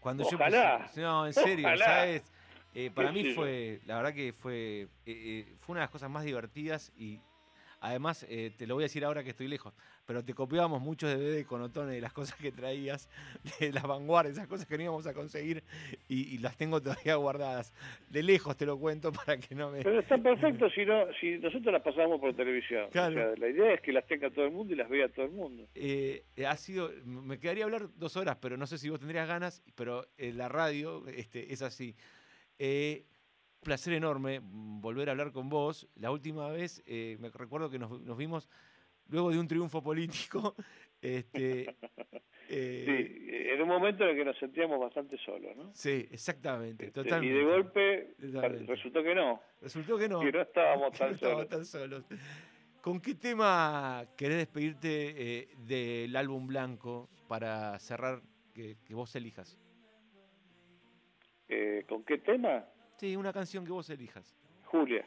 cuando 0.00 0.24
Ojalá. 0.24 0.90
yo... 0.94 1.02
no, 1.02 1.26
en 1.26 1.32
serio, 1.34 1.68
¿sabes? 1.76 2.32
Eh, 2.74 2.90
para 2.92 3.12
mí 3.12 3.32
fue, 3.34 3.80
la 3.86 3.96
verdad 3.96 4.14
que 4.14 4.32
fue, 4.32 4.88
eh, 5.06 5.46
fue 5.60 5.74
una 5.74 5.80
de 5.80 5.84
las 5.84 5.90
cosas 5.90 6.10
más 6.10 6.24
divertidas 6.24 6.92
y 6.96 7.20
Además, 7.84 8.26
eh, 8.30 8.50
te 8.56 8.66
lo 8.66 8.76
voy 8.76 8.84
a 8.84 8.86
decir 8.86 9.04
ahora 9.04 9.22
que 9.22 9.30
estoy 9.30 9.46
lejos, 9.46 9.74
pero 10.06 10.24
te 10.24 10.32
copiábamos 10.32 10.80
muchos 10.80 11.14
DVD 11.14 11.44
con 11.44 11.60
Otone 11.60 11.92
de 11.92 12.00
las 12.00 12.12
cosas 12.14 12.38
que 12.40 12.50
traías, 12.50 13.10
de 13.60 13.72
las 13.72 13.82
vanguardias, 13.82 14.38
esas 14.38 14.48
cosas 14.48 14.66
que 14.66 14.78
no 14.78 14.84
íbamos 14.84 15.06
a 15.06 15.12
conseguir 15.12 15.62
y, 16.08 16.38
las 16.38 16.56
tengo 16.56 16.80
todavía 16.80 17.16
guardadas. 17.16 17.74
De 18.08 18.22
lejos 18.22 18.56
te 18.56 18.64
lo 18.64 18.78
cuento 18.78 19.12
para 19.12 19.36
que 19.36 19.54
no 19.54 19.70
me... 19.70 19.82
Pero 19.82 20.00
está 20.00 20.16
perfecto 20.16 20.70
si, 20.70 20.86
no, 20.86 21.04
si 21.20 21.36
nosotros 21.36 21.74
las 21.74 21.82
pasamos 21.82 22.18
por 22.20 22.34
televisión. 22.34 22.88
la 22.94 23.48
idea 23.48 23.74
es 23.74 23.82
que 23.82 23.92
las 23.92 24.06
tenga 24.06 24.30
todo 24.30 24.46
el 24.46 24.52
mundo 24.52 24.72
y 24.72 24.76
las 24.76 24.88
vea 24.88 25.10
todo 25.10 25.26
el 25.26 25.32
mundo. 25.32 25.68
Eh, 25.74 26.24
ha 26.48 26.56
sido, 26.56 26.90
me 27.04 27.38
quedaría 27.38 27.64
hablar 27.64 27.88
dos 27.96 28.16
horas, 28.16 28.38
pero 28.40 28.56
no 28.56 28.66
sé 28.66 28.78
si 28.78 28.88
vos 28.88 28.98
tendrías 28.98 29.28
ganas, 29.28 29.62
pero 29.74 30.06
la 30.16 30.48
radio 30.48 31.06
este, 31.08 31.52
es 31.52 31.60
así. 31.60 31.94
Eh, 32.58 33.06
placer 33.64 33.94
enorme 33.94 34.40
volver 34.42 35.08
a 35.08 35.12
hablar 35.12 35.32
con 35.32 35.48
vos. 35.48 35.88
La 35.96 36.12
última 36.12 36.48
vez, 36.50 36.82
eh, 36.86 37.16
me 37.18 37.30
recuerdo 37.30 37.70
que 37.70 37.78
nos, 37.78 38.16
vimos 38.16 38.48
luego 39.08 39.30
de 39.30 39.38
un 39.38 39.48
triunfo 39.48 39.82
político. 39.82 40.54
Este, 41.04 41.66
eh, 42.48 42.84
sí, 42.86 43.50
en 43.52 43.60
un 43.60 43.68
momento 43.68 44.04
en 44.04 44.10
el 44.10 44.16
que 44.16 44.24
nos 44.24 44.38
sentíamos 44.38 44.80
bastante 44.80 45.18
solos, 45.18 45.54
¿no? 45.54 45.70
Sí, 45.74 46.08
exactamente, 46.10 46.86
este, 46.86 47.02
Y 47.22 47.28
de 47.28 47.44
golpe 47.44 48.14
resultó 48.66 49.02
que 49.02 49.14
no. 49.14 49.38
Resultó 49.60 49.98
que 49.98 50.08
no. 50.08 50.20
Que 50.20 50.32
no 50.32 50.40
estábamos 50.40 50.92
tan, 50.98 51.18
solos. 51.18 51.46
tan 51.46 51.66
solos. 51.66 52.06
¿Con 52.80 53.02
qué 53.02 53.16
tema 53.16 54.06
querés 54.16 54.38
despedirte 54.38 55.42
eh, 55.42 55.48
del 55.58 56.16
álbum 56.16 56.46
blanco 56.46 57.10
para 57.28 57.78
cerrar 57.80 58.22
que, 58.54 58.78
que 58.82 58.94
vos 58.94 59.14
elijas? 59.14 59.60
¿Con 61.88 62.04
qué 62.04 62.18
tema? 62.18 62.64
Sí, 62.96 63.16
una 63.16 63.32
canción 63.32 63.64
que 63.64 63.72
vos 63.72 63.88
elijas. 63.90 64.36
Julia. 64.66 65.04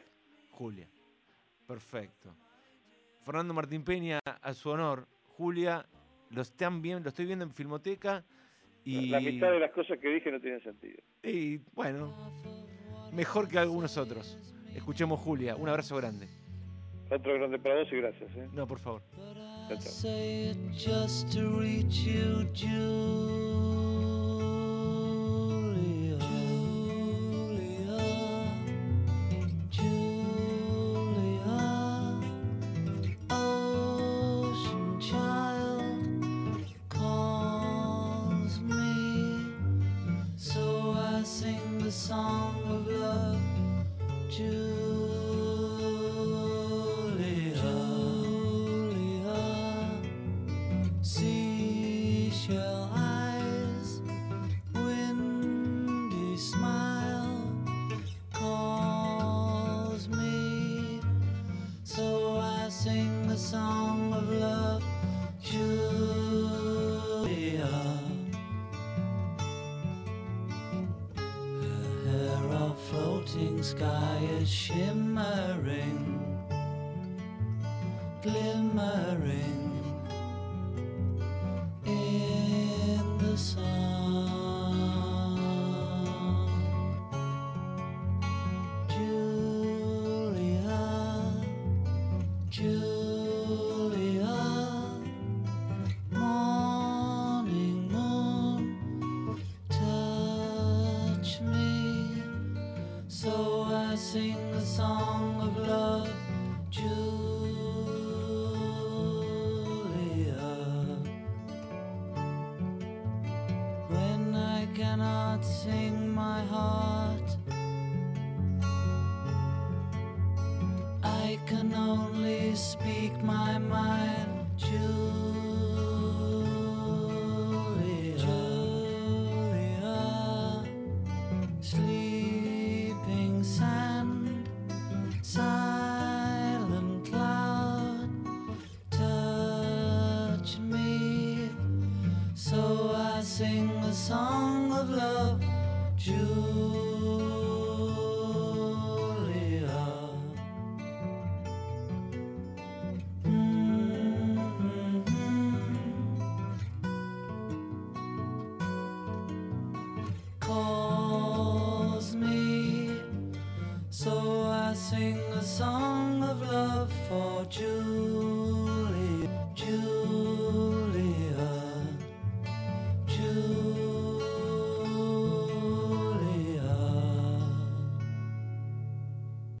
Julia. 0.50 0.88
Perfecto. 1.66 2.34
Fernando 3.20 3.52
Martín 3.52 3.84
Peña, 3.84 4.20
a 4.24 4.54
su 4.54 4.70
honor. 4.70 5.06
Julia, 5.36 5.84
lo 6.30 6.42
están 6.42 6.80
bien, 6.80 7.02
lo 7.02 7.10
estoy 7.10 7.26
viendo 7.26 7.44
en 7.44 7.52
Filmoteca 7.52 8.24
y. 8.84 9.10
La 9.10 9.20
mitad 9.20 9.50
de 9.50 9.60
las 9.60 9.72
cosas 9.72 9.98
que 9.98 10.08
dije 10.08 10.30
no 10.30 10.40
tienen 10.40 10.62
sentido. 10.62 10.98
Y 11.22 11.58
bueno, 11.74 12.14
mejor 13.12 13.48
que 13.48 13.58
algunos 13.58 13.96
otros. 13.96 14.38
Escuchemos 14.74 15.20
Julia. 15.20 15.56
Un 15.56 15.68
abrazo 15.68 15.96
grande. 15.96 16.28
Otro 17.10 17.34
grande 17.34 17.58
para 17.58 17.80
vos 17.80 17.92
y 17.92 17.96
gracias. 17.96 18.30
¿eh? 18.36 18.48
No, 18.52 18.66
por 18.66 18.78
favor. 18.78 19.02